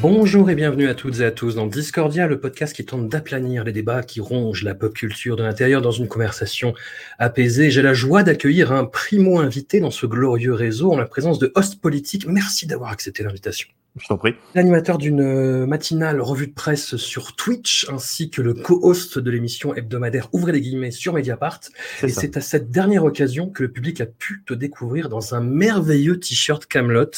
[0.00, 3.64] Bonjour et bienvenue à toutes et à tous dans Discordia, le podcast qui tente d'aplanir
[3.64, 6.72] les débats qui rongent la pop culture de l'intérieur dans une conversation
[7.18, 7.72] apaisée.
[7.72, 11.50] J'ai la joie d'accueillir un primo invité dans ce glorieux réseau en la présence de
[11.56, 12.28] host politique.
[12.28, 13.68] Merci d'avoir accepté l'invitation.
[14.00, 14.34] Je t'en prie.
[14.54, 19.74] L'animateur d'une euh, matinale revue de presse sur Twitch, ainsi que le co-host de l'émission
[19.74, 21.60] hebdomadaire Ouvrez les guillemets sur Mediapart.
[22.02, 25.40] Et c'est à cette dernière occasion que le public a pu te découvrir dans un
[25.40, 27.10] merveilleux t-shirt Camelot,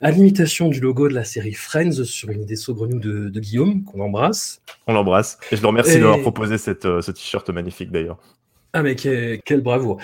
[0.00, 3.84] à l'imitation du logo de la série Friends sur une idée saugrenue de, de Guillaume,
[3.84, 4.60] qu'on embrasse.
[4.86, 5.38] On l'embrasse.
[5.50, 8.18] Et je le remercie Et- de m'avoir proposé cette, euh, ce t-shirt magnifique d'ailleurs.
[8.72, 9.98] Ah mais quel, quel bravoure.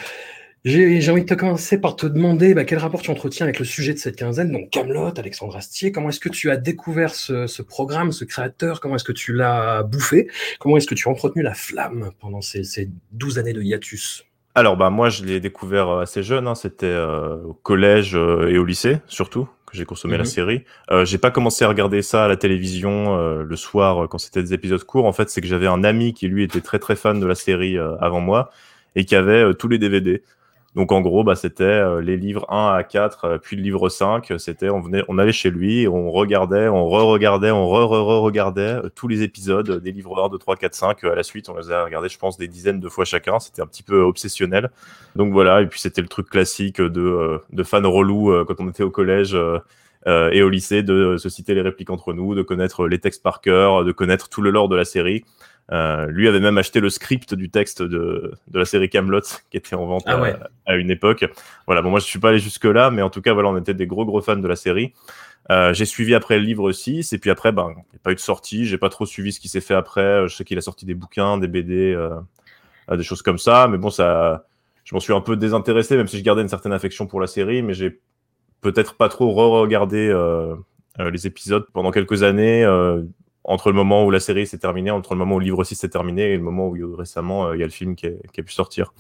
[0.67, 3.65] J'ai envie de te commencer par te demander bah, quel rapport tu entretiens avec le
[3.65, 5.91] sujet de cette quinzaine, donc Camelot, Alexandre Astier.
[5.91, 8.81] Comment est-ce que tu as découvert ce, ce programme, ce créateur?
[8.81, 10.29] Comment est-ce que tu l'as bouffé?
[10.59, 14.27] Comment est-ce que tu as entretenu la flamme pendant ces, ces 12 années de hiatus?
[14.55, 16.47] Alors, bah, moi, je l'ai découvert euh, assez jeune.
[16.47, 16.55] hein.
[16.55, 20.29] C'était euh, au collège euh, et au lycée, surtout, que j'ai consommé la Mhm.
[20.29, 20.65] série.
[20.91, 24.19] Euh, j'ai pas commencé à regarder ça à la télévision euh, le soir euh, quand
[24.19, 25.07] c'était des épisodes courts.
[25.07, 27.35] En fait, c'est que j'avais un ami qui, lui, était très très fan de la
[27.35, 28.51] série euh, avant moi
[28.95, 30.23] et qui avait tous les DVD.
[30.77, 33.89] Donc, en gros, bah, c'était euh, les livres 1 à 4, euh, puis le livre
[33.89, 34.33] 5.
[34.39, 39.09] C'était, on venait, on allait chez lui, on regardait, on re-regardait, on re-re-regardait euh, tous
[39.09, 41.05] les épisodes euh, des livres 1, 2, 3, 4, 5.
[41.05, 43.41] euh, à la suite, on les a regardés, je pense, des dizaines de fois chacun.
[43.41, 44.71] C'était un petit peu obsessionnel.
[45.17, 48.61] Donc voilà, et puis c'était le truc classique de, euh, de fans relous euh, quand
[48.61, 49.59] on était au collège euh,
[50.07, 52.99] euh, et au lycée, de euh, se citer les répliques entre nous, de connaître les
[53.01, 55.25] textes par cœur, de connaître tout le lore de la série.
[55.73, 59.21] Euh, lui avait même acheté le script du texte de, de la série Camelot
[59.51, 60.35] qui était en vente Ah à- ouais.
[60.67, 61.25] à, une époque.
[61.67, 63.57] Voilà, bon moi je suis pas allé jusque là, mais en tout cas voilà, on
[63.57, 64.93] était des gros gros fans de la série.
[65.51, 68.13] Euh, j'ai suivi après le livre 6 et puis après ben il n'y a pas
[68.13, 70.27] eu de sortie, j'ai pas trop suivi ce qui s'est fait après.
[70.29, 72.11] Je sais qu'il a sorti des bouquins, des BD, euh,
[72.91, 74.45] euh, des choses comme ça, mais bon ça
[74.85, 77.29] je m'en suis un peu désintéressé, même si je gardais une certaine affection pour la
[77.29, 78.01] série, mais j'ai
[78.61, 80.57] peut-être pas trop re-regardé euh,
[80.99, 83.03] euh, les épisodes pendant quelques années, euh,
[83.51, 85.75] entre le moment où la série s'est terminée, entre le moment où le livre 6
[85.77, 88.07] s'est terminé et le moment où euh, récemment euh, il y a le film qui,
[88.07, 88.93] est- qui a pu sortir.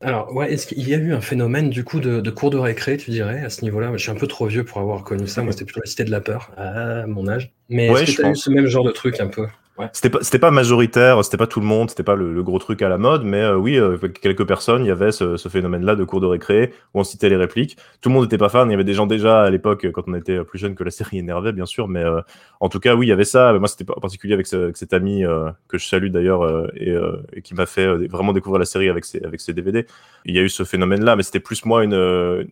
[0.00, 2.58] Alors, ouais, est-ce qu'il y a eu un phénomène du coup de, de cours de
[2.58, 3.92] récré, tu dirais, à ce niveau-là?
[3.94, 5.42] Je suis un peu trop vieux pour avoir connu ça.
[5.42, 7.52] Moi, c'était plutôt la cité de la peur, à mon âge.
[7.70, 9.46] Mais Ouais, est-ce que tu as eu ce même genre de truc un peu?
[9.92, 12.80] C'était pas, c'était pas majoritaire, c'était pas tout le monde, c'était pas le, gros truc
[12.82, 15.96] à la mode, mais euh, oui, euh, quelques personnes, il y avait ce, ce phénomène-là
[15.96, 17.76] de cours de récré où on citait les répliques.
[18.00, 20.04] Tout le monde n'était pas fan, il y avait des gens déjà à l'époque, quand
[20.06, 22.20] on était plus jeune, que la série énervait, bien sûr, mais euh,
[22.60, 23.52] en tout cas, oui, il y avait ça.
[23.58, 26.68] Moi, c'était en particulier avec, ce- avec cet ami euh, que je salue d'ailleurs euh,
[26.76, 29.86] et, euh, qui m'a fait euh, vraiment découvrir la série avec ses, avec ses DVD.
[30.24, 32.44] Il y a eu ce phénomène-là, mais c'était plus moi une, euh,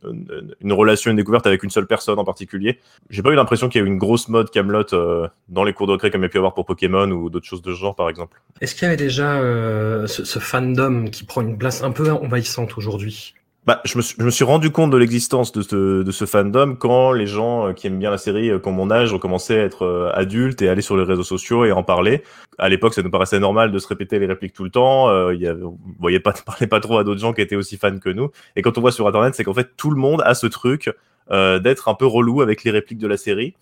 [0.60, 2.78] une, relation, une découverte avec une seule personne en particulier.
[3.10, 5.72] J'ai pas eu l'impression qu'il y a eu une grosse mode Camelot euh, dans les
[5.72, 7.72] cours de récré comme il y a pu avoir pour Pokémon ou d'autres choses de
[7.72, 8.40] ce genre, par exemple.
[8.60, 12.10] Est-ce qu'il y avait déjà euh, ce, ce fandom qui prend une place un peu
[12.10, 13.34] envahissante aujourd'hui?
[13.66, 16.26] Bah, je, me suis, je me suis rendu compte de l'existence de ce, de ce
[16.26, 19.14] fandom quand les gens euh, qui aiment bien la série, euh, qui ont mon âge,
[19.14, 22.22] ont commencé à être euh, adultes et aller sur les réseaux sociaux et en parler.
[22.58, 25.08] À l'époque, ça nous paraissait normal de se répéter les répliques tout le temps.
[25.08, 27.78] Euh, y avait, on voyait pas, parlait pas trop à d'autres gens qui étaient aussi
[27.78, 28.30] fans que nous.
[28.54, 30.90] Et quand on voit sur Internet, c'est qu'en fait, tout le monde a ce truc
[31.30, 33.54] euh, d'être un peu relou avec les répliques de la série.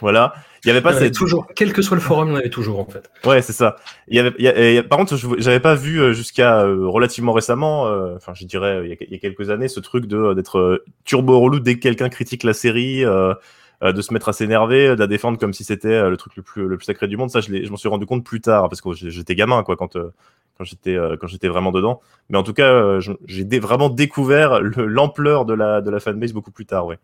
[0.00, 0.34] Voilà.
[0.64, 2.28] Il y avait Il pas y en avait cette, toujours, quel que soit le forum,
[2.28, 3.10] il y en avait toujours en fait.
[3.24, 3.76] Ouais, c'est ça.
[4.08, 6.60] Il y avait, il y a- et par contre, je- j'avais pas vu euh, jusqu'à
[6.62, 9.68] euh, relativement récemment, euh, enfin, je dirais il y, a, il y a quelques années,
[9.68, 13.34] ce truc de euh, d'être euh, turbo relou dès que quelqu'un critique la série, euh,
[13.82, 16.36] euh, de se mettre à s'énerver, de la défendre comme si c'était euh, le truc
[16.36, 17.30] le plus le plus sacré du monde.
[17.30, 19.76] Ça, je, l'ai- je m'en suis rendu compte plus tard parce que j'étais gamin, quoi,
[19.76, 20.12] quand euh,
[20.58, 22.00] quand j'étais euh, quand j'étais vraiment dedans.
[22.28, 25.98] Mais en tout cas, euh, j'ai dé- vraiment découvert le- l'ampleur de la de la
[26.00, 26.98] fanbase beaucoup plus tard, ouais.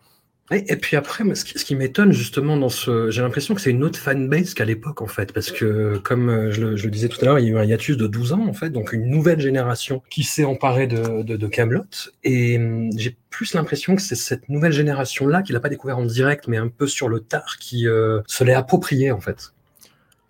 [0.52, 3.98] Et, puis après, ce qui, m'étonne justement dans ce, j'ai l'impression que c'est une autre
[3.98, 7.19] fanbase qu'à l'époque en fait, parce que comme euh, je le, je le disais tout
[7.22, 9.10] à l'heure, il y a eu un hiatus de 12 ans en fait, donc une
[9.10, 11.82] nouvelle génération qui s'est emparée de, de, de Camelot,
[12.22, 15.98] et hum, j'ai plus l'impression que c'est cette nouvelle génération là qui l'a pas découvert
[15.98, 19.52] en direct, mais un peu sur le tard, qui euh, se l'est approprié en fait.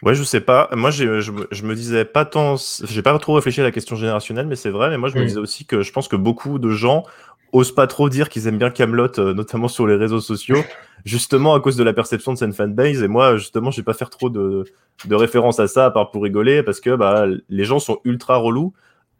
[0.03, 0.69] Ouais, je sais pas.
[0.73, 2.57] Moi, je, je, me disais pas tant.
[2.85, 4.91] J'ai pas trop réfléchi à la question générationnelle, mais c'est vrai.
[4.91, 7.05] Mais moi, je me disais aussi que je pense que beaucoup de gens
[7.53, 10.59] osent pas trop dire qu'ils aiment bien Camelot, euh, notamment sur les réseaux sociaux,
[11.05, 13.03] justement à cause de la perception de cette fanbase.
[13.03, 14.65] Et moi, justement, je vais pas faire trop de,
[15.05, 18.37] de références à ça, à part pour rigoler, parce que bah, les gens sont ultra
[18.37, 18.73] relous.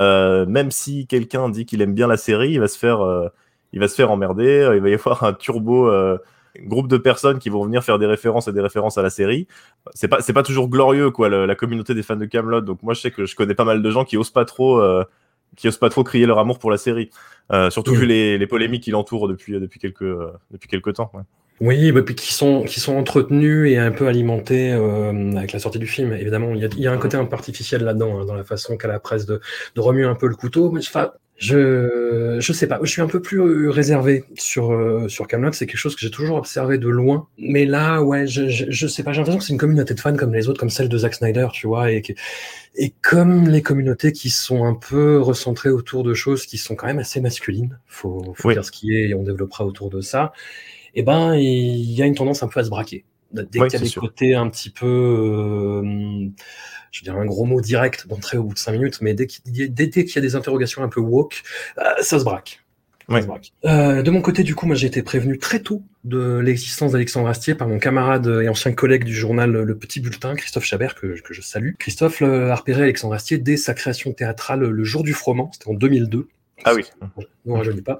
[0.03, 3.29] Euh, même si quelqu'un dit qu'il aime bien la série, il va se faire, euh,
[3.73, 4.71] il va se faire emmerder.
[4.75, 5.91] Il va y avoir un turbo
[6.63, 9.47] groupe de personnes qui vont venir faire des références et des références à la série.
[9.95, 12.63] C'est pas, c'est pas toujours glorieux, quoi, la communauté des fans de Camelot.
[12.63, 14.81] Donc moi, je sais que je connais pas mal de gens qui osent pas trop
[15.57, 17.11] qui osent pas trop crier leur amour pour la série.
[17.53, 20.05] Euh, surtout vu les, les, polémiques qui l'entourent depuis, depuis, quelques,
[20.51, 21.13] depuis quelques temps.
[21.61, 25.59] Oui, bah, puis qui sont, qui sont entretenus et un peu alimentés euh, avec la
[25.59, 26.13] sortie du film.
[26.13, 28.35] Évidemment, il y a, il y a un côté un peu artificiel là-dedans, hein, dans
[28.35, 29.41] la façon qu'a la presse de,
[29.75, 30.71] de remuer un peu le couteau.
[30.71, 35.07] Mais enfin, je je sais pas, je suis un peu plus euh, réservé sur euh,
[35.09, 37.29] sur Camelot, c'est quelque chose que j'ai toujours observé de loin.
[37.39, 40.01] Mais là, ouais, je je, je sais pas, j'ai l'impression que c'est une communauté de
[40.01, 42.03] fans comme les autres, comme celle de Zack Snyder, tu vois, et
[42.77, 46.87] et comme les communautés qui sont un peu recentrées autour de choses qui sont quand
[46.87, 50.33] même assez masculines, faut faut dire ce qui est et on développera autour de ça.
[50.95, 53.05] Et eh ben, il y a une tendance un peu à se braquer.
[53.33, 56.29] Dès qu'il y a des côtés un petit peu euh,
[56.91, 59.57] je dirais un gros mot direct d'entrée au bout de cinq minutes, mais dès qu'il
[59.57, 61.43] y, a des interrogations un peu woke,
[61.79, 62.63] euh, ça se braque.
[63.65, 67.29] Euh, de mon côté, du coup, moi j'ai été prévenu très tôt de l'existence d'Alexandre
[67.29, 71.15] Astier par mon camarade et ancien collègue du journal Le Petit Bulletin, Christophe Chabert, que,
[71.31, 71.75] je salue.
[71.79, 75.75] Christophe a repéré Alexandre Astier dès sa création théâtrale Le Jour du Froment, c'était en
[75.75, 76.27] 2002.
[76.65, 76.85] Ah oui.
[77.45, 77.99] Non, je pas.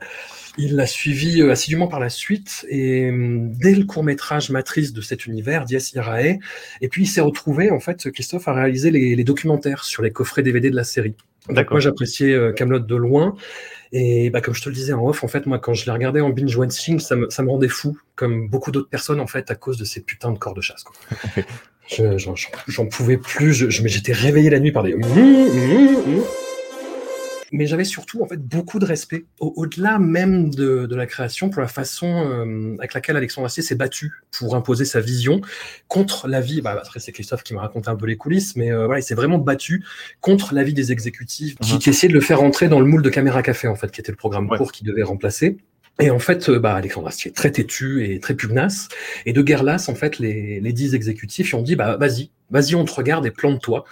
[0.57, 4.93] Il l'a suivi euh, assidûment par la suite et hum, dès le court métrage matrice
[4.93, 6.39] de cet univers, Dies Irae,
[6.81, 10.43] et puis il s'est retrouvé en fait, Christophe a réalisé les, documentaires sur les coffrets
[10.43, 11.15] DVD de la série.
[11.51, 13.37] Donc moi j'appréciais euh, Camelot de loin
[13.93, 15.93] et bah, comme je te le disais en off, en fait moi quand je l'ai
[15.93, 19.27] regardé en binge watching, ça me, ça me rendait fou, comme beaucoup d'autres personnes en
[19.27, 20.85] fait à cause de ces putains de corps de chasse.
[22.67, 24.97] J'en pouvais plus, je, j'étais réveillé la nuit par des
[27.57, 31.63] mais j'avais surtout en fait beaucoup de respect au-delà même de, de, la création pour
[31.63, 35.41] la façon euh, avec laquelle Alexandre Astier s'est battu pour imposer sa vision
[35.89, 36.61] contre l'avis.
[36.61, 39.03] Bah, après c'est Christophe qui m'a raconté un peu les coulisses, mais euh, voilà, il
[39.03, 39.85] s'est vraiment battu
[40.21, 41.79] contre l'avis des exécutifs qui, mhm.
[41.79, 44.01] qui, essayaient de le faire rentrer dans le moule de Caméra Café en fait, qui
[44.01, 45.57] était le programme court qui devait remplacer.
[45.99, 48.89] Et en fait, euh, bah, Alexandre Astier très têtu et très pugnace.
[49.25, 52.75] Et de guerre lasse, en fait, les, les dix exécutifs ont dit, bah, vas-y, vas-y,
[52.75, 53.85] on te regarde et plante-toi.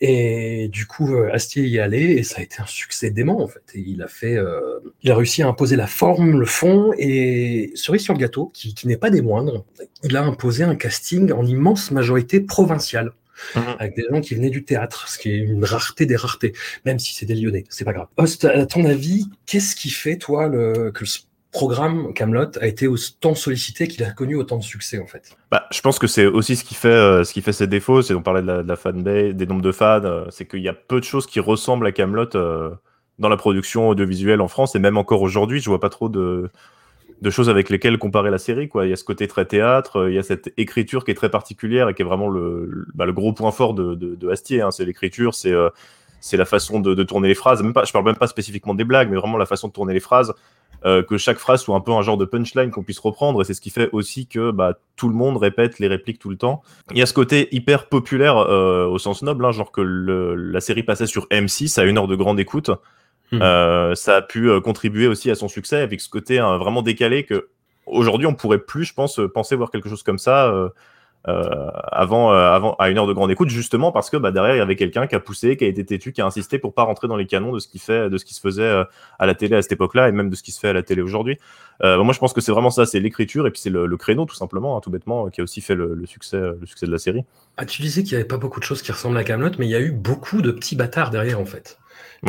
[0.00, 3.40] Et du coup, euh, Astier y est allé et ça a été un succès dément
[3.42, 3.62] en fait.
[3.74, 7.72] Et il a fait, euh, il a réussi à imposer la forme, le fond et
[7.74, 9.64] cerise sur le gâteau, qui, qui n'est pas des moindres,
[10.02, 13.12] il a imposé un casting en immense majorité provinciale.
[13.54, 13.76] Mhm.
[13.78, 16.54] avec des gens qui venaient du théâtre, ce qui est une rareté des raretés,
[16.86, 18.06] même si c'est des Lyonnais, c'est pas grave.
[18.16, 21.06] Host, à ton avis, qu'est-ce qui fait, toi, le, que le
[21.56, 25.34] programme Camelot a été autant sollicité qu'il a connu autant de succès en fait.
[25.50, 28.02] Bah, je pense que c'est aussi ce qui fait euh, ce qui fait ses défauts,
[28.02, 30.74] c'est on parlait de la, fanbase, des nombres de fans, euh, c'est qu'il y a
[30.74, 32.70] peu de choses qui ressemblent à Camelot euh,
[33.18, 36.50] dans la production audiovisuelle en France et même encore aujourd'hui, je vois pas trop de
[37.22, 38.84] de choses avec lesquelles comparer la série quoi.
[38.84, 41.30] Il y a ce côté très théâtre, il y a cette écriture qui est très
[41.30, 44.60] particulière et qui est vraiment le bah, le gros point fort de de, de Astier.
[44.60, 44.70] Hein.
[44.70, 45.54] C'est l'écriture, c'est
[46.20, 47.62] c'est la façon de, de, tourner les phrases.
[47.62, 49.94] Même pas, je parle même pas spécifiquement des blagues, mais vraiment la façon de tourner
[49.94, 50.34] les phrases.
[50.84, 53.44] Euh, que chaque phrase soit un peu un genre de punchline qu'on puisse reprendre, et
[53.44, 56.36] c'est ce qui fait aussi que bah, tout le monde répète les répliques tout le
[56.36, 56.62] temps.
[56.92, 60.34] Il y a ce côté hyper populaire euh, au sens noble, hein, genre que le,
[60.34, 62.70] la série passait sur M6 à une heure de grande écoute.
[63.32, 63.42] Hmm.
[63.42, 67.24] Euh, ça a pu contribuer aussi à son succès avec ce côté hein, vraiment décalé
[67.24, 67.48] que
[67.86, 70.70] aujourd'hui on pourrait plus, je pense, penser voir quelque chose comme ça
[71.28, 74.54] euh, avant, euh, avant, à une heure de grande écoute, justement parce que bah, derrière
[74.54, 76.72] il y avait quelqu'un qui a poussé, qui a été têtu, qui a insisté pour
[76.72, 78.84] pas rentrer dans les canons de ce qui fait, de ce qui se faisait euh,
[79.18, 80.82] à la télé à cette époque-là et même de ce qui se fait à la
[80.82, 81.38] télé aujourd'hui.
[81.82, 84.34] Moi, je pense que c'est vraiment ça, c'est l'écriture et puis c'est le, créneau tout
[84.34, 87.24] simplement, hein, tout bêtement, qui a aussi fait le, succès, le succès de la série.
[87.58, 89.66] Ah, tu disais qu'il n'y avait pas beaucoup de choses qui ressemblent à Camelot, mais
[89.66, 91.78] il y a eu beaucoup de petits bâtards derrière en fait.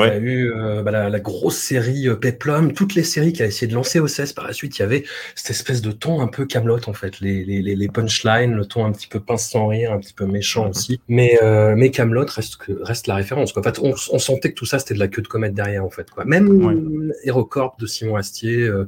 [0.05, 3.33] Il y a eu euh, bah, la, la, grosse série euh, Peplum, toutes les séries
[3.33, 5.03] qui a essayé de lancer au par la suite, il y avait
[5.35, 8.85] cette espèce de ton un peu Camelot en fait, les, les, les punchlines, le ton
[8.85, 10.99] un petit peu pince sans rire, un petit peu méchant aussi.
[11.07, 13.53] Mais euh, mais Camelot reste que reste la référence.
[13.53, 13.61] Quoi.
[13.61, 15.83] En fait, on, on sentait que tout ça c'était de la queue de comète derrière
[15.83, 16.09] en fait.
[16.09, 16.25] Quoi.
[16.25, 17.15] Même ouais.
[17.23, 18.87] HeroCorp de Simon Astier, euh,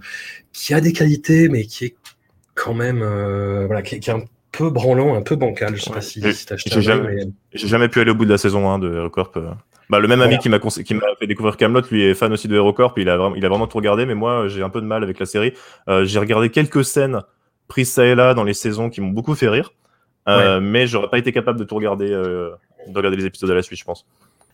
[0.54, 1.96] qui a des qualités, mais qui est
[2.56, 5.76] quand même euh, voilà, qui, qui est un peu branlant, un peu bancal.
[5.76, 6.72] Je sais pas si, si t'as acheté.
[6.74, 7.28] J'ai jamais, mais...
[7.54, 9.38] jamais, pu aller au bout de la saison 1 de HeroCorp.
[9.90, 12.48] Bah, le même ami qui m'a qui m'a fait découvrir Camelot, lui est fan aussi
[12.48, 14.82] de HeroCorp, il a vraiment, il a vraiment tout regardé, mais moi j'ai un peu
[14.82, 15.54] de mal avec la série.
[15.88, 17.22] Euh, j'ai regardé quelques scènes
[17.68, 19.74] prises ça et là dans les saisons qui m'ont beaucoup fait rire,
[20.28, 20.66] euh, ouais.
[20.66, 22.52] mais j'aurais pas été capable de tout regarder, euh,
[22.88, 24.06] de regarder les épisodes à la suite, je pense.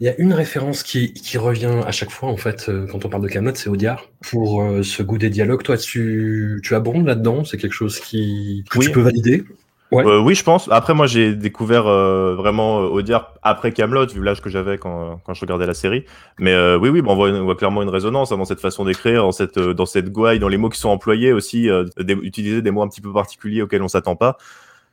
[0.01, 3.05] Il y a une référence qui, qui revient à chaque fois en fait euh, quand
[3.05, 4.05] on parle de Camelot, c'est Audiard.
[4.21, 8.65] Pour euh, ce goût des dialogues, toi tu, tu abondes là-dedans, c'est quelque chose qui
[8.69, 8.85] que oui.
[8.85, 9.45] tu peux valider?
[9.93, 10.67] Euh, oui, je pense.
[10.71, 15.21] Après, moi, j'ai découvert euh, vraiment euh, Audiard après Camelot, vu l'âge que j'avais quand,
[15.23, 16.05] quand je regardais la série.
[16.39, 18.59] Mais euh, oui, oui, bon, on, voit, on, voit, clairement une résonance hein, dans cette
[18.59, 22.13] façon d'écrire, dans cette, dans cette gouaille, dans les mots qui sont employés aussi, des,
[22.13, 24.37] utiliser des mots un petit peu particuliers auxquels on s'attend pas.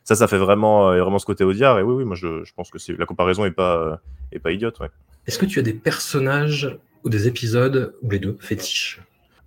[0.05, 1.79] Ça, ça fait vraiment, vraiment ce côté Audiard.
[1.79, 4.79] Et oui, oui, moi, je, je pense que la comparaison est pas, est pas idiote.
[4.81, 4.91] Ouais.
[5.27, 9.01] Est-ce que tu as des personnages ou des épisodes, ou les deux, fétiches?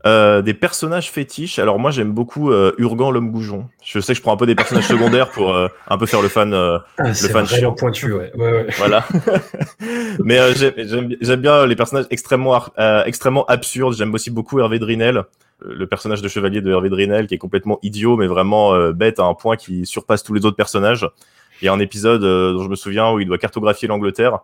[0.05, 1.57] Euh, des personnages fétiches.
[1.57, 3.67] Alors moi j'aime beaucoup euh, Urgan l'homme goujon.
[3.83, 6.21] Je sais que je prends un peu des personnages secondaires pour euh, un peu faire
[6.21, 6.53] le fan.
[6.53, 7.45] Euh, ah, le fan
[7.75, 8.31] pointu, ouais.
[8.35, 8.67] ouais, ouais.
[8.77, 9.05] Voilà.
[10.19, 10.53] Mais euh,
[11.21, 12.63] j'aime bien les personnages extrêmement
[13.05, 13.95] extrêmement absurdes.
[13.95, 15.23] J'aime aussi beaucoup Hervé Drinel,
[15.61, 19.23] le personnage de chevalier de Hervé Drinel qui est complètement idiot mais vraiment bête à
[19.23, 21.09] un point qui surpasse tous les autres personnages.
[21.61, 24.41] Il y a un épisode dont je me souviens où il doit cartographier l'Angleterre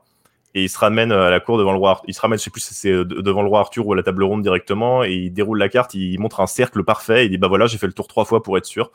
[0.54, 2.02] et il se ramène euh, à la cour devant le roi.
[2.08, 4.04] Il se ramène, je sais plus c'est euh, devant le roi Arthur ou à la
[4.04, 5.94] table ronde directement, et il déroule la carte.
[5.94, 7.24] Il montre un cercle parfait.
[7.24, 8.92] Et il dit bah voilà, j'ai fait le tour trois fois pour être sûr.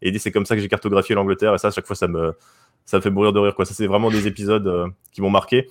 [0.00, 1.54] Et il dit c'est comme ça que j'ai cartographié l'Angleterre.
[1.54, 2.34] Et ça, à chaque fois, ça me
[2.84, 3.54] ça me fait mourir de rire.
[3.54, 3.64] Quoi.
[3.64, 5.70] Ça, c'est vraiment des épisodes euh, qui m'ont marqué.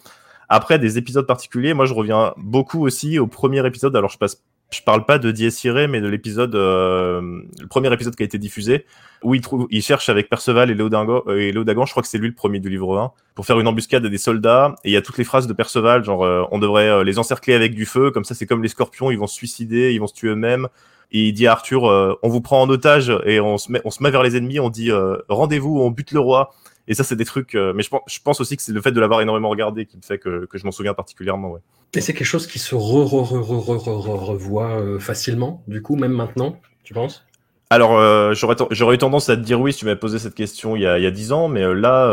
[0.49, 3.95] Après, des épisodes particuliers, moi, je reviens beaucoup aussi au premier épisode.
[3.95, 5.31] Alors, je passe je parle pas de
[5.65, 8.85] Irae, mais de l'épisode, euh, le premier épisode qui a été diffusé,
[9.23, 12.09] où il, trouve, il cherche avec Perceval et Léodagan, euh, et Léodagan, je crois que
[12.09, 14.75] c'est lui le premier du livre 1, pour faire une embuscade à des soldats.
[14.83, 17.19] Et il y a toutes les phrases de Perceval, genre euh, on devrait euh, les
[17.19, 19.99] encercler avec du feu, comme ça c'est comme les scorpions, ils vont se suicider, ils
[19.99, 20.67] vont se tuer eux-mêmes.
[21.13, 21.83] Et il dit à Arthur,
[22.23, 24.61] on vous prend en otage et on se met, on se met vers les ennemis,
[24.61, 24.91] on dit
[25.27, 26.53] rendez-vous, on bute le roi.
[26.87, 27.55] Et ça, c'est des trucs.
[27.55, 29.85] Euh, mais je pense, je pense aussi que c'est le fait de l'avoir énormément regardé
[29.85, 31.51] qui me fait que, que je m'en souviens particulièrement.
[31.51, 31.59] Ouais.
[31.93, 36.13] Et c'est quelque chose qui se re, re, re, revoit euh, facilement, du coup, même
[36.13, 37.25] maintenant, tu penses?
[37.69, 40.75] Alors, euh, j'aurais eu tendance à te dire oui si tu m'avais posé cette question
[40.75, 42.07] il y a, il y a 10 ans, mais là,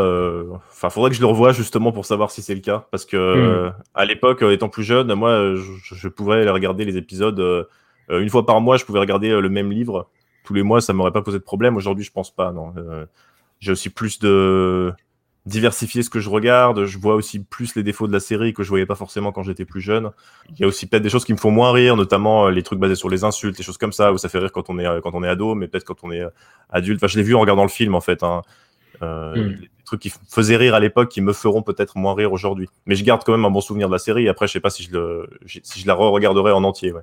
[0.69, 2.87] enfin, euh, faudrait que je le revoie justement pour savoir si c'est le cas.
[2.91, 3.17] Parce que
[3.67, 3.73] hmm.
[3.93, 7.67] à l'époque, étant plus jeune, moi, je, je, pouvais regarder les épisodes
[8.09, 10.09] une fois par mois, je pouvais regarder le même livre.
[10.45, 11.75] Tous les mois, ça m'aurait pas posé de problème.
[11.75, 12.73] Aujourd'hui, je pense pas, non.
[13.59, 14.93] J'ai aussi plus de
[15.49, 16.85] diversifier ce que je regarde.
[16.85, 19.43] Je vois aussi plus les défauts de la série que je voyais pas forcément quand
[19.43, 20.11] j'étais plus jeune.
[20.51, 22.63] Il y a aussi peut-être des choses qui me font moins rire, notamment euh, les
[22.63, 24.79] trucs basés sur les insultes, les choses comme ça où ça fait rire quand on
[24.79, 26.29] est euh, quand on est ado, mais peut-être quand on est euh,
[26.69, 26.99] adulte.
[26.99, 28.23] Enfin, je l'ai vu en regardant le film en fait.
[28.23, 28.41] Hein.
[29.01, 29.57] Euh, mm.
[29.61, 32.67] Les trucs qui faisaient rire à l'époque, qui me feront peut-être moins rire aujourd'hui.
[32.85, 34.29] Mais je garde quand même un bon souvenir de la série.
[34.29, 36.91] après, je sais pas si je le si je la re-regarderai en entier.
[36.91, 37.01] Ouais.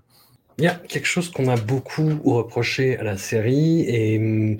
[0.58, 4.56] Il y a quelque chose qu'on a beaucoup reproché à la série et hum,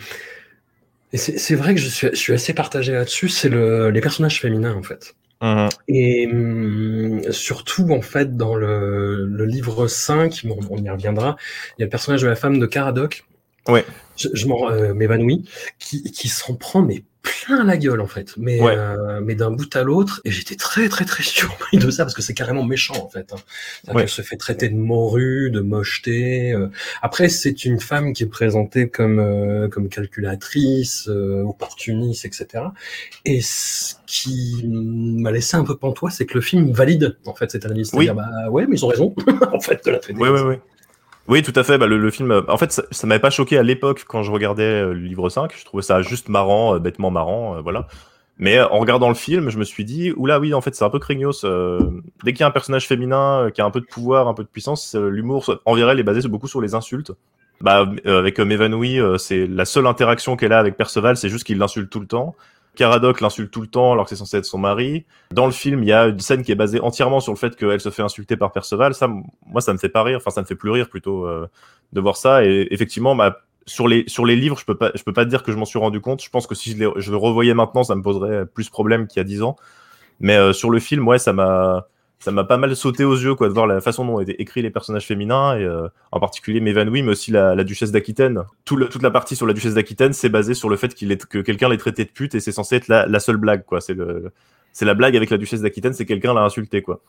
[1.17, 4.39] et c'est vrai que je suis, je suis assez partagé là-dessus, c'est le, les personnages
[4.39, 5.15] féminins en fait.
[5.41, 5.69] Mmh.
[5.89, 11.37] Et hum, surtout en fait dans le, le livre 5, bon, on y reviendra,
[11.79, 13.25] il y a le personnage de la femme de Caradoc.
[13.69, 13.85] Ouais.
[14.17, 18.35] Je, je m'en euh, m'évanouis, qui, qui s'en prend mais plein la gueule en fait,
[18.37, 22.05] mais euh, mais d'un bout à l'autre, et j'étais très très très surpris de ça
[22.05, 23.33] parce que c'est carrément méchant en fait.
[23.33, 23.93] Hein.
[23.93, 24.03] Ouais.
[24.03, 26.53] Elle se fait traiter de morue, de mocheté.
[26.53, 26.69] Euh.
[27.03, 32.65] Après, c'est une femme qui est présentée comme euh, comme calculatrice, opportuniste, etc.
[33.25, 37.51] Et ce qui m'a laissé un peu pantois, c'est que le film valide en fait
[37.51, 37.91] cette analyse.
[37.93, 38.09] Oui.
[38.09, 39.15] Bah ouais, mais ils ont raison
[39.53, 40.19] en fait de la traiter.
[40.19, 40.55] Oui, oui, oui.
[41.29, 41.79] Oui, tout à fait.
[41.79, 44.31] Bah, le, le, film, en fait, ça, ça m'avait pas choqué à l'époque quand je
[44.31, 45.53] regardais euh, le livre 5.
[45.57, 47.89] Je trouvais ça juste marrant, euh, bêtement marrant, euh, voilà.
[48.39, 50.91] Mais en regardant le film, je me suis dit, oula, oui, en fait, c'est un
[50.91, 51.45] peu craignos.
[52.23, 54.43] dès qu'il y a un personnage féminin qui a un peu de pouvoir, un peu
[54.43, 57.13] de puissance, l'humour envers elle est basé beaucoup sur les insultes.
[57.63, 61.89] Bah, avec Mévanoui, c'est la seule interaction qu'elle a avec Perceval, c'est juste qu'il l'insulte
[61.89, 62.37] tout le temps.
[62.77, 65.05] Caradoc l'insulte tout le temps alors que c'est censé être son mari.
[65.33, 67.57] Dans le film, il y a une scène qui est basée entièrement sur le fait
[67.57, 68.95] qu'elle se fait insulter par Perceval.
[68.95, 69.09] Ça,
[69.47, 70.19] moi, ça me fait pas rire.
[70.19, 71.49] Enfin, ça me fait plus rire plutôt euh,
[71.93, 72.45] de voir ça.
[72.45, 74.05] Et effectivement, bah, sur les
[74.37, 76.23] livres, je peux pas je peux pas dire que je m'en suis rendu compte.
[76.23, 79.19] Je pense que si je, je le revoyais maintenant, ça me poserait plus problème qu'il
[79.19, 79.57] y a dix ans.
[80.21, 83.35] Mais euh, sur le film, ouais, ça m'a ça m'a pas mal sauté aux yeux
[83.35, 86.61] quoi de voir la façon dont étaient écrits les personnages féminins et euh, en particulier
[86.61, 90.13] Mévanoui mais aussi la, la duchesse d'Aquitaine Tout toute la partie sur la duchesse d'Aquitaine
[90.13, 92.53] c'est basé sur le fait qu'il est que quelqu'un l'ait traité de pute et c'est
[92.53, 94.33] censé être la, la seule blague quoi c'est le
[94.73, 97.01] c'est la blague avec la duchesse d'Aquitaine c'est quelqu'un l'a insulté quoi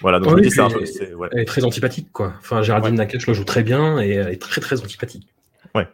[0.00, 1.28] voilà donc oui, ça ouais.
[1.32, 3.08] elle est très antipathique quoi enfin Géraldine ouais.
[3.26, 5.28] le joue très bien et elle est très très antipathique
[5.74, 5.86] ouais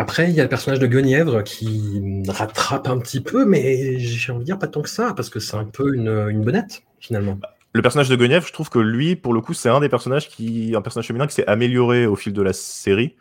[0.00, 4.30] après, il y a le personnage de Guenièvre qui rattrape un petit peu, mais j'ai
[4.30, 6.84] envie de dire pas tant que ça, parce que c'est un peu une, une bonnette,
[7.00, 7.32] finalement.
[7.34, 9.88] Bah, le personnage de Guenièvre, je trouve que lui, pour le coup, c'est un des
[9.88, 13.16] personnages qui, un personnage féminin qui s'est amélioré au fil de la série.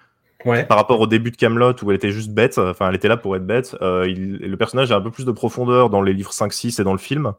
[0.45, 0.63] Ouais.
[0.63, 3.17] Par rapport au début de Camelot où elle était juste bête, enfin elle était là
[3.17, 6.13] pour être bête, euh, il, le personnage a un peu plus de profondeur dans les
[6.13, 7.33] livres 5-6 et dans le film.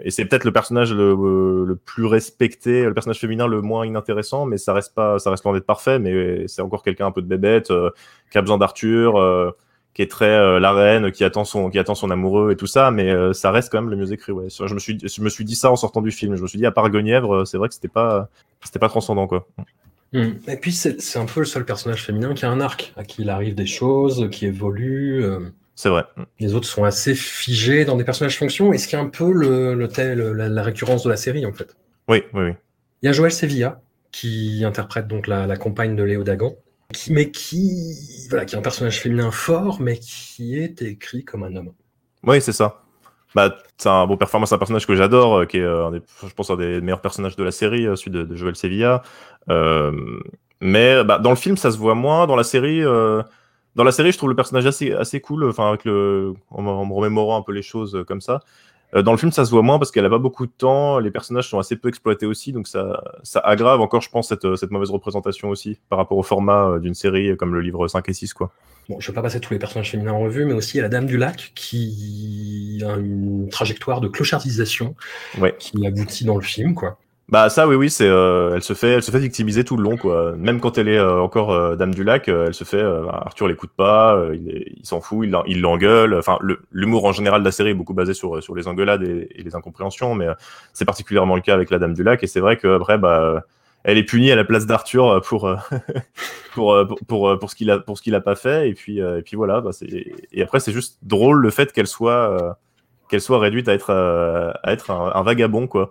[0.00, 3.86] Et c'est peut-être le personnage le, euh, le, plus respecté, le personnage féminin le moins
[3.86, 7.12] inintéressant, mais ça reste pas, ça reste loin d'être parfait, mais c'est encore quelqu'un un
[7.12, 7.90] peu de bébête, euh,
[8.30, 9.52] qui a besoin d'Arthur, euh,
[9.94, 12.66] qui est très euh, la reine, qui attend son, qui attend son amoureux et tout
[12.66, 14.32] ça, mais euh, ça reste quand même le mieux écrit.
[14.32, 14.48] Ouais.
[14.50, 16.34] Je me suis, je me suis dit ça en sortant du film.
[16.34, 18.28] Je me suis dit à part Guenièvre, euh, c'est vrai que c'était pas,
[18.62, 19.46] c'était pas transcendant quoi.
[20.12, 20.30] Mmh.
[20.48, 23.22] Et puis c'est un peu le seul personnage féminin qui a un arc, à qui
[23.22, 25.24] il arrive des choses, qui évolue.
[25.24, 25.40] Euh...
[25.76, 26.04] C'est vrai.
[26.38, 29.32] Les autres sont assez figés dans des personnages fonctions, et ce qui est un peu
[29.32, 31.76] le, le tel, la, la, récurrence de la série, en fait.
[32.06, 32.52] Oui, oui, oui.
[33.02, 33.80] Il y a Joël Sevilla,
[34.12, 36.54] qui interprète donc la, la compagne de Léo Dagan,
[37.10, 41.54] mais qui, voilà, qui est un personnage féminin fort, mais qui est écrit comme un
[41.56, 41.72] homme.
[42.22, 42.82] Oui, c'est ça.
[43.34, 46.00] Bah, c'est un bon performance, un personnage que j'adore, euh, qui est, euh, un des,
[46.22, 49.02] je pense, un des meilleurs personnages de la série, euh, celui de, de Joël Sevilla.
[50.60, 52.26] Mais bah, dans le film, ça se voit moins.
[52.26, 55.52] Dans la série, dans la série, je trouve le personnage assez, assez cool.
[55.58, 58.40] Avec le, en, en, me remémorant un peu les choses comme ça.
[58.94, 60.98] Euh, dans le film, ça se voit moins parce qu'elle a pas beaucoup de temps.
[60.98, 64.56] Les personnages sont assez peu exploités aussi, donc ça, ça aggrave encore, je pense, cette,
[64.56, 68.12] cette mauvaise représentation aussi par rapport au format d'une série comme le livre 5 et
[68.12, 68.52] 6, quoi.
[68.88, 70.82] Bon, je ne vais pas passer tous les personnages féminins en revue, mais aussi a
[70.82, 74.94] la Dame du Lac qui a une trajectoire de clochardisation
[75.38, 75.54] ouais.
[75.58, 76.98] qui aboutit dans le film, quoi.
[77.30, 79.82] Bah ça oui oui c'est euh, elle se fait elle se fait victimiser tout le
[79.82, 82.82] long quoi même quand elle est euh, encore euh, dame du lac elle se fait
[82.82, 86.38] Arthur l'écoute pas il s'en fout il l'engueule enfin
[86.70, 89.42] l'humour en général de la série est beaucoup basé sur sur les engueulades et, et
[89.42, 90.26] les incompréhensions mais
[90.74, 93.42] c'est particulièrement le cas avec la dame du lac et c'est vrai que après bah
[93.84, 95.50] elle est punie à la place d'Arthur pour,
[96.52, 98.70] pour, pour, pour, pour, ce qu'il a, pour ce qu'il a pas fait.
[98.70, 99.60] Et puis, et puis voilà.
[99.60, 99.72] Bah
[100.32, 102.56] et après, c'est juste drôle le fait qu'elle soit,
[103.10, 105.90] qu'elle soit réduite à être, à être un, un vagabond, quoi.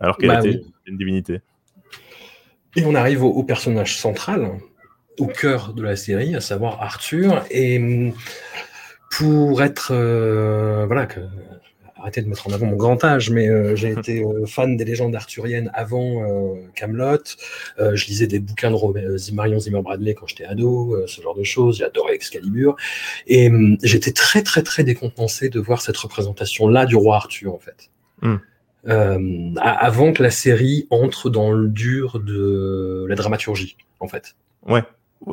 [0.00, 0.66] Alors qu'elle Bah était oui.
[0.86, 1.40] une divinité.
[2.76, 4.50] Et on arrive au, au personnage central,
[5.18, 7.44] au cœur de la série, à savoir Arthur.
[7.50, 8.12] Et hum,
[9.10, 11.20] pour être, euh, voilà, que,
[11.96, 14.84] arrêtez de mettre en avant mon grand âge, mais euh, j'ai été euh, fan des
[14.84, 16.22] légendes arthuriennes avant
[16.74, 17.16] Camelot.
[17.78, 21.44] je lisais des bouquins de Robert- Marion Zimmer Bradley quand j'étais ado, ce genre de
[21.44, 21.78] choses.
[21.78, 22.76] J'adorais Excalibur.
[23.26, 27.58] Et hum, j'étais très, très, très décontenancé de voir cette représentation-là du roi Arthur, en
[27.58, 27.88] fait.
[28.20, 28.36] Hmm.
[28.88, 34.36] Euh, avant que la série entre dans le dur de la dramaturgie, en fait.
[34.66, 34.84] Ouais.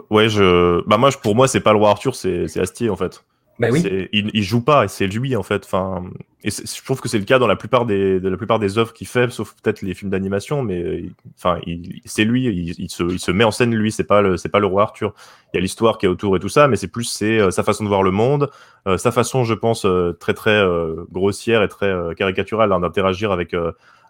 [0.09, 0.81] Ouais, je.
[0.87, 3.23] Bah moi, pour moi, c'est pas le roi Arthur, c'est Astier en fait.
[3.59, 3.83] Bah oui.
[4.11, 5.63] Il, il joue pas, et c'est lui en fait.
[5.65, 6.03] Enfin,
[6.43, 8.79] et je trouve que c'est le cas dans la plupart des, de la plupart des
[8.79, 11.05] œuvres qu'il fait, sauf peut-être les films d'animation, mais euh,
[11.37, 11.59] enfin,
[12.03, 13.91] c'est lui, il, se, il se met en scène lui.
[13.91, 15.13] C'est pas le, c'est pas le roi Arthur.
[15.53, 17.51] Il y a l'histoire qui est autour et tout ça, mais c'est plus c'est euh,
[17.51, 18.49] sa façon de voir le monde,
[18.87, 22.79] euh, sa façon, je pense, euh, très très euh, grossière et très euh, caricaturale hein,
[22.79, 23.55] d'interagir avec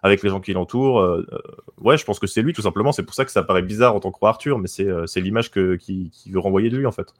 [0.02, 1.06] avec les gens qui l'entourent.
[1.80, 2.92] Ouais, je pense que c'est lui tout simplement.
[2.92, 5.20] C'est pour ça que ça paraît bizarre en tant que roi Arthur, mais c'est c'est
[5.20, 7.14] l'image que qui, qui veut renvoyer de lui en fait.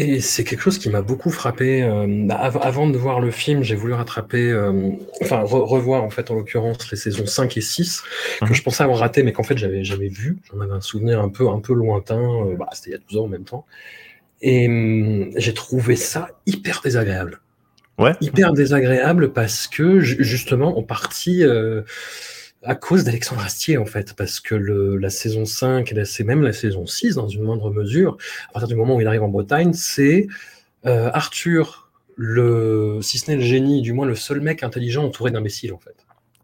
[0.00, 1.82] Et c'est quelque chose qui m'a beaucoup frappé.
[1.82, 4.90] euh, av- avant de voir le film, j'ai voulu rattraper, euh,
[5.22, 8.02] enfin re- revoir en fait en l'occurrence les saisons 5 et 6
[8.40, 8.54] que Mhm.
[8.54, 10.38] je pensais avoir raté, mais qu'en fait j'avais jamais vu.
[10.52, 12.20] J'en avais un souvenir un peu un peu lointain.
[12.20, 13.66] euh, bah, C'était il y a 12 ans en même temps.
[14.40, 17.40] Et hum, j'ai trouvé ça hyper désagréable.
[17.98, 18.12] Ouais.
[18.20, 21.42] Hyper désagréable parce que ju- justement en partie
[22.62, 26.24] à cause d'Alexandre Astier en fait, parce que le, la saison 5 et la- c'est
[26.24, 28.16] même la saison 6 dans une moindre mesure,
[28.50, 30.26] à partir du moment où il arrive en Bretagne, c'est
[30.86, 35.30] euh, Arthur, le, si ce n'est le génie, du moins le seul mec intelligent entouré
[35.30, 35.94] d'imbéciles en fait.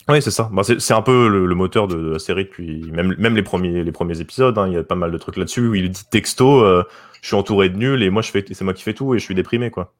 [0.09, 0.51] Oui, c'est ça.
[0.53, 3.43] Bah, c'est un peu le, le moteur de, de la série depuis même, même les
[3.43, 4.57] premiers les premiers épisodes.
[4.59, 4.69] hein.
[4.69, 6.85] Il y a pas mal de trucs là-dessus où il dit texto, euh,
[7.23, 9.19] je suis entouré de nuls et moi je fais c'est moi qui fais tout et
[9.19, 9.95] je suis déprimé quoi.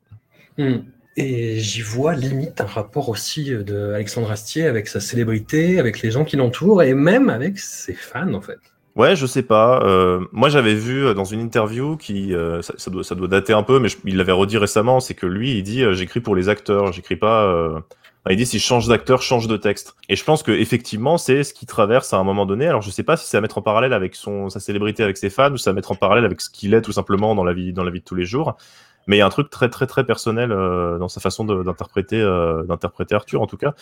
[0.59, 0.77] Hmm.
[1.17, 6.03] Et j'y vois limite un rapport aussi euh, de Alexandre Astier avec sa célébrité, avec
[6.03, 8.59] les gens qui l'entourent et même avec ses fans en fait.
[8.97, 9.81] Ouais, je sais pas.
[9.83, 13.27] Euh, moi, j'avais vu euh, dans une interview qui, euh, ça, ça doit, ça doit
[13.27, 16.21] dater un peu, mais il l'avait redit récemment, c'est que lui, il dit, euh, j'écris
[16.21, 17.45] pour les acteurs, j'écris pas.
[17.45, 19.97] euh, enfin, il dit, si je change d'acteur, change de texte.
[20.09, 22.69] Et je pense que effectivement, c'est ce qui traverse à un moment donné.
[22.69, 25.17] Alors, je sais pas si c'est à mettre en parallèle avec son sa célébrité avec
[25.17, 27.45] ses fans ou c'est à mettre en parallèle avec ce qu'il est tout simplement dans
[27.45, 28.57] la vie dans la vie de tous les jours.
[29.07, 32.21] Mais il y a un truc très très très personnel euh, dans sa façon d'interpréter
[32.21, 33.75] euh, d'interpréter Arthur en tout cas.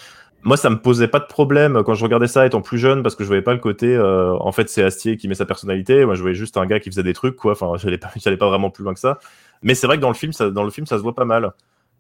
[0.43, 3.15] Moi, ça me posait pas de problème quand je regardais ça étant plus jeune parce
[3.15, 3.95] que je voyais pas le côté.
[3.95, 6.05] euh, en fait, c'est Astier qui met sa personnalité.
[6.05, 7.53] Moi, je voyais juste un gars qui faisait des trucs, quoi.
[7.53, 9.19] Enfin, j'allais pas, j'allais pas vraiment plus loin que ça.
[9.63, 11.25] Mais c'est vrai que dans le film, ça, dans le film, ça se voit pas
[11.25, 11.53] mal.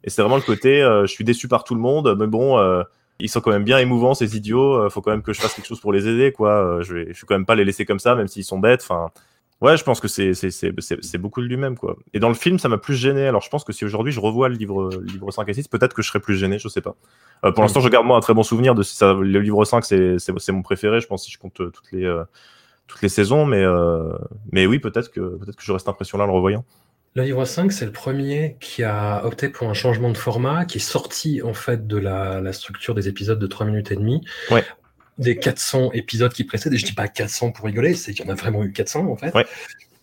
[0.02, 0.82] Et c'est vraiment le côté.
[0.82, 2.58] euh, je suis déçu par tout le monde, mais bon.
[2.58, 2.82] euh,
[3.20, 4.74] ils sont quand même bien émouvants, ces idiots.
[4.74, 6.78] euh, faut quand même que je fasse quelque chose pour les aider, quoi.
[6.82, 8.80] Je vais, je vais quand même pas les laisser comme ça, même s'ils sont bêtes.
[8.82, 9.10] Enfin,
[9.62, 11.96] ouais, je pense que c'est, beaucoup de lui-même, quoi.
[12.12, 13.26] Et dans le film, ça m'a plus gêné.
[13.26, 15.68] Alors, je pense que si aujourd'hui je revois le livre, le livre 5 et 6,
[15.68, 16.96] peut-être que je serais plus gêné, je sais pas.
[17.44, 19.14] Euh, pour l'instant, je garde moi un très bon souvenir de ça.
[19.14, 22.24] Le livre 5, c'est, mon préféré, je pense, si je compte euh, toutes les, euh,
[22.88, 23.46] toutes les saisons.
[23.46, 23.64] Mais,
[24.50, 26.64] mais oui, peut-être que, peut-être que j'aurai cette impression-là en le revoyant.
[27.14, 30.78] Le livre 5, c'est le premier qui a opté pour un changement de format, qui
[30.78, 34.22] est sorti en fait de la, la structure des épisodes de 3 minutes et demie.
[34.50, 34.64] Ouais.
[35.18, 38.28] Des 400 épisodes qui précèdent, et je dis pas 400 pour rigoler, c'est qu'il y
[38.28, 39.34] en a vraiment eu 400 en fait.
[39.34, 39.44] Ouais.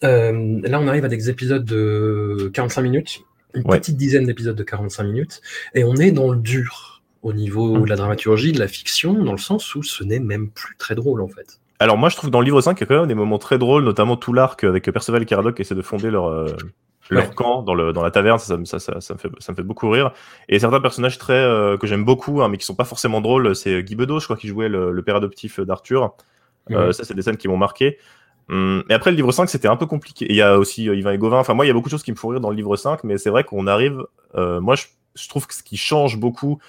[0.03, 3.19] Euh, là, on arrive à des épisodes de 45 minutes,
[3.53, 3.79] une Ouais.
[3.79, 5.41] petite dizaine d'épisodes de 45 minutes,
[5.73, 9.31] et on est dans le dur au niveau de la dramaturgie, de la fiction, dans
[9.33, 11.59] le sens où ce n'est même plus très drôle en fait.
[11.79, 13.39] Alors moi je trouve dans le livre 5 il y a quand même des moments
[13.39, 16.55] très drôles, notamment tout l'arc avec Perceval et Caradoc qui essaient de fonder leur, euh,
[17.09, 19.55] leur camp dans, le, dans la taverne, ça, ça, ça, ça, me fait, ça me
[19.55, 20.11] fait beaucoup rire.
[20.47, 23.55] Et certains personnages très euh, que j'aime beaucoup, hein, mais qui sont pas forcément drôles,
[23.55, 26.15] c'est Guy Bedos, je crois, qui jouait le, père adoptif d'Arthur.
[26.71, 27.97] Euh, ça, c'est des scènes qui m'ont marqué.
[28.49, 30.25] Hum, et après, le livre 5, c'était un peu compliqué.
[30.29, 31.39] Il y a aussi euh, Yvain et Gauvin.
[31.39, 32.75] Enfin, moi, il y a beaucoup de choses qui me font rire dans le livre
[32.75, 34.03] 5, mais c'est vrai qu'on arrive.
[34.35, 36.59] moi, je, je, trouve que ce qui change beaucoup,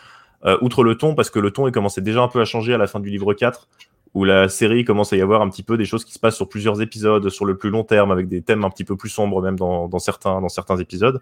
[0.62, 2.78] outre le ton, parce que le ton, il commençait déjà un peu à changer à
[2.78, 3.68] la fin du livre 4
[4.14, 6.36] où la série commence à y avoir un petit peu des choses qui se passent
[6.36, 9.08] sur plusieurs épisodes, sur le plus long terme, avec des thèmes un petit peu plus
[9.08, 11.20] sombres même dans, certains, épisodes.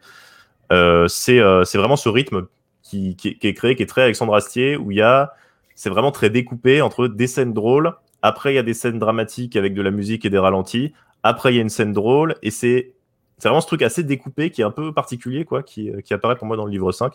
[0.73, 2.47] Euh, c'est euh, vraiment ce rythme
[2.83, 5.35] qui, est créé, qui est très Alexandre Astier, où il y a,
[5.75, 9.57] c'est vraiment très découpé entre des scènes drôles, après il y a des scènes dramatiques
[9.57, 12.51] avec de la musique et des ralentis, après il y a une scène drôle, et
[12.51, 12.95] c'est
[13.43, 16.47] vraiment ce truc assez découpé qui est un peu particulier, quoi, qui, qui apparaît pour
[16.47, 17.13] moi dans le livre 5.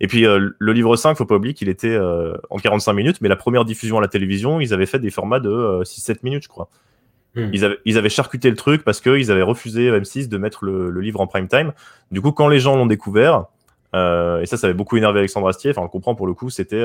[0.00, 3.20] Et puis euh, le livre 5, faut pas oublier qu'il était euh, en 45 minutes,
[3.20, 6.14] mais la première diffusion à la télévision, ils avaient fait des formats de 6-7 euh,
[6.22, 6.68] minutes, je crois.
[7.34, 7.50] Hmm.
[7.52, 10.90] Ils, avaient, ils, avaient, charcuté le truc parce qu'ils avaient refusé M6 de mettre le,
[11.00, 11.72] livre en prime time.
[12.10, 13.46] Du coup, quand les gens l'ont découvert,
[13.94, 15.70] et ça, ça avait beaucoup énervé Alexandre Astier.
[15.70, 16.84] Enfin, on comprend pour le coup, c'était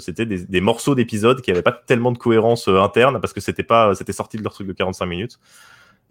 [0.00, 3.64] c'était des, des, morceaux d'épisodes qui n'avaient pas tellement de cohérence interne parce que c'était
[4.12, 5.38] sorti de leur truc de 45 minutes.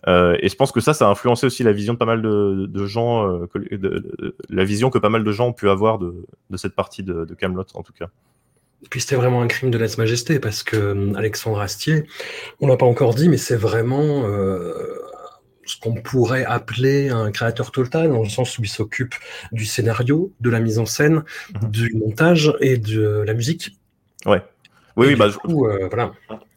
[0.07, 2.21] Euh, et je pense que ça, ça a influencé aussi la vision de pas mal
[2.21, 3.47] de, gens, euh,
[4.49, 7.65] la vision que pas mal de gens ont pu avoir de, cette partie de, Camelot,
[7.73, 8.09] en tout cas.
[8.83, 12.05] Et puis c'était vraiment un crime de lèse-majesté parce que euh, Alexandre Astier,
[12.61, 14.23] on l'a pas encore dit, mais c'est vraiment
[15.67, 19.15] ce qu'on pourrait appeler un créateur total, dans le sens où il s'occupe
[19.51, 21.23] du scénario, de la mise en scène,
[21.59, 21.71] mhm.
[21.71, 23.71] du montage et de la musique.
[24.27, 24.43] Ouais.
[24.97, 26.13] Oui, oui, bah, coup, voilà.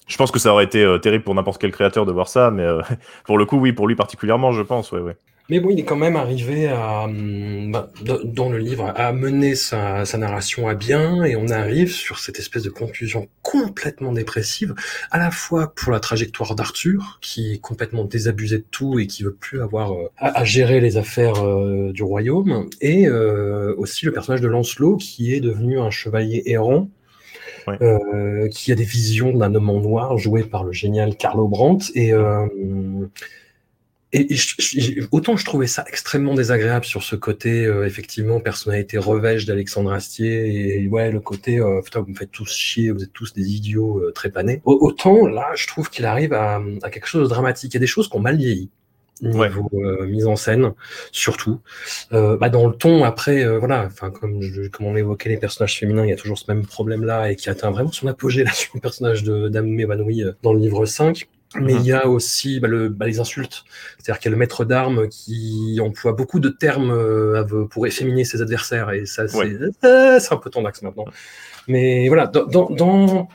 [0.09, 2.51] Je pense que ça aurait été euh, terrible pour n'importe quel créateur de voir ça,
[2.51, 2.81] mais euh,
[3.25, 5.17] pour le coup, oui, pour lui particulièrement, je pense, ouais, ouais.
[5.51, 9.55] Mais bon, il est quand même arrivé à, hum, bah, dans le livre, à mener
[9.55, 14.75] sa, narration à bien, et on arrive sur cette espèce de conclusion complètement dépressive,
[15.11, 19.23] à la fois pour la trajectoire d'Arthur, qui est complètement désabusé de tout et qui
[19.23, 21.43] veut plus avoir euh, à, gérer les affaires
[21.93, 26.91] du royaume, et aussi le personnage de Lancelot, qui est devenu un chevalier errant,
[27.81, 31.93] euh, qui a des visions d'un homme en noir joué par le génial Carlo Brandt.
[31.95, 32.47] Et, euh,
[34.13, 34.27] et,
[35.13, 40.81] autant je trouvais ça extrêmement désagréable sur ce côté, euh, effectivement, personnalité revêche d'Alexandre Astier,
[40.83, 44.03] et ouais, le côté, putain, vous me faites tous chier, vous êtes tous des idiots
[44.15, 44.63] trépanés.
[44.65, 47.73] Autant là, je trouve qu'il arrive à, à, quelque chose de dramatique.
[47.73, 48.71] Il y a des choses qui ont mal vieilli
[49.23, 50.73] niveau euh, mise en scène,
[51.13, 51.61] surtout.
[52.13, 54.41] Euh, bah, dans le ton, après, euh, voilà, enfin comme,
[54.73, 57.51] comme on évoquait les personnages féminins, il y a toujours ce même problème-là et qui
[57.51, 61.29] atteint vraiment son apogée là sur le personnage de Dame évanouie dans le livre 5.
[61.55, 63.65] Mais il y a aussi bah, le, bah, les insultes.
[63.97, 66.95] C'est-à-dire qu'il y a le maître d'armes qui emploie beaucoup de termes
[67.71, 68.91] pour efféminer ses adversaires.
[68.91, 71.07] Et ça, c'est un peu tendax maintenant.
[71.67, 73.29] Mais voilà, dans, dans, dans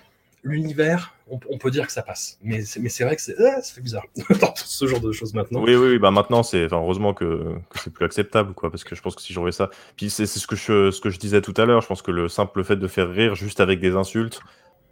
[0.43, 2.38] l'univers, on, peut dire que ça passe.
[2.44, 4.06] Mais c'est vrai que c'est ah, ça fait bizarre
[4.56, 5.64] ce genre de choses maintenant.
[5.64, 9.16] Oui, oui, bah maintenant, c'est heureusement que, c'est plus acceptable, quoi, parce que je pense
[9.16, 9.70] que si j'aurais ça.
[9.96, 12.12] Puis c'est ce, que je, ce que je disais tout à l'heure, je pense que
[12.12, 14.42] le simple fait de faire rire juste avec des insultes,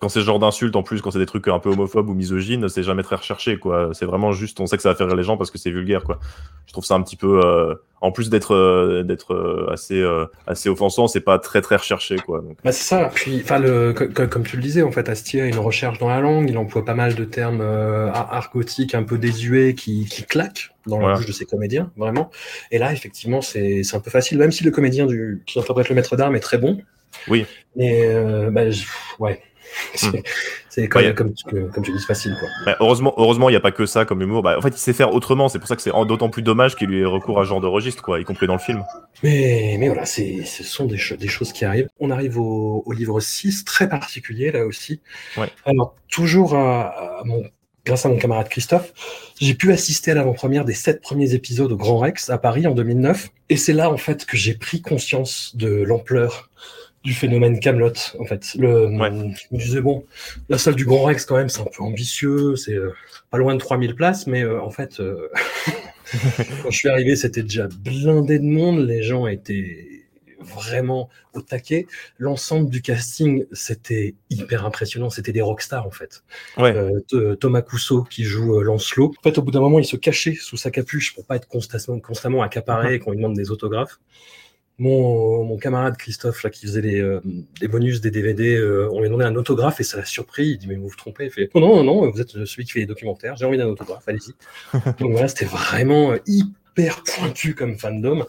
[0.01, 2.15] quand c'est ce genre d'insultes, en plus, quand c'est des trucs un peu homophobes ou
[2.15, 3.91] misogynes, c'est jamais très recherché, quoi.
[3.93, 5.69] C'est vraiment juste, on sait que ça va faire rire les gens parce que c'est
[5.69, 6.19] vulgaire, quoi.
[6.65, 10.03] Je trouve ça un petit peu, euh, en plus d'être euh, d'être euh, assez
[10.47, 12.43] assez offensant, c'est pas très très recherché, quoi.
[12.63, 13.11] Bah c'est ça.
[13.13, 16.19] Puis, enfin, le, comme tu le disais, en fait, Astier a une recherche dans la
[16.19, 16.49] langue.
[16.49, 21.13] Il emploie pas mal de termes argotiques un peu désuets qui, qui claquent dans la
[21.13, 22.31] bouche de ses comédiens, vraiment.
[22.71, 25.95] Et là, effectivement, c'est un peu facile, même si le comédien du, qui interprète le
[25.95, 26.81] maître d'armes est très bon.
[27.27, 27.45] Oui.
[27.75, 28.63] Mais bah,
[29.19, 29.39] ouais
[30.69, 31.33] c'est comme, comme,
[31.71, 32.35] comme, tu dis, facile.
[32.39, 32.75] Quoi.
[32.79, 34.41] heureusement, heureusement, il n'y a pas que ça comme humour.
[34.41, 35.49] Bah, en fait, il sait faire autrement.
[35.49, 37.61] C'est pour ça que c'est d'autant plus dommage qu'il lui ait recours à ce genre
[37.61, 38.83] de registre, quoi, y compris dans le film.
[39.23, 41.89] Mais, mais voilà, ce sont des, des, choses qui arrivent.
[41.99, 45.01] On arrive au, au, livre 6, très particulier là aussi.
[45.37, 45.49] Ouais.
[45.65, 47.43] Alors, toujours à, mon
[47.85, 48.93] grâce à mon camarade Christophe,
[49.39, 52.75] j'ai pu assister à l'avant-première des sept premiers épisodes au Grand Rex à Paris en
[52.75, 53.29] 2009.
[53.49, 56.49] Et c'est là, en fait, que j'ai pris conscience de l'ampleur
[57.03, 58.53] du phénomène Camelot en fait.
[58.55, 60.05] Le, Je me disais, bon,
[60.49, 62.93] la salle du Grand Rex, quand même, c'est un peu ambitieux, c'est euh,
[63.29, 65.29] pas loin de 3000 places, mais euh, en fait, euh,
[66.63, 69.87] quand je suis arrivé, c'était déjà blindé de monde, les gens étaient
[70.39, 71.85] vraiment au taquet.
[72.17, 76.23] L'ensemble du casting, c'était hyper impressionnant, c'était des rockstars en fait.
[77.39, 79.13] Thomas Cousseau qui joue Lancelot.
[79.19, 81.47] En fait, au bout d'un moment, il se cachait sous sa capuche pour pas être
[81.47, 82.99] constamment, constamment accaparé uh-huh.
[82.99, 83.99] quand il demande des autographes
[84.81, 87.21] mon, camarade Christophe, là, qui faisait les, euh,
[87.69, 90.47] bonus des DVD, euh, on lui a demandé un autographe et ça l'a surpris.
[90.47, 92.71] Il dit Mais vous vous trompez Il fait Non, non, non, vous êtes celui qui
[92.71, 94.33] fait les documentaires, j'ai envie d'un autographe, allez-y.
[94.99, 98.25] Donc voilà, c'était vraiment euh, hyper pointu comme fandom.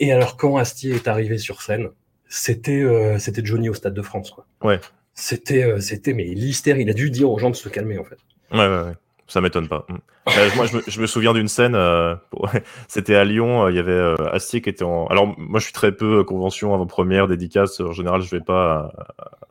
[0.00, 1.88] Et alors, quand Astier est arrivé sur scène,
[2.28, 2.84] c'était
[3.18, 4.30] c'était Johnny au Stade de France.
[4.30, 4.46] Quoi.
[4.62, 4.80] Ouais.
[5.14, 8.16] C'était, c'était mais l'hystère, il a dû dire aux gens de se calmer, en fait.
[8.50, 8.94] Ouais, ouais, ouais.
[9.32, 9.86] Ça m'étonne pas.
[9.88, 10.56] Mm.
[10.56, 12.14] moi, je me, souviens d'une scène, euh,
[12.88, 15.06] c'était à Lyon, il y avait Astier qui était en.
[15.06, 17.80] Alors, moi, je suis très peu convention avant-première, dédicace.
[17.80, 18.92] En général, je vais pas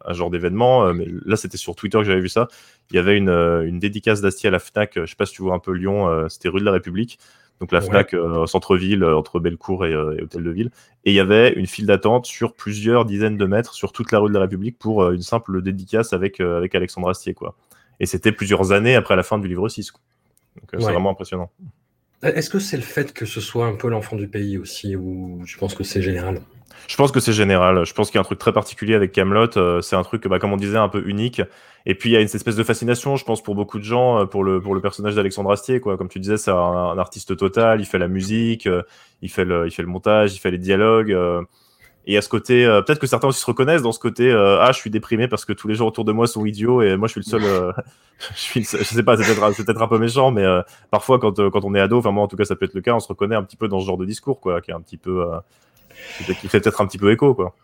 [0.06, 2.48] à, un genre d'événement, mais là, c'était sur Twitter que j'avais vu ça.
[2.92, 4.94] Il y avait une, une dédicace d'Astier à la Fnac.
[4.96, 7.18] Je sais pas si tu vois un peu Lyon, c'était rue de la République.
[7.60, 10.72] Donc la Fnac au centre-ville, entre Bellecour et, et, Hôtel de Ville.
[11.06, 14.20] Et il y avait une file d'attente sur plusieurs dizaines de mètres sur toute la
[14.20, 17.56] rue de la République pour une simple dédicace avec, avec Alexandre Astier, quoi.
[18.02, 19.94] Et c'était plusieurs années après la fin du livre 6.
[19.94, 21.52] Donc euh, c'est vraiment impressionnant.
[22.24, 25.42] Est-ce que c'est le fait que ce soit un peu l'enfant du pays aussi, ou
[25.46, 26.42] je pense que c'est général?
[26.88, 27.86] Je pense que c'est général.
[27.86, 29.56] Je pense qu'il y a un truc très particulier avec Camelot.
[29.58, 31.44] Euh, c'est un truc, bah, comme on disait, un peu unique.
[31.86, 34.20] Et puis il y a une espèce de fascination, je pense, pour beaucoup de gens,
[34.20, 35.80] euh, pour le, pour le personnage d'Alexandre Astier.
[35.80, 35.96] Quoi.
[35.96, 37.82] Comme tu disais, c'est un, artiste total.
[37.82, 38.68] Il fait la musique,
[39.22, 41.16] il fait le, il fait le montage, il fait les dialogues.
[42.08, 44.60] Et à ce côté, euh, peut-être que certains aussi se reconnaissent dans ce côté euh,
[44.60, 46.98] ah je suis déprimé parce que tous les gens autour de moi sont idiots et
[46.98, 47.44] moi je suis le seul.
[47.44, 47.72] Euh,
[48.36, 50.46] je, suis sais pas, c'est peut-être peut un peu méchant, mais
[50.90, 52.82] parfois quand quand on est ado, enfin moi en tout cas ça peut être le
[52.82, 54.74] cas, on se reconnaît un petit peu dans ce genre de discours quoi, qui est
[54.74, 55.26] un petit peu
[56.26, 57.56] qui fait peut-être un petit peu écho quoi.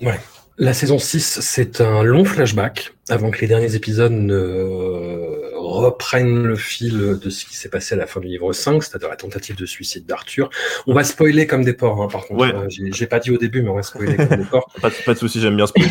[0.00, 0.20] Ouais.
[0.58, 5.41] La saison 6, c'est un long flashback avant que les derniers épisodes ne
[5.72, 9.08] reprennent le fil de ce qui s'est passé à la fin du livre 5, c'est-à-dire
[9.08, 10.50] la tentative de suicide d'Arthur.
[10.86, 12.44] On va spoiler comme des porcs, hein, par contre.
[12.44, 14.70] Euh, j'ai pas dit au début, mais on va spoiler comme des porcs.
[14.80, 15.90] Pas, pas de souci, j'aime bien spoiler.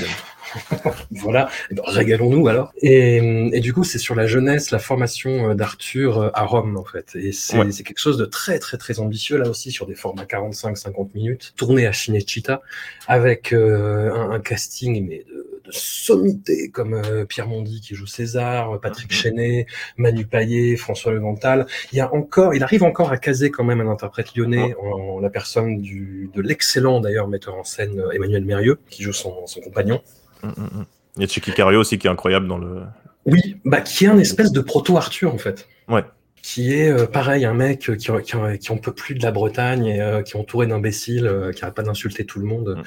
[1.11, 2.73] voilà, eh ben, régalons-nous alors.
[2.81, 3.17] Et,
[3.53, 6.83] et, du coup, c'est sur la jeunesse, la formation euh, d'Arthur euh, à Rome, en
[6.83, 7.15] fait.
[7.15, 11.09] Et c'est quelque chose de très, très, très ambitieux, là aussi, sur des formats 45-50
[11.15, 12.61] minutes, tourné à Cinecittà,
[13.07, 19.11] avec un, un, casting mais de, de sommité, comme Pierre Mondi qui joue César, Patrick
[19.11, 19.17] mhm.
[19.17, 19.65] Chenet,
[19.97, 21.67] Manu Payet, François Levental.
[21.91, 25.19] Il y a encore, il arrive encore à caser quand même un interprète lyonnais en,
[25.19, 29.61] la personne du, de l'excellent d'ailleurs metteur en scène Emmanuel Mérieux, qui joue son, son
[29.61, 30.01] compagnon.
[30.43, 30.85] Mm, mm, mm.
[31.17, 32.83] Il y a Chicky Cario aussi qui est incroyable dans le.
[33.25, 35.67] Oui, bah qui est un espèce de proto-Arthur en fait.
[35.87, 36.03] Ouais.
[36.41, 39.85] Qui est euh, pareil, un mec qui, qui, qui, en peut plus de la Bretagne
[39.85, 42.83] et euh, qui est entouré d'imbéciles, euh, qui n'arrête pas d'insulter tout le monde.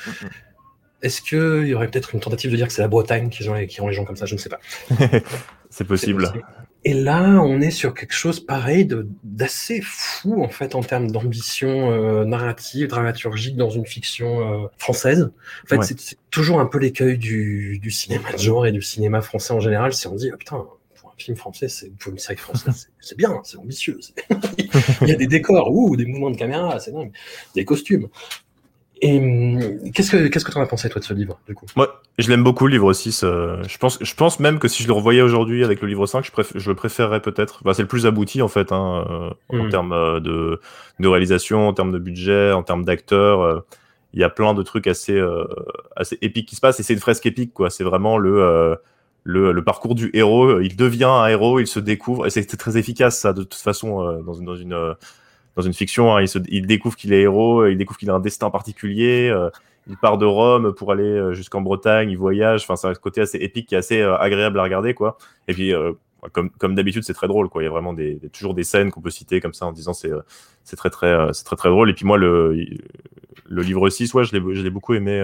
[1.03, 3.67] Est-ce qu'il y aurait peut-être une tentative de dire que c'est la Bretagne qui ont,
[3.67, 4.27] qui ont les gens comme ça?
[4.27, 4.59] Je ne sais pas.
[5.71, 6.33] c'est possible.
[6.87, 8.87] Et là, on est sur quelque chose pareil
[9.23, 15.31] d'assez fou en fait en termes d'ambition euh, narrative, dramaturgique dans une fiction euh, française.
[15.65, 19.23] En fait, c'est toujours un peu l'écueil du, du, cinéma de genre et du cinéma
[19.23, 19.95] français en général.
[19.95, 20.63] Si on dit oh, putain,
[21.01, 23.99] pour un film français, c'est pour une série française, c'est bien, c'est ambitieux.
[25.01, 27.13] Il y a des décors, ou des mouvements de caméra, c'est dingue,
[27.55, 28.09] des costumes.
[29.05, 31.55] Et hum, qu'est-ce que qu'est-ce que tu en as pensé toi de ce livre du
[31.55, 31.67] coup?
[31.77, 33.23] Moi, je l'aime beaucoup le livre 6.
[33.23, 36.07] Euh, je pense je pense même que si je le revoyais aujourd'hui avec le livre
[36.07, 37.61] 5, je, je le préférerais peut-être.
[37.75, 39.69] c'est le plus abouti en fait hein, euh, en hmm.
[39.69, 40.59] termes euh, de,
[41.01, 43.65] de réalisation, en termes de budget, en termes d'acteurs.
[44.15, 45.21] Il y a plein de trucs assez
[45.97, 47.69] assez épiques qui se passent et c'est une fresque épique quoi.
[47.69, 48.79] C'est vraiment le
[49.27, 52.77] le, le, parcours du héros, il devient un héros, il se découvre, et c'est très
[52.77, 54.95] efficace ça de toute façon dans, dans une
[55.57, 58.15] dans une fiction, hein, il, se, il, découvre qu'il est héros, il découvre qu'il a
[58.15, 59.29] un destin particulier.
[59.29, 59.51] Euh,
[59.87, 62.63] il part de Rome pour aller euh, jusqu'en Bretagne, il voyage.
[62.63, 65.19] Enfin, c'est un côté assez épique qui est assez euh, agréable à regarder, quoi.
[65.47, 65.73] Et puis,
[66.33, 67.63] comme, comme d'habitude, c'est très drôle, quoi.
[67.63, 69.93] Il y a vraiment des, toujours des scènes qu'on peut citer comme ça en disant
[69.93, 70.11] c'est
[70.65, 71.91] c'est très très c'est très très drôle.
[71.91, 72.57] Et puis moi, le
[73.47, 75.23] le livre 6, ouais, je l'ai je l'ai beaucoup aimé.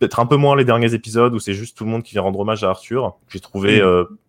[0.00, 2.22] Peut-être un peu moins les derniers épisodes où c'est juste tout le monde qui vient
[2.22, 3.14] rendre hommage à Arthur.
[3.28, 3.80] J'ai trouvé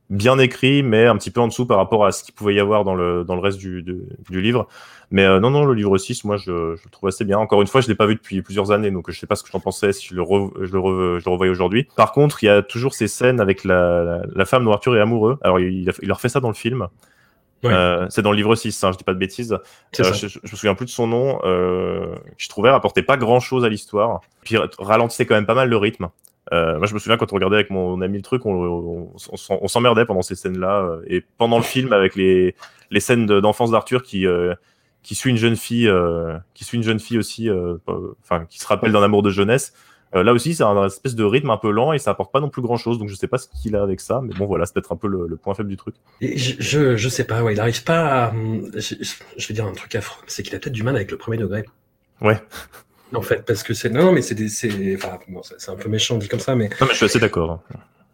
[0.10, 2.60] bien écrit, mais un petit peu en dessous par rapport à ce qu'il pouvait y
[2.60, 4.68] avoir dans le, dans le reste du, du, livre.
[5.12, 7.38] Mais euh, non, non, le livre 6, moi, je, je, le trouve assez bien.
[7.38, 9.28] Encore une fois, je ne l'ai pas vu depuis plusieurs années, donc je ne sais
[9.28, 10.24] pas ce que j'en pensais si je le,
[10.62, 11.88] je le, je le revoyais aujourd'hui.
[11.96, 15.02] Par contre, il y a toujours ces scènes avec la, la, femme dont Arthur est
[15.02, 15.38] amoureux.
[15.42, 16.88] Alors, il, il leur fait ça dans le film.
[17.72, 19.54] Euh, c'est dans le livre 6, hein, je dis pas de bêtises.
[19.54, 19.58] Euh,
[20.14, 21.40] je, je, me souviens plus de son nom.
[21.44, 24.22] Euh, je trouvais rapportait pas grand chose à l'histoire.
[24.44, 26.10] Puis ralentissait quand même pas mal le rythme.
[26.52, 29.12] Euh, moi, je me souviens quand on regardait avec mon ami le truc, on,
[29.50, 30.82] on, s'emmerdait pendant ces scènes-là.
[30.82, 32.56] Euh, et pendant le film, avec les,
[32.92, 34.54] les scènes d'enfance d'Arthur qui, euh,
[35.04, 35.92] qui suit une jeune fille,
[36.54, 37.50] qui suit une jeune fille aussi,
[38.24, 39.74] enfin, qui se rappelle d'un amour de jeunesse.
[40.14, 42.50] là aussi, c'est un espèce de rythme un peu lent et ça apporte pas non
[42.50, 43.00] plus grand chose.
[43.00, 44.98] Donc, je sais pas ce qu'il a avec ça, mais bon, voilà, c'est peut-être un
[44.98, 45.96] peu le, point faible du truc.
[46.22, 48.34] je, je, je, sais pas, ouais, il arrive pas à.
[48.76, 48.96] Je,
[49.38, 51.38] je vais dire un truc affreux, c'est qu'il a peut-être du mal avec le premier
[51.38, 51.64] degré.
[52.22, 52.42] Ouais
[53.14, 55.20] en fait, parce que c'est non, mais c'est c'est enfin,
[55.58, 57.62] c'est un peu méchant dit comme ça, mais non, mais je suis assez d'accord.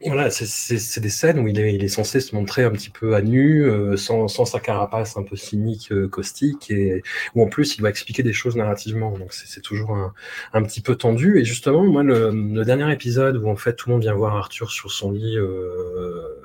[0.05, 3.15] Voilà, c'est des scènes où il est, il est censé se montrer un petit peu
[3.15, 7.03] à nu, euh, sans, sans sa carapace un peu cynique, euh, caustique, et
[7.35, 9.17] où en plus il doit expliquer des choses narrativement.
[9.17, 10.13] Donc c'est toujours un,
[10.53, 11.37] un, petit peu tendu.
[11.37, 14.37] Et justement, moi, le, le, dernier épisode où en fait tout le monde vient voir
[14.37, 16.37] Arthur sur son lit, euh,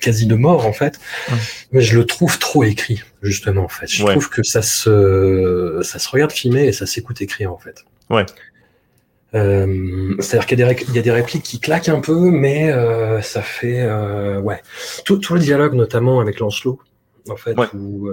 [0.00, 1.00] quasi de mort en fait,
[1.72, 3.88] mais je le trouve trop écrit justement en fait.
[3.88, 7.84] Je trouve que ça se, ça se regarde filmer et ça s'écoute écrire en fait.
[8.10, 8.26] Ouais.
[9.34, 10.58] Euh, C'est-à-dire qu'il
[10.90, 14.60] y, y, a des répliques qui claquent un peu, mais euh, ça fait euh, ouais
[15.04, 16.78] tout, tout, le dialogue, notamment avec Lancelot,
[17.30, 18.10] en fait, où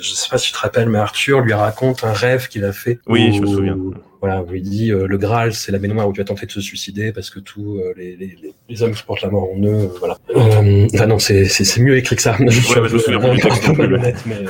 [0.00, 2.72] je sais pas si tu te rappelles, mais Arthur lui raconte un rêve qu'il a
[2.72, 2.98] fait.
[3.06, 3.78] Oui, je me souviens.
[4.20, 6.60] Voilà, où il dit le Graal, c'est la baignoire où tu as tenté de se
[6.60, 8.36] suicider parce que tous les, les,
[8.68, 10.18] les, hommes qui portent la mort en eux, voilà.
[10.34, 12.36] enfin non, c'est mieux écrit que ça.
[12.40, 13.20] Ouais, je, me souviens
[14.26, 14.44] mais,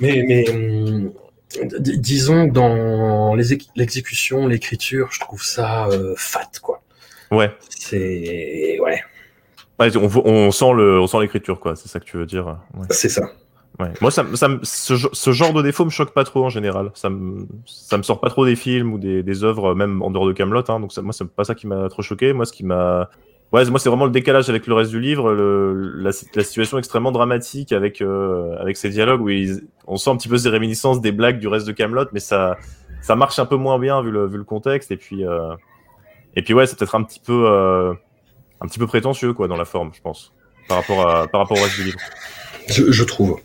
[0.00, 1.12] mais, mais hum,
[1.64, 6.82] disons dans l'exécution, l'écriture, je trouve ça fat, quoi.
[7.30, 7.52] Ouais.
[7.68, 9.00] C'est ouais.
[9.78, 11.74] Ouais, on, on, sent le, on sent l'écriture, quoi.
[11.74, 12.58] C'est ça que tu veux dire.
[12.74, 12.86] Ouais.
[12.90, 13.22] C'est ça.
[13.80, 13.92] Ouais.
[14.00, 16.92] Moi, ça, ça, ce, ce, genre de défaut me choque pas trop en général.
[16.94, 20.12] Ça me, ça me sort pas trop des films ou des, des œuvres, même en
[20.12, 20.62] dehors de Camelot.
[20.68, 22.32] Hein, donc ça, moi, c'est pas ça qui m'a trop choqué.
[22.32, 23.10] Moi, ce qui m'a,
[23.54, 27.12] ouais, moi, c'est vraiment le décalage avec le reste du livre, le, la, situation extrêmement
[27.12, 29.30] dramatique avec euh, avec ces dialogues où
[29.86, 32.56] on sent un petit peu ces réminiscences des blagues du reste de Camelot, mais ça,
[33.00, 34.90] ça marche un peu moins bien vu le, vu le contexte.
[34.90, 35.54] Et puis, euh,
[36.34, 37.46] et puis ouais, c'est peut-être un petit peu.
[37.48, 37.94] Euh,
[38.60, 40.32] un petit peu prétentieux quoi dans la forme, je pense,
[40.68, 41.98] par rapport à par rapport au reste du livre.
[42.68, 43.40] Je, je trouve.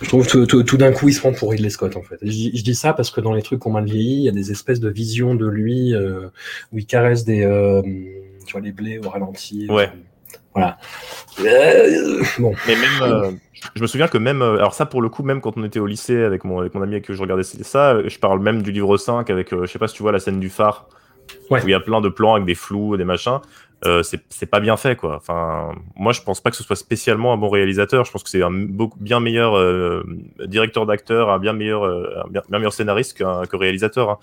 [0.00, 2.18] Je trouve tout, tout, tout d'un coup il se prend pour Ridley Scott en fait.
[2.22, 4.32] Je, je, dis ça parce que dans les trucs qu'on m'a vieilli, il y a
[4.32, 6.28] des espèces de visions de lui euh,
[6.72, 7.82] où il caresse des euh,
[8.48, 9.66] tu vois les blés au ralenti.
[9.70, 9.90] Ouais.
[9.92, 10.78] Euh, voilà.
[11.40, 12.54] Euh, bon.
[12.66, 13.30] Mais même, euh,
[13.74, 15.86] je me souviens que même, alors ça pour le coup, même quand on était au
[15.86, 18.72] lycée avec mon, avec mon ami avec que je regardais ça, je parle même du
[18.72, 20.88] livre 5 avec, je sais pas si tu vois la scène du phare,
[21.50, 21.62] ouais.
[21.62, 23.40] où il y a plein de plans avec des flous, des machins
[23.86, 25.16] euh, c'est pas bien fait quoi.
[25.16, 28.04] Enfin, moi je pense pas que ce soit spécialement un bon réalisateur.
[28.04, 30.02] Je pense que c'est un beaucoup bien meilleur euh,
[30.46, 34.10] directeur d'acteur, un bien meilleur, euh, un bien, bien, meilleur scénariste qu'un que réalisateur.
[34.10, 34.18] Hein.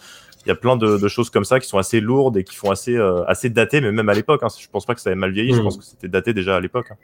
[0.46, 2.56] Il y a plein de, de, choses comme ça qui sont assez lourdes et qui
[2.56, 4.44] font assez euh, assez datées, mais même à l'époque.
[4.44, 4.48] Hein.
[4.60, 5.54] Je pense pas que ça ait mal vieilli.
[5.54, 5.56] Mmh.
[5.56, 6.88] Je pense que c'était daté déjà à l'époque.
[6.92, 6.98] Hein.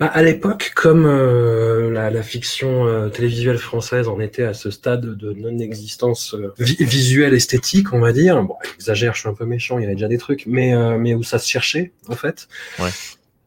[0.00, 4.72] Bah, à l'époque, comme euh, la, la, fiction euh, télévisuelle française en était à ce
[4.72, 8.42] stade de non-existence euh, vi visuelle esthétique, on va dire.
[8.42, 11.14] Bon, exagère, je suis un peu méchant, il y avait déjà des trucs, mais mais
[11.14, 12.48] où ça se cherchait en fait.
[12.80, 12.90] Ouais.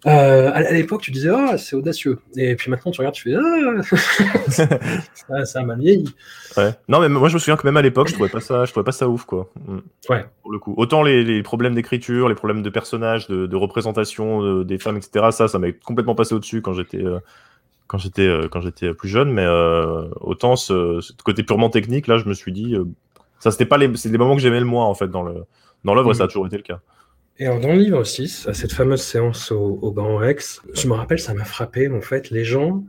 [0.07, 3.35] Euh, à, l'époque, tu disais ah c'est audacieux, et puis maintenant tu regardes, tu fais
[3.35, 3.81] ah
[5.15, 6.13] ça, ça a mal vieilli.
[6.55, 6.71] Ouais.
[6.87, 8.71] Non mais moi je me souviens que même à l'époque, je trouvais pas ça, je
[8.71, 9.51] trouvais pas ça ouf quoi.
[10.09, 10.25] Ouais.
[10.43, 14.41] Pour le coup, autant les, les problèmes d'écriture, les problèmes de personnages, de, de représentation
[14.41, 15.27] de, des femmes, etc.
[15.31, 17.19] Ça, ça m'est complètement passé au-dessus quand j'étais euh,
[17.87, 22.07] quand j'étais euh, quand j'étais plus jeune, mais euh, autant ce, ce, côté purement technique
[22.07, 22.75] là, je me suis dit
[23.39, 25.43] ça c'était pas les c'est des moments que j'aimais le moins en fait dans le
[25.83, 26.15] dans l'œuvre, mmh.
[26.15, 26.79] ça a toujours été le cas.
[27.39, 30.87] Et alors dans le livre aussi, à cette fameuse séance au, au Grand Rex, je
[30.87, 32.83] me rappelle, ça m'a frappé, en fait, les gens,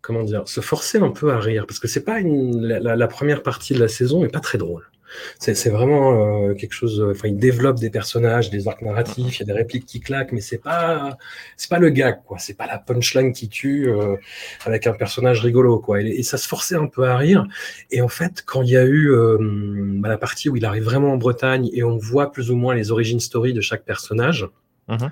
[0.00, 3.08] comment dire, se forçaient un peu à rire, parce que c'est pas une, la, la,
[3.08, 4.90] première partie de la saison est pas très drôle.
[5.38, 7.04] C'est vraiment euh, quelque chose.
[7.10, 10.32] Enfin, il développe des personnages, des arcs narratifs, il y a des répliques qui claquent,
[10.32, 11.16] mais c'est pas,
[11.56, 12.38] c'est pas le gag, quoi.
[12.38, 14.16] C'est pas la punchline qui tue euh,
[14.64, 16.02] avec un personnage rigolo, quoi.
[16.02, 17.46] Et, et, ça se forçait un peu à rire.
[17.90, 20.84] Et en fait, quand il y a eu euh, bah, la partie où il arrive
[20.84, 24.48] vraiment en Bretagne et on voit plus ou moins les origines story de chaque personnage.
[24.88, 25.10] Mm -hmm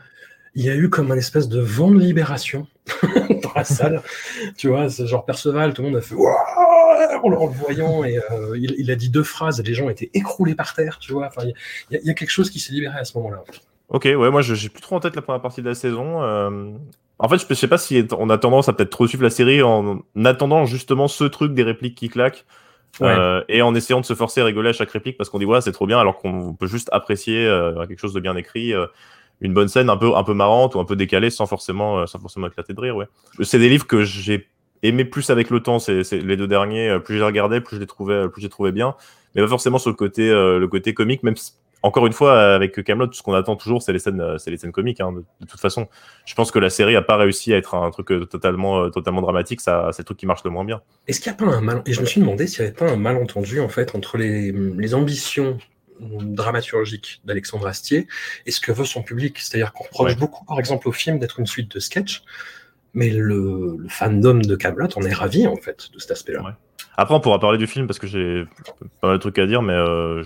[0.54, 2.66] il y a eu comme un espèce de vent de libération
[3.42, 4.02] dans la salle.
[4.56, 6.14] tu vois, c'est genre Perceval, tout le monde a fait
[7.22, 10.10] en le voyant et euh, il, il, a dit deux phrases et les gens étaient
[10.14, 11.26] écroulés par terre, tu vois.
[11.26, 11.42] Enfin,
[11.90, 13.42] il y, y, a quelque chose qui s'est libéré à ce moment-là.
[13.88, 16.22] Ok, ouais, moi j'ai plus trop en tête la première partie de la saison.
[16.22, 16.72] Euh...
[17.18, 19.62] En fait, je, sais pas si on a tendance à peut-être trop suivre la série
[19.62, 22.44] en attendant justement ce truc des répliques qui claquent.
[23.00, 23.08] Ouais.
[23.08, 25.44] Euh, et en essayant de se forcer à rigoler à chaque réplique parce qu'on dit
[25.44, 28.72] ouais c'est trop bien alors qu'on peut juste apprécier euh, quelque chose de bien écrit
[28.72, 28.86] euh,
[29.40, 32.20] une bonne scène un peu un peu marrante ou un peu décalée sans forcément sans
[32.20, 33.06] forcément éclater de rire ouais
[33.42, 34.46] c'est des livres que j'ai
[34.88, 37.86] aimé plus avec le temps c'est les deux derniers plus j'ai regardé plus je les
[37.86, 38.94] trouvais plus j'ai trouvé bien
[39.34, 42.54] mais pas forcément sur le côté euh, le côté comique même si, encore une fois
[42.54, 45.24] avec Camelot ce qu'on attend toujours c'est les scènes c'est les scènes comiques hein, de,
[45.40, 45.88] de, toute façon
[46.26, 49.22] je pense que la série a pas réussi à être un truc euh, totalement totalement
[49.22, 51.46] dramatique ça c'est le truc qui marche le moins bien est-ce qu'il y a pas
[51.46, 53.94] un mal et je me suis demandé s'il y avait pas un malentendu en fait
[53.94, 55.58] entre les, les ambitions
[56.00, 58.06] dramaturgique d'Alexandre Astier
[58.46, 59.38] et ce que veut son public?
[59.38, 60.18] C'est-à-dire qu'on reproche ouais.
[60.18, 62.22] beaucoup, par exemple, au film d'être une suite de sketchs,
[62.94, 66.42] mais le, le fandom de Camelot en est ravi en fait de cet aspect-là.
[66.42, 66.52] Ouais.
[66.96, 68.44] Après, on pourra parler du film parce que j'ai
[69.00, 70.22] pas mal de trucs à dire, mais euh,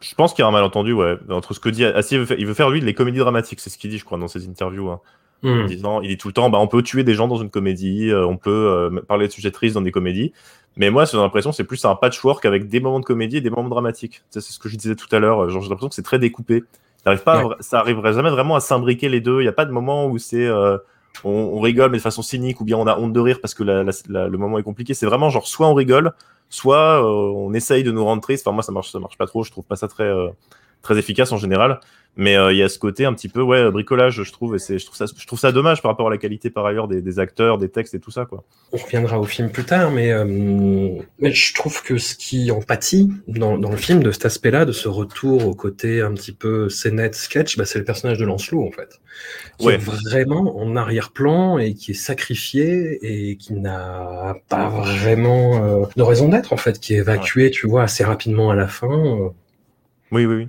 [0.00, 2.38] je pense qu'il y a un malentendu, ouais, entre ce que dit il veut faire,
[2.38, 4.48] il veut faire lui les comédies dramatiques, c'est ce qu'il dit, je crois, dans ses
[4.48, 4.90] interviews.
[4.90, 5.00] Hein.
[5.42, 5.48] Mmh.
[5.48, 7.48] En disant, il dit tout le temps, bah, on peut tuer des gens dans une
[7.48, 10.32] comédie, euh, on peut euh, parler de sujets tristes dans des comédies.
[10.76, 13.50] Mais moi, j'ai l'impression c'est plus un patchwork avec des moments de comédie et des
[13.50, 14.22] moments dramatiques.
[14.30, 15.48] C'est ce que je disais tout à l'heure.
[15.48, 16.62] J'ai l'impression que c'est très découpé.
[17.02, 17.54] Ça arrive pas, ouais.
[17.58, 19.40] à, ça arriverait jamais vraiment à s'imbriquer les deux.
[19.40, 20.76] Il n'y a pas de moment où c'est euh,
[21.24, 23.62] on, rigole mais de façon cynique ou bien on a honte de rire parce que
[23.62, 24.94] la, le moment est compliqué.
[24.94, 26.12] C'est vraiment genre soit on rigole,
[26.48, 28.46] soit euh, on essaye de nous rendre triste.
[28.46, 29.44] Enfin moi ça marche, ça marche pas trop.
[29.44, 30.10] Je trouve pas ça très
[30.82, 31.80] très efficace en général.
[32.16, 34.58] Mais euh, il y a ce côté un petit peu ouais bricolage, je trouve, et
[34.58, 36.88] c'est je trouve ça je trouve ça dommage par rapport à la qualité par ailleurs
[36.88, 38.42] des, des acteurs, des textes et tout ça quoi.
[38.72, 40.24] On reviendra au film plus tard, mais, euh,
[41.20, 44.64] mais je trouve que ce qui en pâtit dans, dans le film de cet aspect-là,
[44.64, 48.24] de ce retour au côté un petit peu scénette, sketch, bah, c'est le personnage de
[48.24, 49.00] Lancelot en fait,
[49.58, 49.74] qui Ouais.
[49.74, 56.02] est vraiment en arrière-plan et qui est sacrifié et qui n'a pas vraiment euh, de
[56.02, 58.88] raison d'être en fait, qui est évacué, tu vois, assez rapidement à la fin.
[58.90, 59.28] euh,
[60.12, 60.48] Oui oui oui.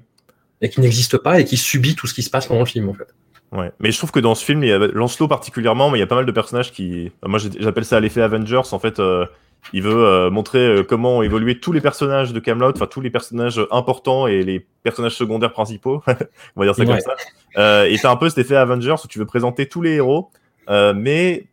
[0.61, 2.89] Et qui n'existe pas et qui subit tout ce qui se passe pendant le film
[2.89, 3.07] en fait.
[3.51, 5.99] Ouais, mais je trouve que dans ce film, il y a Lancelot particulièrement, mais il
[5.99, 7.11] y a pas mal de personnages qui.
[7.25, 8.61] Moi, j'appelle ça l'effet Avengers.
[8.71, 9.25] En fait, euh,
[9.73, 13.01] il veut euh, montrer euh, comment ont évolué tous les personnages de Camelot, enfin tous
[13.01, 16.01] les personnages importants et les personnages secondaires principaux.
[16.55, 17.15] On va dire ça comme ça.
[17.57, 20.29] Euh, et t'as un peu cet effet Avengers où tu veux présenter tous les héros,
[20.69, 21.47] euh, mais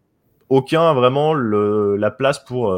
[0.48, 2.74] aucun a vraiment le, la place pour.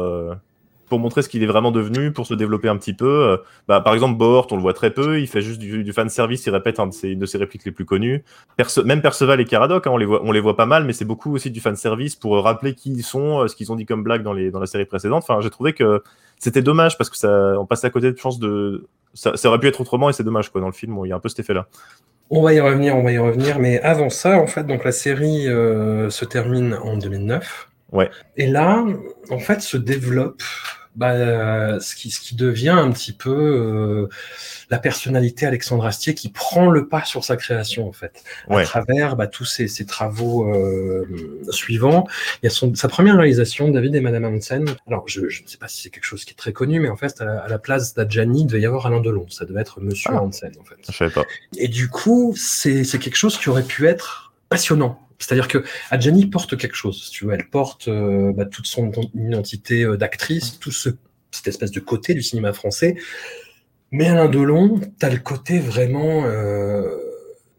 [0.91, 3.07] Pour montrer ce qu'il est vraiment devenu, pour se développer un petit peu.
[3.07, 5.93] Euh, bah, par exemple, Bohort, on le voit très peu, il fait juste du, du
[5.93, 8.25] fan service, il répète un de ses, une de ses répliques les plus connues.
[8.57, 10.91] Perce- même Perceval et Caradoc, hein, on, les voit, on les voit pas mal, mais
[10.91, 13.71] c'est beaucoup aussi du fan service pour euh, rappeler qui ils sont, euh, ce qu'ils
[13.71, 15.23] ont dit comme blague dans, les, dans la série précédente.
[15.25, 16.03] Enfin, j'ai trouvé que
[16.39, 18.85] c'était dommage parce que ça, on passait à côté de chance de.
[19.13, 20.99] Ça, ça aurait pu être autrement et c'est dommage quoi dans le film.
[21.05, 21.67] Il y a un peu cet effet-là.
[22.29, 24.91] On va y revenir, on va y revenir, mais avant ça, en fait, donc la
[24.91, 27.69] série se termine en 2009.
[27.91, 28.09] Ouais.
[28.37, 28.85] Et là,
[29.29, 30.41] en fait, se développe
[30.95, 34.07] bah, euh, ce, qui, ce qui devient un petit peu euh,
[34.69, 38.61] la personnalité Alexandre Astier qui prend le pas sur sa création, en fait, Ouais.
[38.63, 41.05] à travers bah, tous ses, ses travaux euh,
[41.49, 42.07] suivants.
[42.41, 44.65] Il y a son, sa première réalisation, David et Madame Hansen.
[44.87, 46.89] Alors, je, je ne sais pas si c'est quelque chose qui est très connu, mais
[46.89, 49.25] en fait, à la, à la place d'Adjani, il devait y avoir Alain Delon.
[49.29, 50.21] Ça devait être Monsieur Ah.
[50.21, 50.75] Hansen, en fait.
[50.89, 51.23] Je savais pas.
[51.57, 54.99] Et du coup, c'est quelque chose qui aurait pu être passionnant.
[55.21, 57.33] C'est-à-dire que Adjani porte quelque chose, si tu veux.
[57.33, 60.89] Elle porte euh, bah, toute son identité euh, d'actrice, tout ce,
[61.31, 62.95] cette espèce de côté du cinéma français.
[63.91, 66.97] Mais Alain Delon, t'as le côté vraiment euh,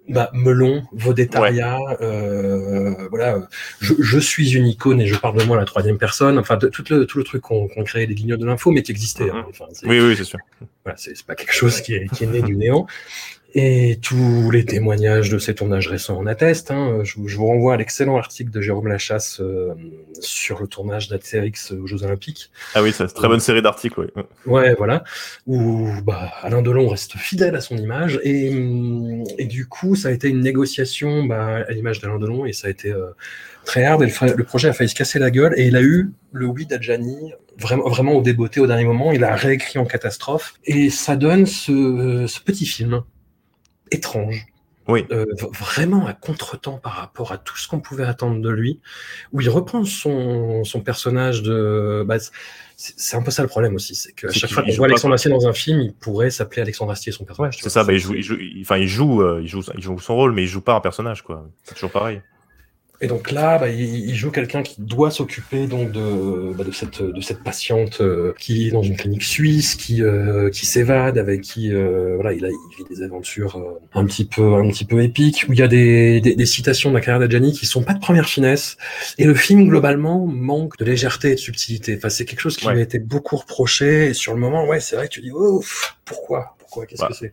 [0.08, 3.46] bah, melon, vaudétaria, euh, voilà.
[3.80, 6.38] Je, je suis une icône et je parle de moi à la troisième personne.
[6.38, 8.82] Enfin, de, tout, le, tout le truc qu'on qu'on créait des guignols de l'info, mais
[8.82, 9.30] qui existait.
[9.30, 9.44] hein.
[9.48, 10.38] Enfin, c'est- Oui, oui, c'est sûr.
[10.84, 12.86] voilà, c'est c'est pas quelque chose qui est, qui est né du néant.
[13.54, 16.70] Et tous les témoignages de ces tournages récents en attestent.
[16.70, 17.00] Hein.
[17.04, 19.74] Je, vous- je vous renvoie à l'excellent article de Jérôme Lachasse euh,
[20.20, 22.50] sur le tournage d'Astérix aux Jeux Olympiques.
[22.74, 24.00] Ah oui, c'est une très bonne série d'articles.
[24.00, 24.24] Ouais.
[24.46, 25.04] Ouais, voilà.
[25.46, 28.18] Où bah, Alain Delon reste fidèle à son image.
[28.22, 32.46] Et, hum, et du coup, ça a été une négociation bah, à l'image d'Alain Delon.
[32.46, 33.10] Et ça a été euh,
[33.66, 34.02] très hard.
[34.02, 35.52] Et le, le projet a failli se casser la gueule.
[35.58, 39.12] Et il a eu le oui d'Adjani vraiment, vraiment au débeauté au dernier moment.
[39.12, 40.54] Il a réécrit en catastrophe.
[40.64, 43.02] Et ça donne ce, ce petit film
[43.92, 44.46] étrange.
[44.88, 45.06] Oui.
[45.12, 45.26] Euh,
[45.60, 48.80] vraiment à contretemps par rapport à tout ce qu'on pouvait attendre de lui,
[49.32, 52.04] où il reprend son, son personnage de.
[52.04, 52.16] Bah,
[52.76, 55.14] c'est un peu ça le problème aussi, c'est qu'à chaque fois qu'on voit Alexandre.
[55.14, 57.58] Astier dans un film, il pourrait s'appeler Alexandre Astier son personnage.
[57.62, 59.82] C'est ça, bah, il joue, il joue, il- enfin, il joue, euh, il joue, il
[59.82, 61.48] joue son rôle, mais il joue pas un personnage, quoi.
[61.62, 62.20] C'est toujours pareil.
[63.02, 66.70] Et donc là, bah, il, il joue quelqu'un qui doit s'occuper donc de, bah, de
[66.70, 71.18] cette de cette patiente euh, qui est dans une clinique suisse, qui euh, qui s'évade,
[71.18, 74.68] avec qui euh, voilà, il a il vit des aventures euh, un petit peu un
[74.68, 77.52] petit peu épiques où il y a des des, des citations de la carrière d'Adjani
[77.52, 78.76] qui sont pas de première finesse.
[79.18, 81.96] Et le film globalement manque de légèreté et de subtilité.
[81.96, 82.74] Enfin, c'est quelque chose qui Ouais.
[82.74, 84.06] m'a été beaucoup reproché.
[84.10, 85.60] Et sur le moment, ouais, c'est vrai que tu dis oh
[86.04, 86.54] pourquoi?
[86.60, 86.86] Pourquoi?
[86.86, 87.08] Qu'est-ce Bah.
[87.08, 87.32] que c'est?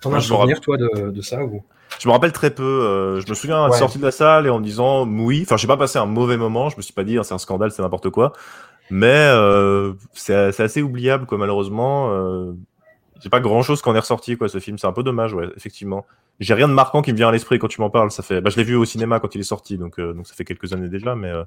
[0.00, 1.62] T'en as un souvenir toi de, de ça ou?
[2.02, 2.62] Je me rappelle très peu.
[2.64, 3.78] euh, je me souviens Ouais.
[3.78, 5.42] sorti de la salle et en me disant oui.
[5.44, 6.68] Enfin, j'ai pas passé un mauvais moment.
[6.68, 8.32] Je me suis pas dit ah, c'est un scandale, c'est n'importe quoi.
[8.90, 11.38] Mais euh, c'est c'est assez oubliable, quoi.
[11.38, 12.52] Malheureusement, euh,
[13.22, 14.48] j'ai pas grand chose qu'on est ressorti, quoi.
[14.48, 15.46] Ce film, c'est un peu dommage, ouais.
[15.56, 16.04] Effectivement.
[16.40, 18.10] J'ai rien de marquant qui me vient à l'esprit quand tu m'en parles.
[18.10, 20.26] Ça fait, bah, je l'ai vu au cinéma quand il est sorti, donc euh, donc
[20.26, 21.14] ça fait quelques années déjà.
[21.14, 21.44] Mais euh,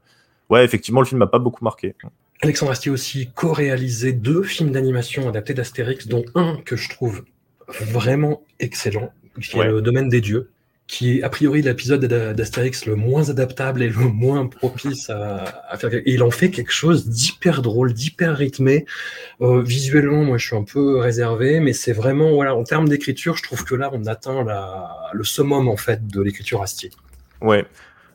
[0.49, 1.95] ouais, effectivement, le film m'a pas beaucoup marqué.
[2.41, 7.23] Alexandre Astier aussi co-réalisé deux films d'animation adaptés d'Astérix, dont un que je trouve
[7.67, 9.65] vraiment excellent, qui Ouais.
[9.65, 10.49] est le Domaine des Dieux,
[10.87, 15.63] qui est a priori l'épisode d'A- d'Astérix le moins adaptable et le moins propice à,
[15.69, 15.93] à faire.
[15.93, 18.85] Et il en fait quelque chose d'hyper drôle, d'hyper rythmé.
[19.41, 23.35] Euh, visuellement, moi, je suis un peu réservé, mais c'est vraiment, voilà, en termes d'écriture,
[23.35, 26.91] je trouve que là, on atteint la, le summum en fait de l'écriture Astier.
[27.41, 27.65] Ouais.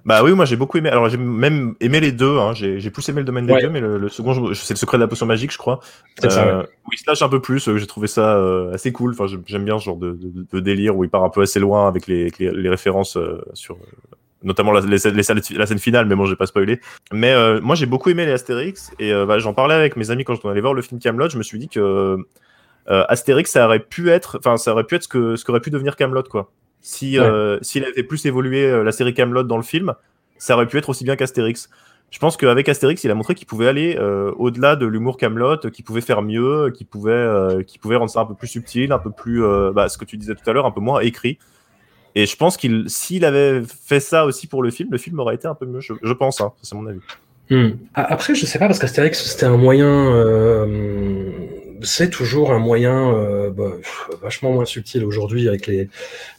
[0.05, 0.88] Bah oui, moi j'ai beaucoup aimé.
[0.88, 2.38] Alors j'ai même aimé les deux.
[2.38, 2.53] Hein.
[2.55, 3.61] J'ai j'ai plus aimé le domaine des Ouais.
[3.61, 5.80] dieux, mais le, le second, je- c'est le secret de la potion magique, je crois.
[6.20, 7.68] C'est ça, Euh, Où il se lâche un peu plus.
[7.68, 9.12] euh, J'ai trouvé ça euh, assez cool.
[9.12, 11.61] Enfin, j'aime- bien ce genre de, de- de délire où il part un peu assez
[11.61, 13.74] loin avec les, avec les, les références euh, sur.
[13.76, 13.78] euh,
[14.42, 16.80] Notamment la, les, les la scène finale, mais bon, j'ai pas spoilé.
[17.12, 20.11] Mais euh, moi, j'ai beaucoup aimé les Astérix et euh, bah, j'en parlais avec mes
[20.11, 21.28] amis quand on allait voir le film Camelot.
[21.28, 22.16] Je me suis dit que
[22.88, 25.61] euh, Astérix, ça aurait pu être, enfin, ça aurait pu être ce que ce qu'aurait
[25.61, 26.51] pu devenir Camelot, quoi.
[26.80, 27.24] Si Ouais.
[27.26, 29.94] euh, s'il avait plus évolué euh, la série Camelot dans le film,
[30.38, 31.68] ça aurait pu être aussi bien qu'Astérix.
[32.10, 35.58] je pense qu'avec Astérix, il a montré qu'il pouvait aller euh, au-delà de l'humour Camelot,
[35.58, 38.90] qu'il pouvait faire mieux, qu'il pouvait, euh, qu'il pouvait rendre ça un peu plus subtil,
[38.92, 41.00] un peu plus, euh, bah, ce que tu disais tout à l'heure, un peu moins
[41.00, 41.38] écrit.
[42.16, 45.36] Et je pense qu'il, s'il avait fait ça aussi pour le film, le film aurait
[45.36, 45.80] été un peu mieux.
[45.80, 46.98] Je, je pense, hein, c'est mon avis.
[47.50, 47.76] Hmm.
[47.94, 49.86] Après, je sais pas parce qu'Astérix c'était un moyen
[51.82, 53.72] c'est toujours un moyen euh, bah,
[54.22, 55.88] vachement moins subtil aujourd'hui avec les,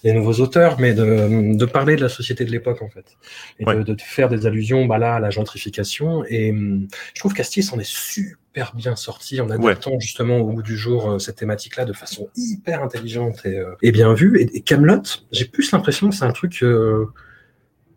[0.04, 3.18] les, nouveaux auteurs, mais de, de, parler de la société de l'époque en fait,
[3.60, 6.24] et de, de, faire des allusions bah, là à la gentrification.
[6.30, 10.62] Et hum, je trouve qu'Astier s'en est super bien sorti en adaptant justement au bout
[10.62, 14.40] du jour euh, cette thématique-là de façon hyper intelligente et, euh, et bien vue.
[14.40, 17.06] Et, Camelot, j'ai plus l'impression que c'est un truc euh,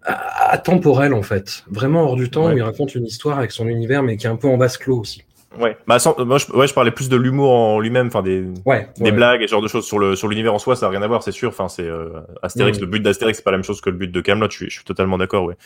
[0.04, 2.52] atemporel en fait, vraiment hors du temps.
[2.52, 4.78] Où il raconte une histoire avec son univers, mais qui est un peu en basse
[4.78, 5.24] clos aussi.
[5.60, 8.44] Ouais, bah moi je, ouais, je parlais plus de l'humour en lui-même, enfin des,
[8.98, 10.90] des blagues et ce genre de choses sur le sur l'univers en soi, ça n'a
[10.90, 11.50] rien à voir, c'est sûr.
[11.50, 12.08] Enfin, c'est euh,
[12.42, 12.80] Astérix, mm.
[12.80, 14.48] le but d'Astérix, c'est pas la même chose que le but de Camelot.
[14.50, 15.56] Je suis, je suis totalement d'accord, ouais.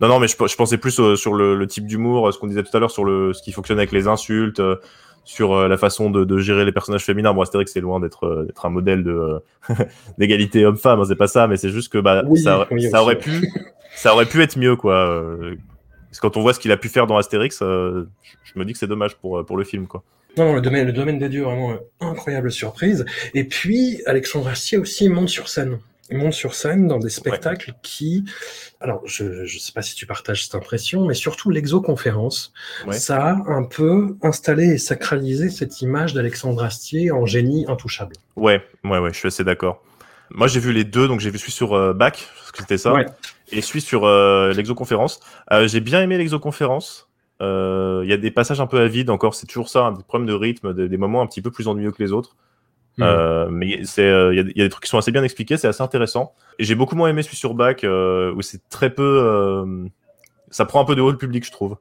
[0.00, 2.62] Non, non, mais je, je pensais plus sur le, le, type d'humour, ce qu'on disait
[2.62, 4.76] tout à l'heure sur le ce qui fonctionne avec les insultes, euh,
[5.24, 7.32] sur euh, la façon de, de, gérer les personnages féminins.
[7.32, 9.40] Bon, Astérix, c'est loin d'être d'être un modèle de
[10.18, 13.48] d'égalité homme-femme, hein, c'est pas ça, mais c'est juste que bah ça, ça aurait pu
[13.94, 15.22] ça aurait pu être mieux, quoi
[16.14, 18.08] parce que quand on voit ce qu'il a pu faire dans Astérix, euh,
[18.44, 19.88] je me dis que c'est dommage pour, euh, pour le film.
[19.88, 20.04] Quoi.
[20.36, 23.04] Non, le domaine, le domaine des dieux, vraiment euh, incroyable surprise.
[23.34, 25.80] Et puis, Alexandre Astier aussi monte sur scène.
[26.10, 28.24] Il monte sur scène dans des spectacles qui,
[28.78, 32.52] alors je ne sais pas si tu partages cette impression, mais surtout l'exoconférence,
[32.92, 38.14] ça a un peu installé et sacralisé cette image d'Alexandre Astier en génie intouchable.
[38.36, 39.82] Ouais, ouais, ouais, je suis assez d'accord.
[40.30, 42.94] Moi j'ai vu les deux, donc j'ai vu celui sur Bac, parce que c'était ça,
[43.50, 45.20] et suis sur euh, l'exoconférence.
[45.52, 47.08] Euh, j'ai bien aimé l'exoconférence.
[47.42, 50.02] Euh, il y a des passages un peu à vide encore, c'est toujours ça, des
[50.04, 52.36] problèmes de rythme, des, moments un petit peu plus ennuyeux que les autres.
[52.96, 53.48] Hmm.
[53.50, 55.82] mais c'est, il y, y, a des trucs qui sont assez bien expliqués, c'est assez
[55.82, 56.32] intéressant.
[56.60, 59.90] Et j'ai beaucoup moins aimé celui sur Bac où c'est très peu,
[60.50, 61.76] ça prend un peu de haut le public, je trouve.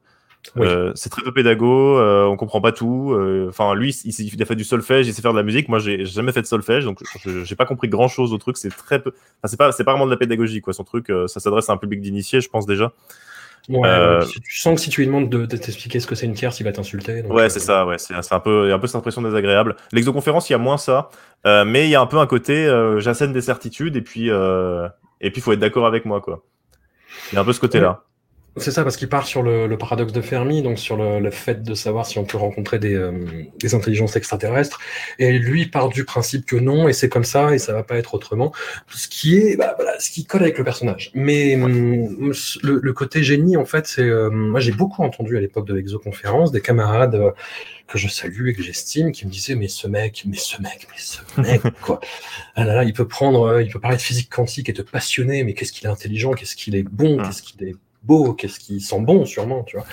[0.58, 3.14] Euh, c'est très peu pédago, euh, on comprend pas tout.
[3.14, 5.70] Euh, enfin, lui, il, il, a fait du solfège, il sait faire de la musique.
[5.70, 8.58] Moi, j'ai jamais fait de solfège, donc j'ai pas compris grand chose au truc.
[8.58, 9.12] C'est très peu.
[9.12, 10.74] Enfin, c'est pas, c'est pas vraiment de la pédagogie, quoi.
[10.74, 12.92] Son truc, ça s'adresse à un public d'initiés, je pense déjà.
[13.70, 16.60] Ouais, tu sens que si tu lui demandes de, t'expliquer ce que c'est une tierce,
[16.60, 17.22] il va t'insulter.
[17.24, 17.86] Ouais, c'est ça.
[17.86, 19.78] Ouais, c'est un peu, un peu cette impression désagréable.
[19.92, 21.10] L'exoconférence, il y a moins ça,
[21.46, 22.68] mais il y a un peu un côté,
[22.98, 26.44] j'assène des certitudes et puis, et puis, faut être d'accord avec moi, quoi.
[27.32, 28.04] Il y a un peu ce côté-là.
[28.58, 31.32] C'est ça, parce qu'il part sur le, le, paradoxe de Fermi, donc sur le, le,
[31.32, 33.12] fait de savoir si on peut rencontrer des, euh,
[33.60, 34.80] des, intelligences extraterrestres.
[35.18, 37.96] Et lui part du principe que non, et c'est comme ça, et ça va pas
[37.96, 38.52] être autrement.
[38.90, 41.10] Ce qui est, bah, voilà, ce qui colle avec le personnage.
[41.16, 42.32] Mais hum,
[42.62, 45.74] le, le, côté génie, en fait, c'est, euh, moi j'ai beaucoup entendu à l'époque de
[45.74, 47.32] l'exoconférence des camarades euh,
[47.88, 50.88] que je salue et que j'estime qui me disaient mais ce mec, mais ce mec,
[50.92, 52.00] mais ce mec, quoi.
[52.54, 55.44] Ah là là, il peut prendre, il peut parler de physique quantique et te passionner,
[55.44, 58.82] mais qu'est-ce qu'il est intelligent, qu'est-ce qu'il est bon, qu'est-ce qu'il est beau, qu'est-ce qui
[58.82, 59.86] sent bon, sûrement, tu vois.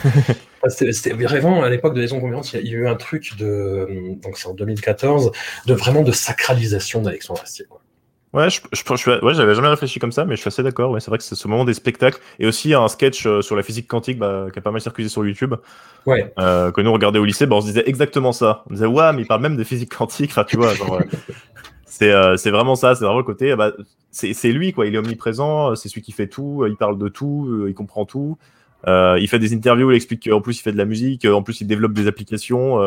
[0.68, 3.88] C'était vraiment à l'époque de Liaison Confiance, il y a eu un truc de,
[4.22, 5.32] donc c'est en 2014,
[5.66, 7.80] de vraiment de sacralisation d'Alexandre Astier, quoi.
[8.32, 10.92] Ouais, je, je, je, ouais, j'avais jamais réfléchi comme ça, mais je suis assez d'accord.
[10.92, 13.56] Ouais, c'est vrai que c'est ce moment des spectacles et aussi un sketch euh, sur
[13.56, 15.56] la physique quantique bah, qui a pas mal circulé sur YouTube.
[16.06, 16.32] Ouais.
[16.38, 18.62] Euh, que nous regardait au lycée, bah, on se disait exactement ça.
[18.70, 20.30] On disait ouais, mais il parle même de physique quantique.
[20.30, 21.00] Enfin, tu vois, genre,
[21.90, 22.94] c'est euh, c'est vraiment ça.
[22.94, 23.54] C'est vraiment le côté.
[23.54, 23.72] Bah,
[24.10, 24.86] c'est lui quoi.
[24.86, 25.74] Il est omniprésent.
[25.76, 26.64] C'est celui qui fait tout.
[26.66, 27.66] Il parle de tout.
[27.68, 28.38] Il comprend tout.
[28.86, 29.90] il fait des interviews.
[29.90, 31.26] Il explique qu'en plus il fait de la musique.
[31.26, 32.78] En plus il développe des applications.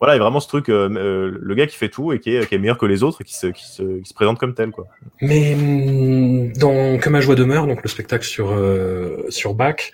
[0.00, 2.20] Voilà, il y a vraiment ce truc, euh, euh, le gars qui fait tout et
[2.20, 4.70] qui est, meilleur que les autres et qui se, présente comme tel.
[4.70, 4.86] Quoi.
[5.20, 9.92] Mais mm, dans Que ma joie demeure, donc le spectacle sur, euh, sur Bach,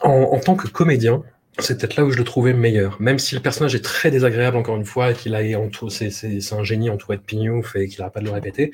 [0.00, 1.22] en, tant que comédien,
[1.58, 3.00] c'est peut-être là où je le trouvais meilleur.
[3.00, 5.90] Même si le personnage est très désagréable, encore une fois, et qu'il a en tout,
[5.90, 8.72] c'est, c'est, c'est un génie entouré de pignouf et qu'il n'arrête pas de le répéter,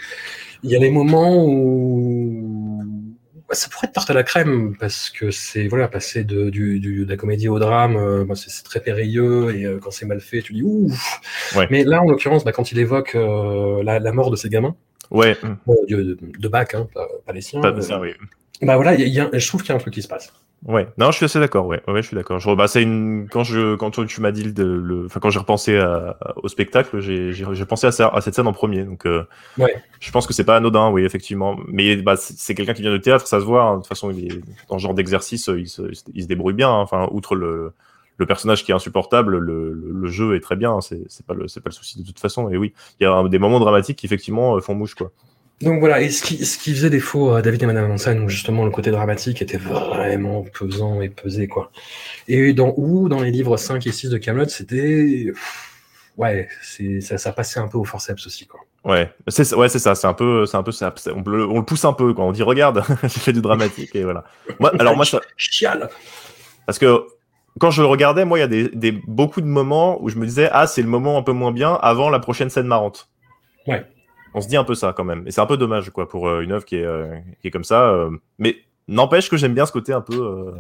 [0.63, 2.85] il y a les moments où
[3.51, 7.05] ça pourrait être tarte à la crème parce que c'est voilà passer de, du, du,
[7.05, 10.43] de la comédie au drame, euh, c'est très périlleux et euh, quand c'est mal fait,
[10.43, 11.21] tu dis ouf.
[11.57, 11.67] Ouais.
[11.71, 14.77] Mais là, en l'occurrence, bah, quand il évoque euh, la, la, mort de ses gamins,
[15.11, 15.37] ouais,
[15.89, 17.61] de, de, Bach, hein, pas, pas, les siens.
[17.61, 18.13] Pas de ça, oui.
[18.61, 20.33] Bah voilà, y y a, je trouve qu'il y a un truc qui se passe.
[20.67, 21.67] Ouais, non, je suis assez d'accord.
[21.67, 22.41] Ouais, ouais, je suis d'accord.
[22.41, 25.39] Je, bah, c'est une quand je quand tu m'as dit le, le, enfin quand j'ai
[25.39, 28.83] repensé à, au spectacle, j'ai j'ai pensé à, ça, à cette scène en premier.
[28.83, 29.25] Donc, euh,
[29.57, 29.81] ouais.
[30.01, 31.57] je pense que c'est pas anodin, oui, effectivement.
[31.69, 33.63] Mais bah, c'est quelqu'un qui vient de théâtre, ça se voit.
[33.63, 33.73] Hein.
[33.75, 35.83] De toute façon, il est dans ce genre d'exercice, il se,
[36.13, 36.71] il se débrouille bien.
[36.71, 36.81] Hein.
[36.81, 37.73] Enfin, outre le
[38.19, 40.73] le personnage qui est insupportable, le, le, jeu est très bien.
[40.73, 40.81] Hein.
[40.81, 42.51] C'est pas le c'est pas le souci de toute façon.
[42.51, 45.13] Et oui, il y a des moments dramatiques qui effectivement euh, font mouche, quoi.
[45.61, 48.29] Donc voilà, et ce qui, ce qui faisait défaut à David et Madame Hansen, où
[48.29, 51.73] justement le côté dramatique était vraiment pesant et pesé, quoi.
[52.29, 55.33] Et dans ou dans les livres 5 et 6 de Camelot, c'était.
[56.17, 56.49] Ouais,
[57.01, 58.61] ça, ça passait un peu au forceps aussi, quoi.
[58.85, 61.59] Ouais, c'est ouais, c'est ça, c'est un peu, c'est un peu, ça, on, le, on
[61.59, 62.25] le pousse un peu, quoi.
[62.25, 64.25] On dit regarde, j'ai fait du dramatique et voilà.
[64.61, 65.21] Moi, alors moi, ça...
[65.37, 65.91] chiale.
[66.67, 67.05] Parce que
[67.59, 70.17] quand je le regardais, moi, il y a des, des, beaucoup de moments où je
[70.17, 73.09] me disais, ah, c'est le moment un peu moins bien avant la prochaine scène marrante.
[73.67, 73.85] Ouais.
[74.35, 75.25] On se dit un peu ça quand même.
[75.27, 77.51] Et c'est un peu dommage, quoi, pour euh, une œuvre qui est, euh, qui est
[77.51, 77.89] comme ça.
[77.91, 78.11] euh.
[78.39, 78.57] mais
[78.87, 80.53] n'empêche que j'aime bien ce côté un peu,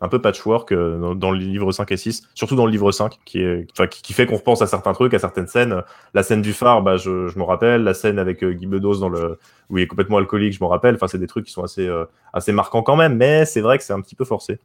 [0.00, 2.92] un peu patchwork euh, dans, dans le livre 5 et 6, surtout dans le livre
[2.92, 5.82] 5, qui, est, qui, fait qu'on repense à certains trucs, à certaines scènes.
[6.14, 7.82] La scène du phare, bah, je, je me rappelle.
[7.82, 9.38] La scène avec euh, Guy Bedos dans le,
[9.70, 10.94] où il est complètement alcoolique, je me rappelle.
[10.96, 13.78] Enfin, c'est des trucs qui sont assez, euh, assez marquants quand même, mais c'est vrai
[13.78, 14.58] que c'est un petit peu forcé.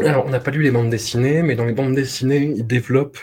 [0.00, 3.18] Alors, on n'a pas lu les bandes dessinées, mais dans les bandes dessinées, ils développent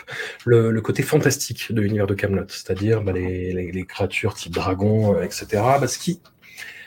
[0.46, 5.46] le, côté fantastique de l'univers de Camelot, c'est-à-dire bah, les, créatures type dragon, etc.
[5.80, 6.20] Bah, ce qui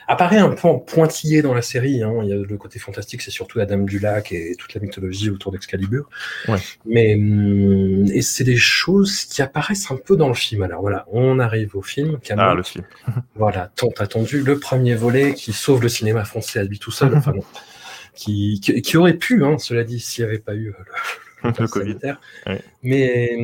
[0.06, 2.02] apparaît un peu en pointillé dans la série.
[2.02, 2.20] Hein.
[2.22, 4.80] Il y a le côté fantastique, c'est surtout la Dame du Lac et toute la
[4.80, 6.08] mythologie autour d'Excalibur.
[6.48, 6.58] Ouais.
[6.84, 10.62] Mais hum, et c'est des choses qui apparaissent un peu dans le film.
[10.62, 12.18] Alors voilà, on arrive au film.
[12.20, 12.48] Camelot.
[12.48, 12.84] Ah, le film.
[13.36, 17.14] Voilà, tant attendu, le premier volet qui sauve le cinéma français à lui tout seul.
[17.16, 17.44] enfin, non.
[18.14, 20.72] Qui, qui, qui aurait pu, hein, cela dit, s'il n'y avait pas eu
[21.42, 21.98] le, Le Covid.
[22.46, 22.60] Ouais.
[22.84, 23.36] Mais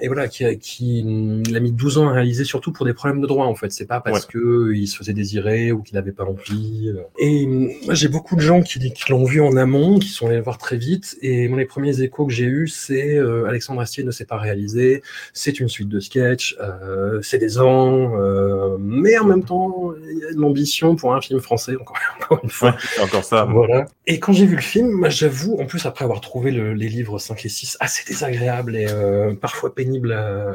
[0.00, 1.04] et voilà, qui, a- qui
[1.50, 3.70] l'a mis 12 ans à réaliser, surtout pour des problèmes de droit en fait.
[3.72, 6.88] C'est pas parce que il se faisait désirer ou qu'il n'avait pas envie.
[6.94, 7.00] euh.
[7.18, 10.36] Et moi j'ai beaucoup de gens qui, qui l'ont vu en amont, qui sont allés
[10.36, 11.16] le voir très vite.
[11.22, 14.36] Et moi les premiers échos que j'ai eus, c'est euh, Alexandre Astier ne s'est pas
[14.38, 15.02] réalisé.
[15.32, 20.18] C'est une suite de sketchs, euh, c'est des ans, euh, mais en même temps il
[20.18, 22.70] y a de l'ambition pour un film français encore, encore une fois.
[22.98, 23.44] Ouais, encore ça.
[23.44, 23.86] Voilà.
[24.06, 26.88] Et quand j'ai vu le film, moi, j'avoue, en plus après avoir trouvé le- les
[26.88, 29.74] livres 5 et 6 assez désagréables et euh, parfois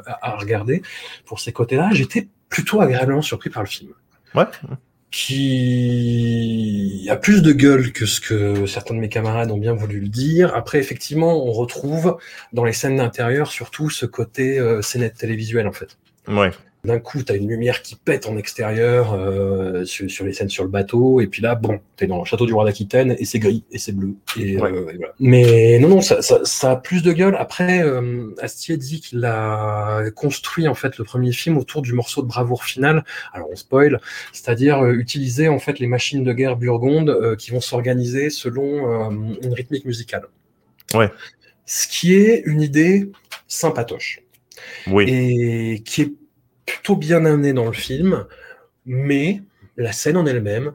[0.06, 0.82] à- à regarder,
[1.26, 3.92] pour ces côtés-là, j'étais plutôt agréablement surpris par le film.
[4.36, 4.46] Ouais.
[5.48, 10.00] Qui a plus de gueule que ce que certains de mes camarades ont bien voulu
[10.00, 10.54] le dire.
[10.56, 12.18] Après, effectivement, on retrouve
[12.54, 15.98] dans les scènes d'intérieur surtout ce côté euh, scénette télévisuelle, en fait.
[16.28, 16.52] Ouais.
[16.88, 20.48] D'un coup, tu as une lumière qui pète en extérieur euh, sur, sur les scènes
[20.48, 23.14] sur le bateau, et puis là, bon, tu es dans le château du roi d'Aquitaine,
[23.20, 24.16] et c'est gris, et c'est bleu.
[24.40, 24.72] Et, Ouais.
[24.72, 25.14] euh, et voilà.
[25.20, 27.36] Mais non, non, ça, ça, ça a plus de gueule.
[27.38, 32.22] Après, euh, Astier dit qu'il a construit en fait le premier film autour du morceau
[32.22, 33.04] de bravoure final.
[33.34, 34.00] Alors on spoil,
[34.32, 39.12] c'est-à-dire euh, utiliser en fait les machines de guerre burgondes qui vont s'organiser selon
[39.44, 40.24] une rythmique musicale.
[40.94, 41.10] Ouais.
[41.66, 43.12] Ce qui est une idée
[43.50, 44.22] sympatoche
[44.90, 45.04] Oui.
[45.10, 46.14] et qui est
[46.68, 48.28] plutôt bien amené dans le film,
[48.86, 49.42] mais
[49.78, 50.74] la scène en elle-même,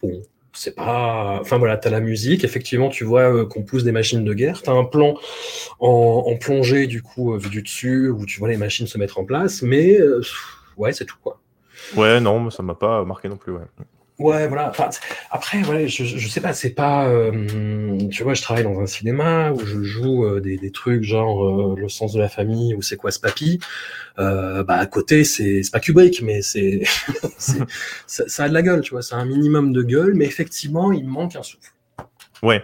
[0.00, 0.22] bon,
[0.54, 1.38] c'est pas.
[1.40, 4.62] Enfin voilà, t'as la musique, effectivement, tu vois euh, qu'on pousse des machines de guerre,
[4.62, 5.14] t'as un plan
[5.80, 9.18] en, plongée, du coup, euh, vu du dessus, où tu vois les machines se mettre
[9.18, 10.22] en place, mais euh,
[10.76, 11.40] ouais, c'est tout quoi.
[11.96, 13.52] Ouais, non, ça m'a pas marqué non plus.
[13.52, 13.66] Ouais.
[14.18, 14.70] Ouais, voilà.
[14.70, 14.90] Enfin,
[15.32, 17.08] après, voilà, je, sais pas, c'est pas.
[17.08, 21.02] euh, tu vois, je travaille dans un cinéma où je joue euh, des, des trucs
[21.02, 23.58] genre euh, Le sens de la famille ou C'est quoi ce papy
[24.20, 26.82] euh, Bah, à côté, c'est pas Kubrick, mais c'est.
[27.38, 27.64] ça,
[28.06, 31.08] ça a de la gueule, tu vois, c'est un minimum de gueule, mais effectivement, il
[31.08, 31.72] manque un souffle.
[32.40, 32.62] Ouais.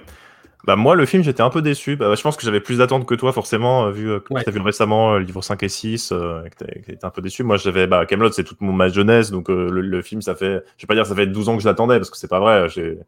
[0.64, 1.96] Bah moi, le film, j'étais un peu déçu.
[1.96, 4.42] Bah, je pense que j'avais plus d'attentes que toi, forcément, euh, vu euh, que Ouais.
[4.42, 7.10] tu as vu récemment euh, le livre 5 et 6, euh, et que t'étais un
[7.10, 7.42] peu déçu.
[7.44, 7.86] Moi, j'avais...
[7.86, 10.62] Bah, Camelot, c'est toute mon, ma jeunesse, donc euh, le, le film, ça fait...
[10.76, 12.40] Je vais pas dire ça fait 12 ans que je l'attendais, parce que c'est pas
[12.40, 12.68] vrai.
[12.68, 12.98] J'ai...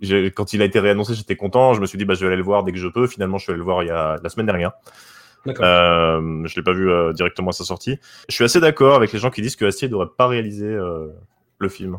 [0.00, 1.72] j'ai- Quand il a été réannoncé, j'étais content.
[1.72, 3.06] Je me suis dit, bah, je vais aller le voir dès que je peux.
[3.06, 4.72] Finalement, je suis allé le voir il y a la semaine dernière.
[5.46, 5.64] D'accord.
[5.66, 7.98] Euh, je l'ai pas vu euh, directement à sa sortie.
[8.28, 11.08] Je suis assez d'accord avec les gens qui disent que Astier devrait pas réaliser euh,
[11.58, 11.98] le film.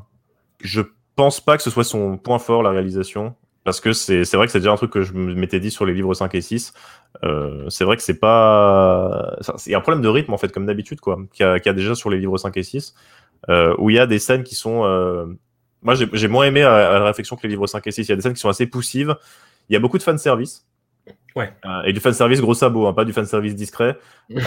[0.61, 0.81] Je
[1.15, 3.35] pense pas que ce soit son point fort, la réalisation.
[3.65, 5.85] Parce que c'est c'est vrai que c'est déjà un truc que je m'étais dit sur
[5.85, 6.73] les livres 5 et 6.
[7.23, 9.35] Euh, c'est vrai que c'est pas.
[9.65, 11.59] Il y a un problème de rythme, en fait, comme d'habitude, quoi, qu'il y, a-
[11.59, 12.95] qu'il y a déjà sur les livres 5 et 6,
[13.49, 14.85] euh, où il y a des scènes qui sont.
[14.85, 15.25] euh,
[15.81, 18.07] Moi, j'ai moins aimé à, à la réflexion que les livres 5 et 6.
[18.07, 19.15] Il y a des scènes qui sont assez poussives.
[19.69, 20.65] Il y a beaucoup de fanservice.
[21.35, 21.53] Ouais.
[21.85, 23.97] Et du fanservice gros sabot, hein, pas du fanservice discret.
[24.29, 24.37] Il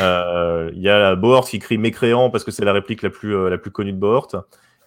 [0.82, 3.70] y a Bohort qui crie mécréant parce que c'est la réplique la plus, la plus
[3.70, 4.28] connue de Bohort.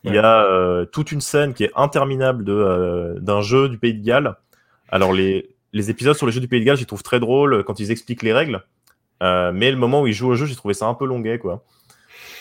[0.04, 3.78] Il y a euh, toute une scène qui est interminable de, euh, d'un jeu du
[3.78, 4.36] Pays de Galles.
[4.89, 7.64] Alors, les, les épisodes sur le jeu du Pays de Galles, j'y trouve très drôle
[7.64, 8.64] quand ils expliquent les règles.
[9.22, 11.38] Euh, mais le moment où ils jouent au jeu, j'ai trouvé ça un peu longuet,
[11.38, 11.64] quoi.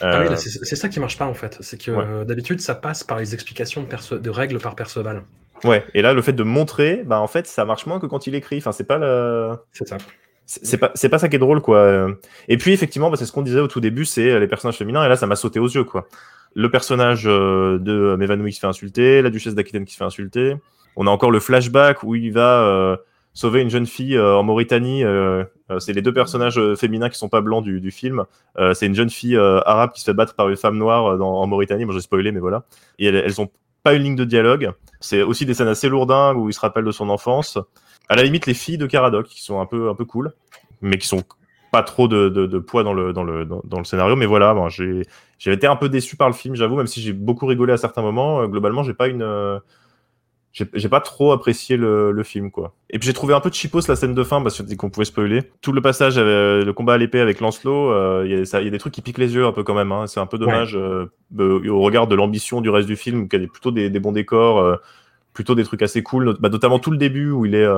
[0.01, 1.59] Ah oui, Euh, là, c'est c'est ça qui marche pas en fait.
[1.61, 2.03] C'est que ouais.
[2.03, 5.25] euh, d'habitude, ça passe par les explications de, de règles par Perceval.
[5.65, 5.85] ouais.
[5.93, 8.35] Et là, le fait de montrer, bah, en fait, ça marche moins que quand il
[8.35, 8.57] écrit.
[8.59, 9.51] Enfin, c'est pas le.
[9.73, 9.99] C'est ça.
[10.47, 12.09] C'est c'est pas, c'est pas ça qui est drôle, quoi.
[12.49, 15.05] Et puis, effectivement, bah, c'est ce qu'on disait au tout début, c'est les personnages féminins,
[15.05, 16.09] et là, ça m'a sauté aux yeux, quoi.
[16.55, 20.05] Le personnage euh, de Mévanoui qui se fait insulter, la duchesse d'Aquitaine qui se fait
[20.05, 20.57] insulter.
[20.97, 22.97] On a encore le flashback où il va euh,
[23.35, 25.05] sauver une jeune fille euh, en Mauritanie.
[25.05, 28.25] euh, euh, c'est les deux personnages euh, féminins qui sont pas blancs du, film.
[28.59, 31.07] Euh, c'est une jeune fille euh, arabe qui se fait battre par une femme noire
[31.07, 31.85] euh, en Mauritanie.
[31.85, 32.65] Moi, j'ai spoilé, mais voilà.
[32.99, 33.49] Et elles, elles ont
[33.83, 34.73] pas une ligne de dialogue.
[34.99, 37.59] C'est aussi des scènes assez lourdingues où il se rappelle de son enfance.
[38.09, 40.33] À la limite, les filles de Caradoc qui sont un peu, un peu cool,
[40.83, 41.23] mais qui sont
[41.71, 44.16] pas trop de, de, de poids dans le, dans, le, dans, dans le scénario.
[44.16, 45.05] Mais voilà, bon, j'ai
[45.47, 48.03] été un peu déçu par le film, j'avoue, même si j'ai beaucoup rigolé à certains
[48.03, 48.41] moments.
[48.41, 49.59] euh, globalement, j'ai pas une, euh,
[50.53, 52.75] j'ai pas trop apprécié le, le, film quoi.
[52.91, 55.43] Et puis j'ai trouvé un peu cheapos la scène de fin parce qu'on pouvait spoiler.
[55.61, 58.79] Tout le passage, euh, le combat à l'épée avec Lancelot, euh, il y, a des
[58.79, 59.93] trucs qui piquent les yeux un peu quand même.
[59.93, 60.09] Hein.
[60.09, 63.71] C'est un peu dommage au regard de l'ambition du reste du film, qui a plutôt
[63.71, 64.79] des, des bons décors,
[65.33, 67.68] plutôt des trucs assez cool, bah, notamment tout le début où il est,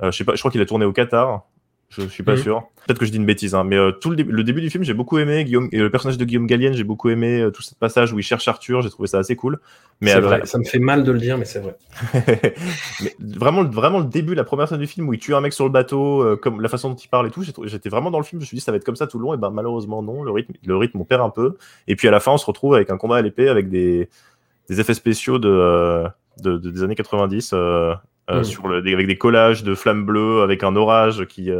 [0.00, 1.46] je sais pas, je crois qu'il a tourné au Qatar.
[1.90, 2.42] Je suis pas mhm.
[2.42, 2.68] sûr.
[2.86, 4.84] Peut-être que je dis une bêtise, hein, mais euh, tout le, le, début du film,
[4.84, 5.44] j'ai beaucoup aimé.
[5.44, 8.18] Guillaume, et le personnage de Guillaume Gallienne, j'ai beaucoup aimé euh, tout ce passage où
[8.18, 8.82] il cherche Arthur.
[8.82, 9.58] J'ai trouvé ça assez cool.
[10.02, 10.44] Mais vrai.
[10.44, 11.76] Ça me fait mal de le dire, mais c'est vrai.
[13.02, 15.54] mais vraiment, vraiment le début, la première scène du film où il tue un mec
[15.54, 18.18] sur le bateau, euh, comme la façon dont il parle et tout, j'étais vraiment dans
[18.18, 18.40] le film.
[18.40, 19.32] Je me suis dit ça va être comme ça tout le long.
[19.32, 20.22] Et ben malheureusement non.
[20.22, 21.56] Le rythme, le rythme, on perd un peu.
[21.86, 24.10] Et puis à la fin, on se retrouve avec un combat à l'épée avec des,
[24.68, 26.04] des effets spéciaux de,
[26.42, 27.54] de, des années 90.
[28.28, 28.44] Mm.
[28.44, 31.50] sur le, avec des collages de flammes bleues, avec un orage qui,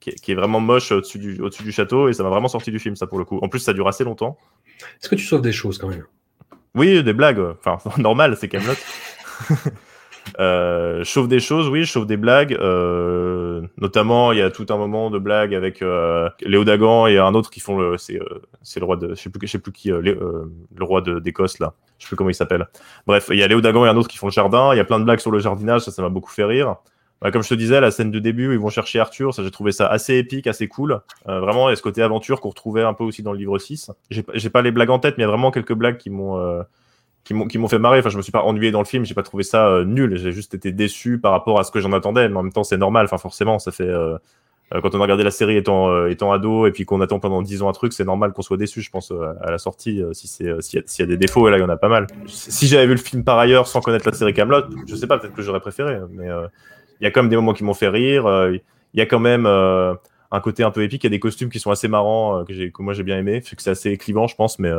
[0.00, 2.78] qui, est vraiment moche au-dessus du, au du château et ça m'a vraiment sorti du
[2.78, 3.38] film, ça pour le coup.
[3.42, 4.36] En plus, ça dure assez longtemps.
[5.00, 6.04] Est-ce que tu sauves des choses quand même?
[6.74, 7.40] Oui, des blagues.
[7.64, 8.74] Enfin, normal, c'est Camelot.
[10.40, 12.56] Euh, chauffe des choses, oui, chauffe des blagues.
[12.60, 17.18] Euh, notamment, il y a tout un moment de blague avec euh, Léo Dagan et
[17.18, 18.42] un autre qui font le, c'est, euh,
[18.76, 22.04] le roi de, je sais plus, je sais plus qui, le roi d'Écosse là, je
[22.04, 22.68] sais plus comment il s'appelle.
[23.06, 24.74] Bref, il y a Léo Dagan et un autre qui font le jardin.
[24.74, 26.76] Il y a plein de blagues sur le jardinage, ça, ça m'a beaucoup fait rire.
[27.24, 29.42] Bah, comme je te disais, la scène de début où ils vont chercher Arthur, ça
[29.42, 31.00] j'ai trouvé ça assez épique, assez cool.
[31.26, 33.38] Euh, vraiment, il y a ce côté aventure qu'on retrouvait un peu aussi dans le
[33.38, 33.90] livre 6.
[34.10, 36.38] J'ai pas les blagues en tête, mais il y a vraiment quelques blagues qui m'ont
[36.38, 36.62] euh,
[37.24, 37.98] qui m'ont fait marrer.
[37.98, 40.16] Enfin, je me suis pas ennuyé dans le film, j'ai pas trouvé ça euh, nul.
[40.16, 42.28] J'ai juste été déçu par rapport à ce que j'en attendais.
[42.28, 43.04] Mais en même temps, c'est normal.
[43.06, 43.90] Enfin, forcément, ça fait
[44.72, 47.62] quand on a regardé la série étant étant ado et puis qu'on attend pendant 10
[47.62, 48.80] ans un truc, c'est normal qu'on soit déçu.
[48.80, 49.12] Je pense
[49.42, 51.68] à la sortie, si c'est s'il y, a des défauts, et là il y en
[51.68, 52.06] a pas mal.
[52.26, 55.18] Si j'avais vu le film par ailleurs sans connaître la série Camelot, je sais pas,
[55.18, 56.28] peut-être que j'aurais préféré, mais
[57.00, 58.26] il y a quand même des moments qui m'ont fait rire.
[58.26, 59.94] Euh, il y a quand même euh,
[60.30, 61.02] un côté un peu épique.
[61.04, 63.18] Il y a des costumes qui sont assez marrants euh, que, que moi j'ai bien
[63.18, 63.42] aimé.
[63.44, 64.70] c'est assez clivant, je pense, mais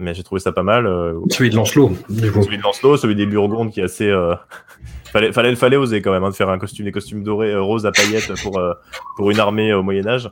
[0.00, 0.84] mais j'ai trouvé ça pas mal.
[1.30, 4.12] celui de Lancelot, Celui de Lancelot, celui des Burgondes qui est assez.
[5.12, 7.86] fallait, fallait, fallait oser quand même hein, de faire un costume, des costumes dorés, roses
[7.86, 8.60] à paillettes pour,
[9.16, 10.30] pour une armée au Moyen-Âge.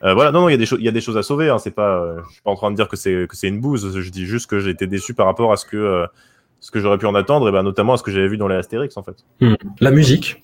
[0.00, 1.50] voilà, non, non, il y, a des il y a des choses à sauver.
[1.50, 3.60] Hein, c'est pas, je suis pas en train de dire que c'est que c'est une
[3.60, 3.98] bouse.
[3.98, 6.06] Je dis juste que j'ai été déçu par rapport à ce que
[6.62, 8.48] ce que j'aurais pu en attendre, et ben notamment à ce que j'avais vu dans
[8.48, 9.16] les Astérix en fait.
[9.40, 9.54] Hmm.
[9.80, 10.42] La musique,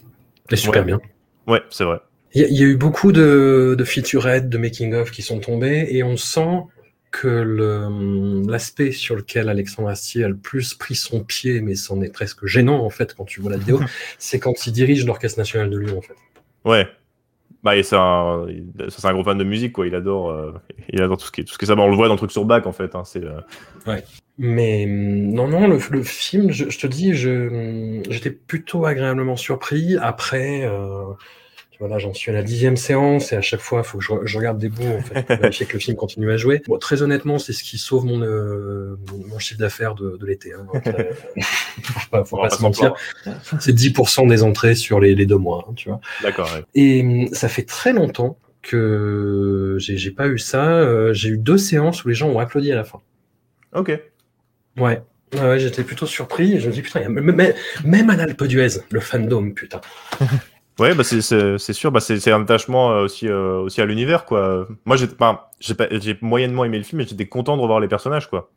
[0.51, 1.01] est super bien.
[1.47, 2.01] Ouais, c'est vrai.
[2.35, 6.19] Il y, a eu beaucoup de, de featurettes, de making-of qui sont tombés, et on
[6.19, 6.65] sent
[7.11, 12.13] que l'aspect sur lequel Alexandre Astier a le plus pris son pied, mais c'en est
[12.13, 13.81] presque gênant en fait quand tu vois la vidéo,
[14.19, 16.17] c'est quand il dirige l'Orchestre National de Lyon en fait.
[16.65, 16.89] Ouais.
[17.65, 19.87] Bah, c'est un, un, gros fan de musique, quoi.
[19.87, 20.53] Il adore, euh,
[20.91, 21.75] il adore tout ce qui est, tout ce qui est ça.
[21.77, 22.95] on le voit dans le truc sur bac, en fait.
[22.95, 23.03] Hein.
[23.05, 23.41] C'est, euh,
[23.87, 24.05] Ouais.
[24.39, 29.97] Mais non, non, le, le film, je, je, te dis, je, j'étais plutôt agréablement surpris.
[29.97, 31.07] Après, euh,
[31.79, 34.13] voilà, j'en suis à la dixième séance et à chaque fois, il faut que je,
[34.25, 36.61] je, regarde des bouts en fait, pour vérifier que le film continue à jouer.
[36.67, 38.97] Bon, très honnêtement, c'est ce qui sauve mon, euh,
[39.29, 40.53] mon chiffre d'affaires de, de l'été.
[40.53, 40.67] Hein.
[41.83, 42.95] faut pas, faut pas se mentir.
[43.61, 46.01] C'est 10% des entrées sur les, les deux mois, hein, tu vois.
[46.23, 46.51] D'accord.
[46.53, 46.65] Ouais.
[46.75, 50.73] Et ça fait très longtemps que j'ai pas eu ça.
[50.73, 53.01] Euh, j'ai eu deux séances où les gens ont applaudi à la fin.
[53.73, 53.93] Ok.
[54.77, 55.01] Ouais.
[55.35, 56.59] Ouais, j'étais plutôt surpris.
[56.59, 57.55] Je me dis, putain, même,
[57.85, 59.81] même à l'Alpe d'Huez, le fandom, putain.
[60.79, 61.21] Ouais, bah c'est
[61.73, 64.67] sûr, bah c'est un attachement euh, aussi, euh, aussi à l'univers, quoi.
[64.85, 68.51] Moi, j'ai moyennement aimé le film, mais j'étais content de revoir les personnages, quoi.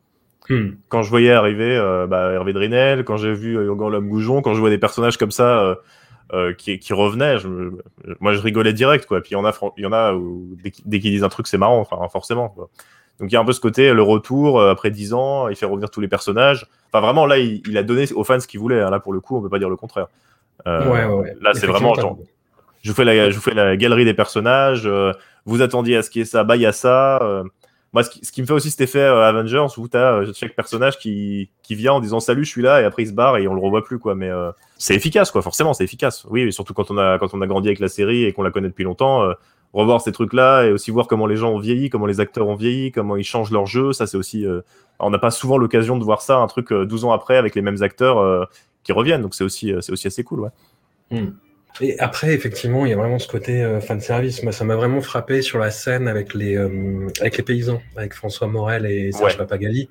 [0.50, 0.72] Hmm.
[0.90, 4.54] Quand je voyais arriver euh, bah, Hervé Drinel, quand j'ai vu Yogan Lhomme Goujon, quand
[4.54, 5.78] je vois des personnages comme ça
[6.58, 7.50] qui, qui, revenaient, je,
[8.22, 9.20] moi je rigolais direct, quoi.
[9.20, 10.56] Puis il y en a, il y en a où,
[10.86, 12.70] dès qu'ils disent un truc, c'est marrant, enfin, forcément, quoi.
[13.22, 15.56] Donc il y a un peu ce côté, le retour euh, après 10 ans, il
[15.56, 16.66] fait revenir tous les personnages.
[16.92, 18.82] Enfin vraiment là, il, a donné aux fans ce qu'il voulait.
[18.82, 18.90] Hein.
[18.90, 20.08] Là pour le coup, on peut pas dire le contraire.
[20.68, 22.18] Euh, ouais, ouais, Là c'est vraiment genre,
[22.82, 24.84] je vous fais la, je vous fais la galerie des personnages.
[24.86, 25.12] Euh,
[25.45, 27.43] vous attendiez à ce qu'il y ait ça, bah il y a ça.
[27.93, 30.55] moi, ce qui, ce qui, me fait aussi cet effet Avengers où tu as chaque
[30.55, 33.38] personnage qui, qui vient en disant salut, je suis là, et après il se barre
[33.38, 34.14] et on le revoit plus, quoi.
[34.14, 34.30] Mais
[34.78, 35.41] c'est efficace, quoi.
[35.41, 36.26] Forcément, c'est efficace.
[36.30, 38.43] Oui, et surtout quand on a quand on a grandi avec la série et qu'on
[38.43, 39.34] la connaît depuis longtemps,
[39.74, 42.55] revoir ces trucs-là et aussi voir comment les gens ont vieilli, comment les acteurs ont
[42.55, 43.93] vieilli, comment ils changent leur jeu.
[43.93, 44.45] Ça, c'est aussi.
[44.45, 44.62] Euh,
[44.99, 47.55] on n'a pas souvent l'occasion de voir ça, un truc 12 euh, ans après avec
[47.55, 48.45] les mêmes acteurs euh,
[48.84, 49.22] qui reviennent.
[49.22, 50.50] Donc, c'est aussi, c'est aussi assez cool, ouais.
[51.12, 51.32] Hmm.
[51.80, 54.44] Et après, effectivement, il y a vraiment ce côté fan service.
[54.44, 56.58] Moi, ça m'a vraiment frappé sur la scène avec les,
[57.22, 59.88] avec les paysans, avec François Morel et Serge Papagali,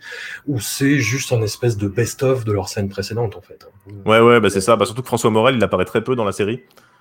[0.46, 3.66] où c'est juste un espèce de best-of de leur scène précédente, en fait.
[4.04, 4.76] Ouais, ouais, bah c'est ça.
[4.76, 6.60] Bah, surtout que François Morel, il apparaît très peu dans la série.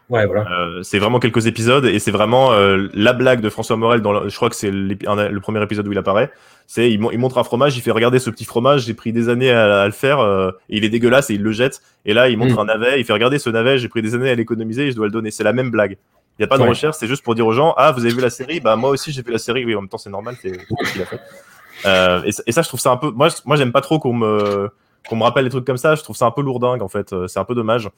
[0.10, 0.48] Ouais, voilà.
[0.52, 4.02] Euh, c'est vraiment quelques épisodes et c'est vraiment euh, la blague de François Morel.
[4.02, 6.32] Dans je crois que c'est le premier épisode où il apparaît.
[6.66, 8.86] C'est il, il, montre un fromage, il fait regarder ce petit fromage.
[8.86, 10.20] J'ai pris des années à, le faire.
[10.20, 11.82] Euh, il est dégueulasse et il le jette.
[12.06, 12.60] Et là, il montre mm.
[12.60, 13.00] un navet.
[13.00, 13.78] Il fait regarder ce navet.
[13.78, 15.30] J'ai pris des années à l'économiser et je dois le donner.
[15.30, 15.98] C'est la même blague.
[16.40, 16.96] Il n'y a pas de recherche.
[16.98, 18.62] C'est juste pour dire aux gens ah vous avez vu la série?
[18.62, 19.66] Bah moi aussi j'ai vu la série.
[19.66, 20.36] Oui en même temps c'est normal.
[20.42, 21.20] C'est ce qu'il a fait.
[22.28, 23.12] Et, et, ça je trouve ça un peu.
[23.12, 24.70] Moi moi j'aime pas trop qu'on me
[25.08, 27.14] qu'on me rappelle des trucs comme ça, je trouve ça un peu lourdingue en fait.
[27.28, 27.90] C'est un peu dommage.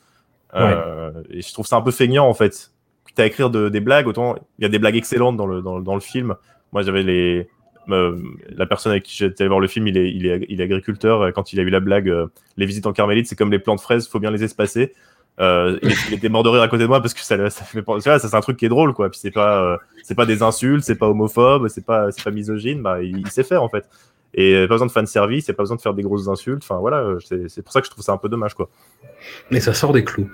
[0.53, 2.71] Et je trouve ça un peu feignant en fait.
[3.15, 5.95] Tu à écrire des blagues, autant il y a des blagues excellentes dans le, dans,
[5.95, 6.35] le film.
[6.71, 7.49] Moi, j'avais les.
[7.87, 11.33] la personne avec qui j'étais voir le film, il est, il est, agriculteur.
[11.33, 12.13] Quand il a eu la blague,
[12.55, 14.93] les visites en carmélite, c'est comme les plantes fraises, faut bien les espacer.
[15.39, 17.83] Euh, il, était mort de rire à côté de moi parce que ça, ça fait
[18.01, 20.43] ça c'est un truc qui est drôle quoi puis c'est pas euh, c'est pas des
[20.43, 23.89] insultes c'est pas homophobe c'est pas pas misogyne bah il, sait faire en fait
[24.33, 26.79] et pas besoin de fan service il pas besoin de faire des grosses insultes enfin
[26.79, 28.69] voilà euh, c'est pour ça que je trouve ça un peu dommage quoi
[29.49, 30.29] mais ça sort des clous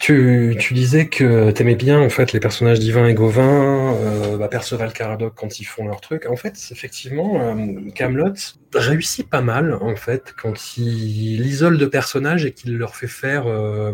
[0.00, 4.94] tu, disais que t'aimais bien en fait les personnages d'Ivan et Gauvin, euh, bah, Perceval
[4.94, 6.24] Caradoc quand ils font leur truc.
[6.24, 8.32] En fait, effectivement, euh, Camelot
[8.74, 13.46] réussit pas mal en fait quand il isole de personnages et qu'il leur fait faire
[13.46, 13.92] euh,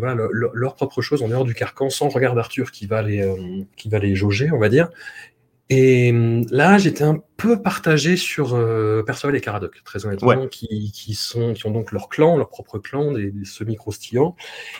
[0.54, 3.88] leur propre chose en dehors du carcan sans regard d'Arthur qui va les euh, qui
[3.88, 4.88] va les jauger, on va dire.
[5.68, 10.92] Et hum, là, j'étais un peu partagé sur euh, Perceval et Caradoc, très honnêtement, qui,
[10.92, 14.36] qui, sont, qui ont donc leur clan, leur propre clan, des, semi-croustillants.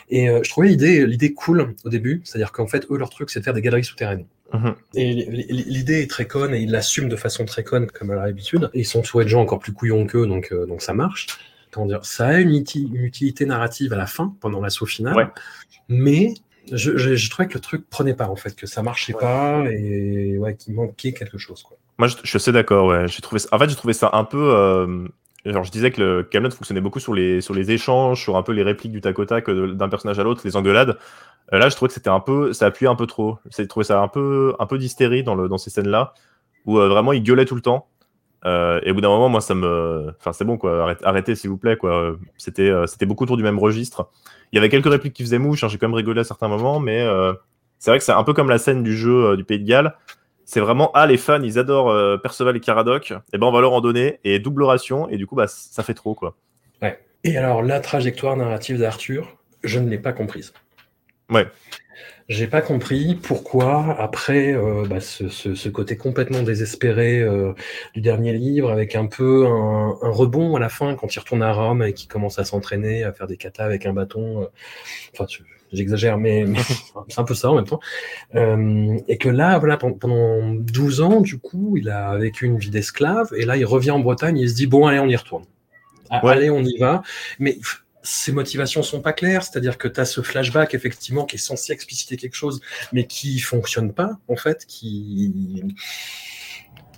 [0.09, 3.29] Et euh, je trouvais l'idée, l'idée cool au début, c'est-à-dire qu'en fait, eux, leur truc,
[3.29, 4.25] c'est de faire des galeries souterraines.
[4.53, 4.75] Mhm.
[4.95, 8.69] Et l'idée est très conne et ils l'assument de façon très conne, comme à l'habitude.
[8.73, 11.27] Ils sont soit de gens encore plus couillons qu'eux, donc, euh, donc ça marche.
[11.71, 15.31] Comment dire, ça a une, utilité narrative à la fin, pendant l'assaut final,
[15.89, 16.33] mais
[16.71, 19.63] je, je, je, trouvais que le truc prenait pas en fait, que ça marchait pas
[19.69, 21.63] et ouais, qu'il manquait quelque chose.
[21.63, 21.77] Quoi.
[21.97, 22.87] Moi, je, je suis d'accord.
[22.87, 23.39] Ouais, j'ai trouvé.
[23.39, 23.49] Ça...
[23.51, 24.53] En fait, j'ai trouvé ça un peu.
[24.53, 25.07] Euh...
[25.45, 28.43] Genre, je disais que le Camelot fonctionnait beaucoup sur les sur les échanges, sur un
[28.43, 30.97] peu les répliques du tac au tac euh, d'un personnage à l'autre, les engueulades.
[31.53, 33.37] Euh, là, je trouvais que c'était un peu, ça appuyait un peu trop.
[33.55, 36.13] J'ai trouvé ça un peu un peu d'hystérie dans le dans ces scènes-là
[36.65, 37.87] où euh, vraiment il gueulait tout le temps.
[38.45, 40.13] Euh, et au bout d'un moment, moi, ça me.
[40.19, 40.95] Enfin, c'est bon, quoi.
[41.03, 42.15] Arrêtez, s'il vous plaît, quoi.
[42.37, 44.09] C'était, euh, c'était beaucoup autour du même registre.
[44.51, 45.63] Il y avait quelques répliques qui faisaient mouche.
[45.63, 47.33] Hein, j'ai quand même rigolé à certains moments, mais euh,
[47.79, 49.95] c'est vrai que c'est un peu comme la scène du jeu du Pays de Galles.
[50.45, 53.11] C'est vraiment, ah, les fans, ils adorent Perceval et Caradoc.
[53.11, 54.19] Et eh ben, on va leur en donner.
[54.23, 55.09] Et double ration.
[55.09, 56.37] Et du coup, bah, ça fait trop, quoi.
[56.81, 56.99] Ouais.
[57.25, 60.53] Et alors, la trajectoire narrative d'Arthur, je ne l'ai pas comprise.
[61.29, 61.47] Ouais.
[62.29, 67.53] J'ai pas compris pourquoi, après euh, bah, ce, ce, ce, côté complètement désespéré euh,
[67.93, 71.41] du dernier livre, avec un peu un, un, rebond à la fin quand il retourne
[71.41, 74.41] à Rome et qu'il commence à s'entraîner, à faire des katas avec un bâton.
[74.41, 74.45] Euh,
[75.13, 75.25] enfin,
[75.71, 76.59] j'exagère, mais, mais
[77.07, 77.79] c'est un peu ça en même temps.
[78.35, 82.71] Euh, et que là, voilà, pendant 12 ans, du coup, il a vécu une vie
[82.71, 85.15] d'esclave, et là, il revient en Bretagne, et il se dit, bon, allez, on y
[85.15, 85.45] retourne.
[86.09, 87.03] Ah, allez, on y va.
[87.39, 87.57] Mais
[88.07, 91.73] ses motivations sont pas claires, c'est-à-dire que tu as ce flashback effectivement qui est censé
[91.73, 92.61] expliciter quelque chose,
[92.93, 95.63] mais qui fonctionne pas en fait, qui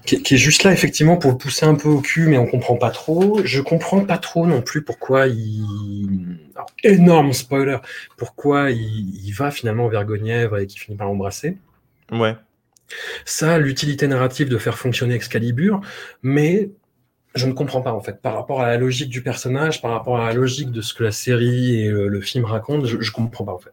[0.06, 2.78] qui, est juste là effectivement pour le pousser un peu au cul, mais on comprend
[2.78, 3.42] pas trop.
[3.44, 6.40] Je comprends pas trop non plus pourquoi il
[6.84, 7.78] énorme spoiler,
[8.18, 11.58] pourquoi il, il va finalement vers Guenièvre et qui finit par l'embrasser.
[12.12, 12.36] Ouais.
[13.26, 15.82] Ça, l'utilité narrative de faire fonctionner Excalibur,
[16.24, 16.72] mais
[17.36, 18.22] je ne comprends pas en fait.
[18.22, 21.04] Par rapport à la logique du personnage, par rapport à la logique de ce que
[21.04, 23.72] la série et le, film racontent, je, ne comprends pas en fait.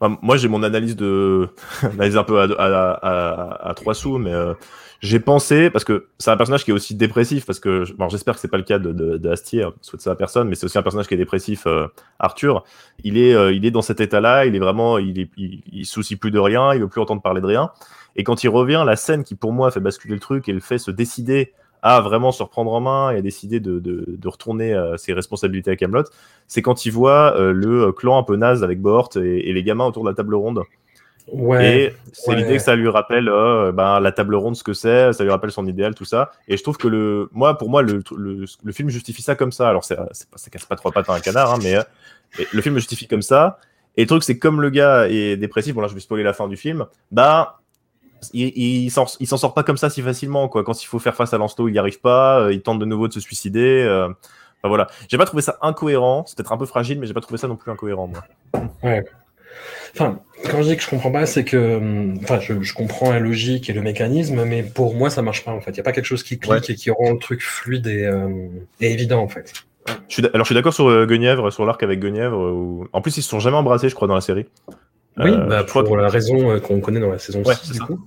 [0.00, 1.48] Bah, moi, j'ai mon analyse de
[1.82, 4.54] analyse un peu à, à, à, trois sous, mais euh,
[5.00, 8.34] j'ai pensé parce que c'est un personnage qui est aussi dépressif parce que bon, j'espère
[8.34, 10.66] que c'est pas le cas de, de, de Astier, soit de sa personne, mais c'est
[10.66, 11.66] aussi un personnage qui est dépressif.
[11.66, 11.86] Euh,
[12.18, 12.64] Arthur,
[13.04, 15.86] il est euh, il est dans cet état-là, il est vraiment il est il, il,
[15.86, 17.70] soucie plus de rien, il veut plus entendre parler de rien.
[18.14, 20.60] Et quand il revient, la scène qui pour moi fait basculer le truc et le
[20.60, 21.52] fait se décider
[21.82, 25.12] à vraiment se reprendre en main et à décider de, de, de retourner euh, ses
[25.12, 26.04] responsabilités à Camelot,
[26.46, 29.62] c'est quand il voit euh, le clan un peu naze avec Bort et, et, les
[29.64, 30.62] gamins autour de la table ronde.
[31.28, 34.72] Ouais, et c'est l'idée que ça lui rappelle euh, ben, la table ronde, ce que
[34.72, 36.32] c'est, ça lui rappelle son idéal, tout ça.
[36.48, 39.52] Et je trouve que le, moi, pour moi, le, le, le film justifie ça comme
[39.52, 39.68] ça.
[39.68, 41.76] Alors, c'est, ça casse pas trois pattes à un canard, hein, mais
[42.52, 43.58] le film justifie comme ça.
[43.96, 46.32] Et le truc, c'est comme le gars est dépressif, bon là, je vais spoiler la
[46.32, 47.61] fin du film, bah,
[48.32, 50.48] il, il s'en sort pas comme ça si facilement.
[50.48, 50.64] Quoi.
[50.64, 52.40] Quand il faut faire face à Lancelot, il n'y arrive pas.
[52.40, 53.82] Euh, il tente de nouveau de se suicider.
[53.82, 54.88] Euh, enfin, voilà.
[55.08, 56.24] J'ai pas trouvé ça incohérent.
[56.26, 58.24] C'est peut-être un peu fragile, mais j'ai pas trouvé ça non plus incohérent, moi.
[58.82, 59.04] Ouais.
[59.94, 60.20] Enfin,
[60.50, 63.68] quand je dis que je comprends pas, c'est que, enfin, je, je, comprends la logique
[63.68, 65.72] et le mécanisme, mais pour moi, ça marche pas en fait.
[65.72, 66.70] Il y a pas quelque chose qui clique ouais.
[66.70, 68.48] et qui rend le truc fluide et, euh,
[68.80, 69.52] et évident en fait.
[70.08, 72.38] Je suis alors, je suis d'accord sur euh, Guenièvre, sur l'arc avec Guenièvre.
[72.38, 72.86] Où...
[72.92, 74.46] En plus, ils se sont jamais embrassés, je crois, dans la série.
[75.18, 78.00] Oui, euh, bah, pour la raison qu'on connaît dans la saison ouais, 6, du coup.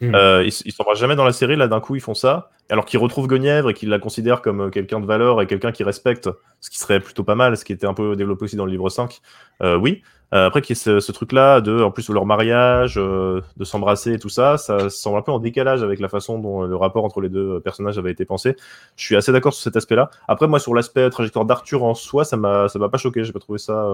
[0.00, 0.14] Mmh.
[0.14, 2.84] Euh, ils ils s'embrassent jamais dans la série, là d'un coup ils font ça, alors
[2.84, 5.82] qu'ils retrouvent Guenièvre et qu'ils la considèrent comme euh, quelqu'un de valeur et quelqu'un qui
[5.82, 6.30] respecte,
[6.60, 8.70] ce qui serait plutôt pas mal, ce qui était un peu développé aussi dans le
[8.70, 9.20] livre 5.
[9.62, 10.02] Euh, oui,
[10.34, 13.64] euh, après qu'il y ait ce, ce truc-là, de en plus leur mariage, euh, de
[13.64, 16.76] s'embrasser et tout ça, ça semble un peu en décalage avec la façon dont le
[16.76, 18.54] rapport entre les deux personnages avait été pensé.
[18.96, 20.10] Je suis assez d'accord sur cet aspect-là.
[20.28, 23.32] Après moi sur l'aspect trajectoire d'Arthur en soi, ça m'a ça m'a pas choqué, j'ai
[23.32, 23.84] pas trouvé ça.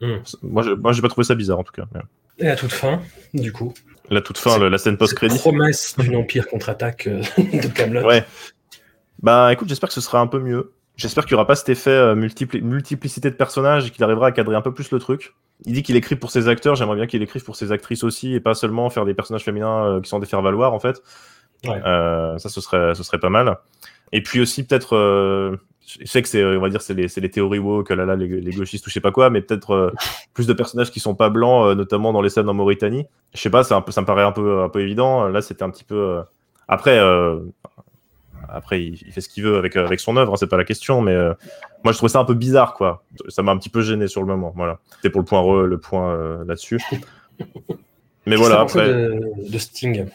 [0.00, 0.14] Mmh.
[0.42, 1.84] Moi, je, moi j'ai pas trouvé ça bizarre en tout cas.
[2.38, 3.00] Et à toute fin,
[3.34, 3.72] du coup.
[4.10, 5.38] La toute fin, le, la scène post-crédit.
[5.38, 8.06] Promesse d'une empire contre-attaque euh, de Camelot.
[8.06, 8.24] Ouais.
[9.22, 10.72] Bah écoute, j'espère que ce sera un peu mieux.
[10.96, 14.32] J'espère qu'il n'y aura pas cet effet euh, multiplicité de personnages et qu'il arrivera à
[14.32, 15.34] cadrer un peu plus le truc.
[15.64, 18.34] Il dit qu'il écrit pour ses acteurs, j'aimerais bien qu'il écrive pour ses actrices aussi
[18.34, 21.02] et pas seulement faire des personnages féminins euh, qui sont des faire-valoir en fait.
[21.66, 23.56] Euh, ça, ce serait, ce serait pas mal.
[24.10, 25.58] Et puis aussi peut-être,
[26.00, 28.28] je sais que c'est, on va dire, c'est les, les, théories woke, là, là, les,
[28.28, 29.92] les, gauchistes ou je sais pas quoi, mais peut-être
[30.34, 33.06] plus de personnages qui sont pas blancs, notamment dans les scènes en Mauritanie.
[33.34, 35.28] Je sais pas, un peu, ça me paraît un peu, un peu évident.
[35.28, 36.20] Là, c'était un petit peu.
[36.68, 36.98] Après,
[38.52, 41.00] après, il, fait ce qu'il veut avec, avec son œuvre, hein, c'est pas la question,
[41.00, 41.32] mais euh,
[41.84, 43.02] moi je trouvais ça un peu bizarre, quoi.
[43.28, 44.52] Ça m'a un petit peu gêné sur le moment.
[44.54, 44.78] Voilà.
[44.96, 46.78] C'était pour le point le point euh, là-dessus.
[48.26, 48.88] Mais voilà, après.
[48.88, 50.06] De, Sting.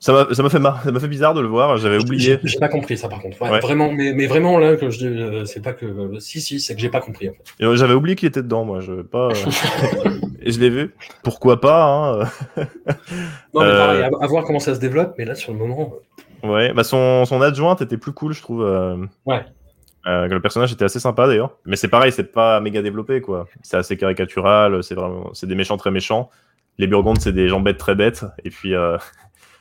[0.00, 0.58] Ça m'a fait ça
[0.90, 1.76] m'a fait bizarre de le voir.
[1.76, 2.38] J'avais oublié.
[2.42, 3.36] J'ai pas compris ça par contre.
[3.36, 6.80] Vraiment, mais, mais, vraiment là que je euh, c'est pas que si si c'est que
[6.80, 7.28] j'ai pas compris.
[7.28, 7.76] En fait.
[7.76, 8.80] J'avais oublié qu'il était dedans moi.
[8.80, 9.28] Je pas.
[10.42, 10.94] Et je l'ai vu.
[11.22, 12.18] Pourquoi pas hein
[12.56, 15.16] Non mais pareil, à, voir comment ça se développe.
[15.18, 15.92] Mais là sur le moment.
[16.42, 18.62] Ouais, bah son, son adjointe était plus cool, je trouve.
[18.62, 18.96] Euh,
[19.26, 19.44] ouais.
[20.06, 21.58] Euh, le personnage était assez sympa d'ailleurs.
[21.66, 23.48] Mais c'est pareil, c'est pas méga développé quoi.
[23.60, 26.30] C'est assez caricatural, c'est vraiment, c'est des méchants très méchants.
[26.78, 28.24] Les Burgondes, c'est des gens bêtes très bêtes.
[28.44, 28.74] Et puis.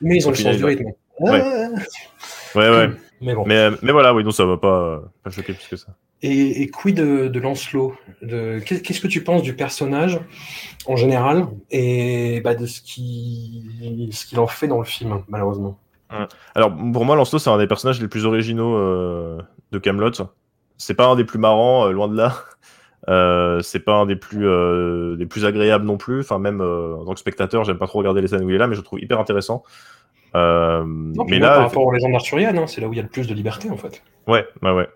[0.02, 0.06] Euh...
[0.08, 0.91] Mais ils ont le sens du rythme.
[1.20, 1.41] Ouais.
[2.56, 2.89] ouais, ouais.
[3.22, 3.43] Mais bon.
[3.45, 5.88] Mais, mais, voilà, oui, donc ça va pas, pas choquer plus que ça.
[6.22, 10.20] Et, et quid de, de Lancelot de, Qu'est-ce que tu penses du personnage
[10.86, 15.78] en général et bah, de ce qu'il ce qu'il en fait dans le film, malheureusement?
[16.56, 19.41] Alors pour moi, Lancelot, c'est un des personnages les plus originaux euh,
[19.72, 20.12] de Camelot.
[20.78, 22.36] C'est pas un des plus marrants, euh, loin de là.
[23.08, 24.45] Euh, c'est pas un des plus
[25.18, 26.20] des plus agréables non plus.
[26.20, 28.60] Enfin même en tant que spectateur, j'aime pas trop regarder les scènes où il est
[28.60, 29.64] là, mais je le trouve hyper intéressant.
[30.34, 33.10] mais là, par rapport aux légendes arthuriennes, hein, c'est là où il y a le
[33.10, 34.04] plus de liberté en fait.
[34.28, 34.88] Ouais, bah ouais.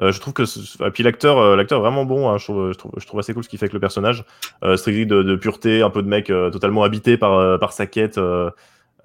[0.00, 0.44] je trouve que
[0.86, 3.58] et puis l'acteur l'acteur vraiment bon hein, je, trouve, je, trouve, assez cool ce qu'il
[3.58, 4.24] fait avec le personnage
[4.62, 8.18] euh, de, de, pureté un peu de mec totalement habité par par sa quête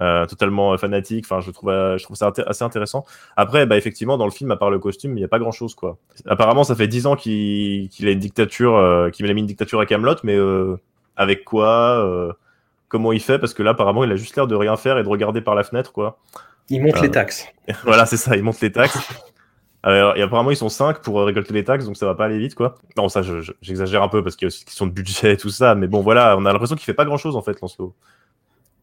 [0.04, 1.24] euh, totalement fanatique.
[1.26, 3.06] Enfin, je trouve, euh, je trouve ça assez intéressant.
[3.38, 5.54] Après, bah, effectivement, dans le film, à part le costume, il n'y a pas grand
[5.54, 5.98] chose, quoi.
[6.28, 9.80] Apparemment, ça fait 10 ans qu'il a une dictature, euh, qu'il a mis une dictature
[9.80, 10.38] à Camelot, mais
[11.16, 12.36] avec quoi
[12.90, 13.40] Comment il fait?
[13.40, 15.56] Parce que là, apparemment, il a juste l'air de rien faire et de regarder par
[15.56, 16.20] la fenêtre, quoi.
[16.70, 17.48] Il monte les taxes.
[17.84, 19.00] voilà, c'est ça, il monte les taxes.
[19.86, 22.56] et apparemment, ils sont 5 pour récolter les taxes, donc ça va pas aller vite,
[22.56, 22.76] quoi.
[22.98, 23.22] Non, ça,
[23.62, 25.76] j'exagère un peu parce qu'il y a aussi une question de budget et tout ça,
[25.76, 27.96] mais bon, voilà, on a l'impression qu'il fait pas grand chose, en fait, Lancelot.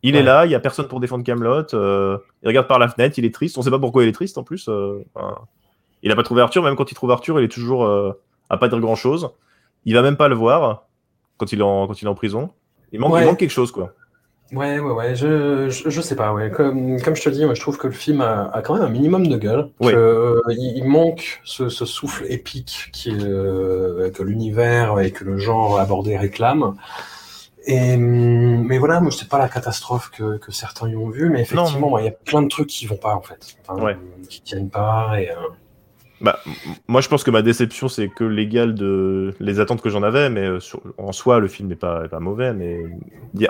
[0.03, 1.75] Il est là, il y a personne pour défendre Camelot.
[1.75, 3.59] Euh, il regarde par la fenêtre, il est triste.
[3.59, 4.69] On sait pas pourquoi il est triste en plus.
[4.69, 5.05] Euh,
[6.03, 8.13] il a pas trouvé Arthur, même quand il trouve Arthur, il est toujours euh,
[8.49, 9.31] à pas dire grand chose.
[9.85, 10.87] Il va même pas le voir
[11.37, 12.51] quand il est en, quand il est en prison.
[12.93, 13.93] Il manque, manque quelque chose, quoi.
[14.53, 16.51] Ouais, ouais, ouais, je, je, sais pas, ouais.
[16.51, 18.89] Comme, comme je te dis, moi, je trouve que le film a, quand même un
[18.89, 19.71] minimum de gueule.
[19.81, 26.75] il, manque ce, souffle épique qui, que l'univers et que le genre abordé réclame.
[27.67, 31.43] Et, mais voilà, moi, c'est pas la catastrophe que, que, certains y ont vu, mais
[31.43, 33.57] effectivement, il y a plein de trucs qui vont pas, en fait.
[33.67, 33.97] Enfin,
[34.29, 35.21] Qui tiennent pas.
[35.21, 35.35] Et, euh,
[36.21, 36.39] bah,
[36.89, 40.31] moi, je pense que ma déception, c'est que l'égal de les attentes que j'en avais,
[40.31, 40.59] mais euh,
[40.99, 42.53] en soi, le film n'est pas, pas mauvais.
[42.53, 42.79] Mais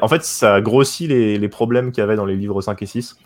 [0.02, 2.86] en fait, ça grossit les, les problèmes qu'il y avait dans les livres 5 et
[2.86, 3.16] 6.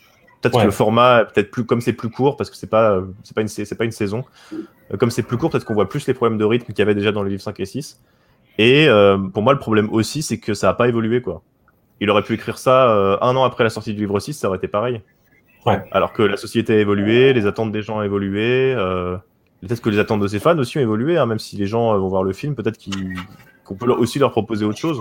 [0.45, 3.35] Peut-être que le format, peut-être plus comme c'est plus court, parce que c'est pas, c'est
[3.35, 4.24] pas une, c'est pas une saison.
[4.53, 6.82] Euh, comme c'est plus court, peut-être qu'on voit plus les problèmes de rythme qu'il y
[6.82, 8.01] avait déjà dans les livres 5 et 6.
[8.59, 11.42] Et euh, pour moi, le problème aussi, c'est que ça n'a pas évolué, quoi.
[12.00, 14.48] Il aurait pu écrire ça euh, un an après la sortie du livre 6, ça
[14.48, 15.00] aurait été pareil.
[15.66, 15.82] Ouais.
[15.92, 19.16] Alors que la société a évolué, les attentes des gens ont évolué, euh,
[19.62, 21.96] peut-être que les attentes de ses fans aussi ont évolué, hein, même si les gens
[21.98, 22.78] vont voir le film, peut-être
[23.64, 25.00] qu'on peut aussi leur proposer autre chose.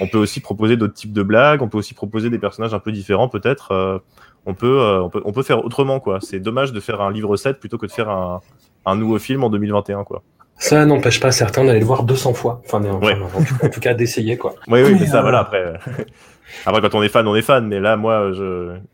[0.00, 2.78] On peut aussi proposer d'autres types de blagues, on peut aussi proposer des personnages un
[2.78, 4.02] peu différents, peut-être.
[4.46, 6.18] on, peut, on, peut, on peut faire autrement, quoi.
[6.20, 8.42] C'est dommage de faire un livre 7 plutôt que de faire un,
[8.84, 10.22] un nouveau film en 2021, quoi.
[10.60, 12.62] Ça n'empêche pas certains d'aller le voir 200 fois.
[12.66, 14.54] Enfin, en, tout cas, d'essayer, quoi.
[14.68, 15.72] Oui, oui, c'est ça, voilà, après.
[16.66, 18.30] après, quand on est fan, on est fan, mais là, moi,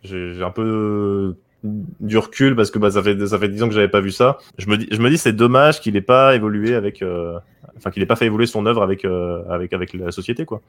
[0.05, 3.75] j'ai un peu du recul parce que bah, ça fait ça fait 10 ans que
[3.75, 4.39] j'avais pas vu ça.
[4.57, 7.41] Je me dis je me dis c'est dommage qu'il ait pas évolué avec euh,
[7.77, 10.61] enfin qu'il ait pas fait évoluer son œuvre avec euh, avec avec la société quoi.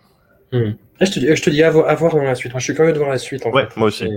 [0.53, 0.71] Hmm.
[1.01, 2.53] Eh, je te dis, je te dis à, voir, dans la suite.
[2.53, 3.45] Moi, je suis curieux de voir la suite.
[3.45, 4.09] En ouais, moi aussi.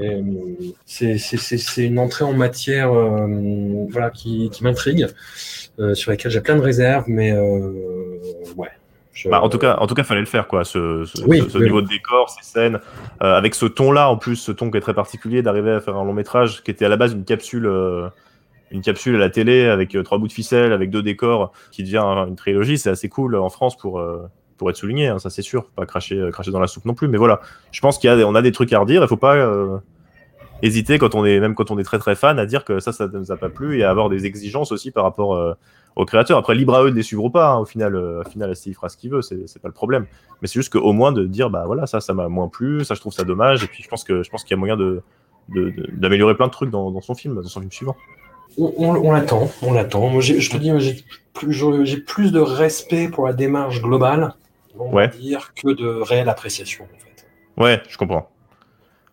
[0.87, 3.27] C'est une entrée en matière euh,
[3.91, 5.09] voilà, qui, qui m'intrigue.
[5.79, 7.73] Euh, sur lesquels j'ai plein de réserves, mais euh,
[8.57, 8.69] ouais.
[9.27, 10.65] Bah, en tout cas, en tout cas, fallait le faire, quoi.
[10.65, 12.81] Ce, ce, niveau de décor, ces scènes,
[13.23, 15.97] euh, avec ce ton-là, en plus, ce ton qui est très particulier, d'arriver à faire
[15.97, 17.71] un long métrage qui était à la base une capsule,
[18.71, 21.99] une capsule à la télé avec trois bouts de ficelle, avec deux décors, qui devient
[21.99, 22.79] une trilogie.
[22.79, 24.03] C'est assez cool en France pour
[24.57, 25.67] pour être souligné, hein, ça c'est sûr.
[25.71, 27.41] Pas cracher, cracher dans la soupe non plus, mais voilà.
[27.73, 29.03] Je pense qu'il y a, on a des trucs à redire.
[29.03, 29.37] Il faut pas
[30.63, 32.93] hésiter quand on est même quand on est très très fan à dire que ça
[32.93, 35.55] ça ne nous a pas plu et à avoir des exigences aussi par rapport euh,
[35.97, 38.23] aux créateurs après libre à eux de les suivre ou pas hein, au final euh,
[38.23, 40.07] au final il fera ce qu'il veut c'est pas le problème
[40.43, 42.95] mais c'est juste qu'au moins de dire bah voilà ça ça m'a moins plu ça
[42.95, 44.77] je trouve ça dommage et puis je pense que je pense qu'il y a moyen
[44.77, 45.03] de
[45.49, 47.97] d'améliorer plein de trucs dans, son film dans son film suivant
[48.57, 50.21] On, l'attend, on l'attend.
[50.21, 51.53] je te dis, j'ai plus,
[51.85, 54.35] j'ai plus de respect pour la démarche globale,
[54.79, 56.85] on va dire, que de réelle appréciation.
[56.85, 57.27] En fait.
[57.57, 58.31] Ouais, je comprends.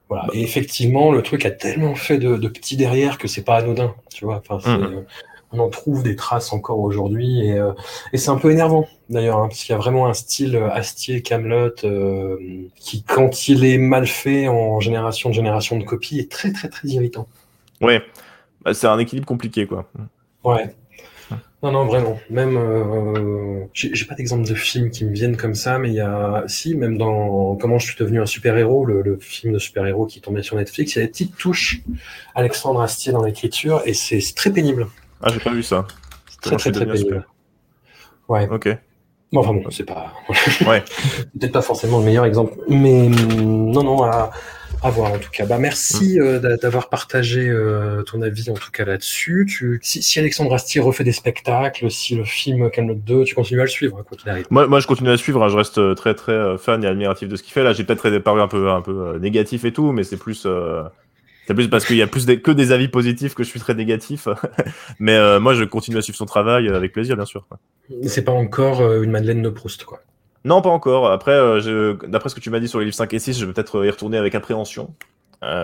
[0.09, 0.27] Voilà.
[0.33, 4.25] Et effectivement, le truc a tellement fait de, petits derrière que c'est pas anodin, tu
[4.25, 4.41] vois.
[4.47, 5.05] Enfin, mhm.
[5.51, 7.73] on en trouve des traces encore aujourd'hui et, euh,
[8.13, 10.71] et c'est un peu énervant d'ailleurs, hein, parce qu'il y a vraiment un style euh,
[10.71, 12.37] Astier, Camelot euh,
[12.75, 16.69] qui, quand il est mal fait en génération de génération de copies, est très très
[16.69, 17.27] très irritant.
[17.81, 18.01] Ouais,
[18.63, 19.89] bah, c'est un équilibre compliqué quoi.
[20.43, 20.73] Ouais.
[21.63, 22.19] Non, non, vraiment.
[22.29, 26.01] Même, euh, j'ai pas d'exemple de film qui me viennent comme ça, mais il y
[26.01, 30.21] a, si, même dans Comment je suis devenu un super-héros, le, film de super-héros qui
[30.21, 31.81] tombait sur Netflix, il y a des petites touches
[32.35, 34.87] Alexandre Astier dans l'écriture et c'est très pénible.
[35.21, 35.87] Ah, j'ai pas vu ça.
[36.41, 37.25] Très, très, très pénible.
[38.29, 38.47] Ouais.
[38.51, 38.69] Ok.
[39.33, 40.13] Bon, enfin bon, c'est pas.
[40.67, 40.83] ouais.
[41.39, 44.31] Peut-être pas forcément le meilleur exemple, mais non, non, à,
[44.87, 45.45] à voir en tout cas.
[45.45, 46.21] Bah, merci mm.
[46.21, 49.45] euh, d'avoir partagé euh, ton avis en tout cas là-dessus.
[49.47, 49.79] Tu...
[49.83, 53.69] Si, Alexandre Astier refait des spectacles, si le film Camelot 2, tu continues à le
[53.69, 54.45] suivre, quoi qu'il arrive.
[54.49, 55.43] Moi, moi, je continue à le suivre.
[55.43, 55.49] Hein.
[55.49, 57.63] Je reste très très euh, fan et admiratif de ce qu'il fait.
[57.63, 60.47] Là, j'ai peut-être paru un peu un peu négatif et tout, mais c'est plus.
[61.47, 63.73] C'est plus parce qu'il y a plus que des avis positifs que je suis très
[63.73, 64.27] négatif.
[64.99, 67.47] mais moi, je continue à suivre son travail avec plaisir, bien sûr.
[68.03, 70.01] C'est pas encore une Madeleine de Proust, quoi.
[70.47, 71.11] Non, pas encore.
[71.11, 73.45] Après, euh, d'après ce que tu m'as dit sur les livres 5 et 6, je
[73.45, 74.93] vais peut-être y retourner avec appréhension.
[75.43, 75.63] Euh,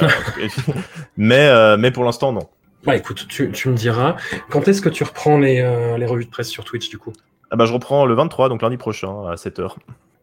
[1.18, 2.50] mais, euh, mais pour l'instant, non.
[2.84, 4.18] Bah écoute, tu, me diras.
[4.50, 5.62] Quand est-ce que tu reprends les,
[5.98, 7.14] les, revues de presse sur Twitch du coup?
[7.50, 9.76] Ah bah, Je reprends le 23, donc lundi prochain, à 7h.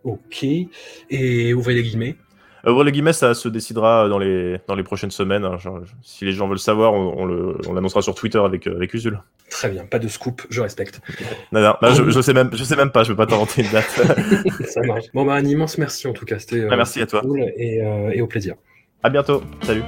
[0.04, 0.44] Ok.
[1.08, 2.16] Et ouvrez les guillemets
[2.66, 5.44] Ouvrir les guillemets, ça se décidera dans les, dans les prochaines semaines.
[5.44, 5.56] Hein.
[6.02, 7.26] si les gens veulent savoir, on,
[7.72, 9.20] l'annoncera sur Twitter avec, euh, avec Usul.
[9.48, 11.00] Très bien, pas de scoop, je respecte.
[11.52, 13.62] non, non, bah, je, je, sais même, je sais même pas, je veux pas t'inventer
[13.62, 13.88] une date.
[14.66, 15.06] ça marche.
[15.14, 16.38] Bon, bah, un immense merci en tout cas.
[16.38, 17.20] C'était ah, merci à toi.
[17.22, 18.54] Cool et, euh, et au plaisir.
[19.02, 19.42] À bientôt.
[19.62, 19.82] Salut.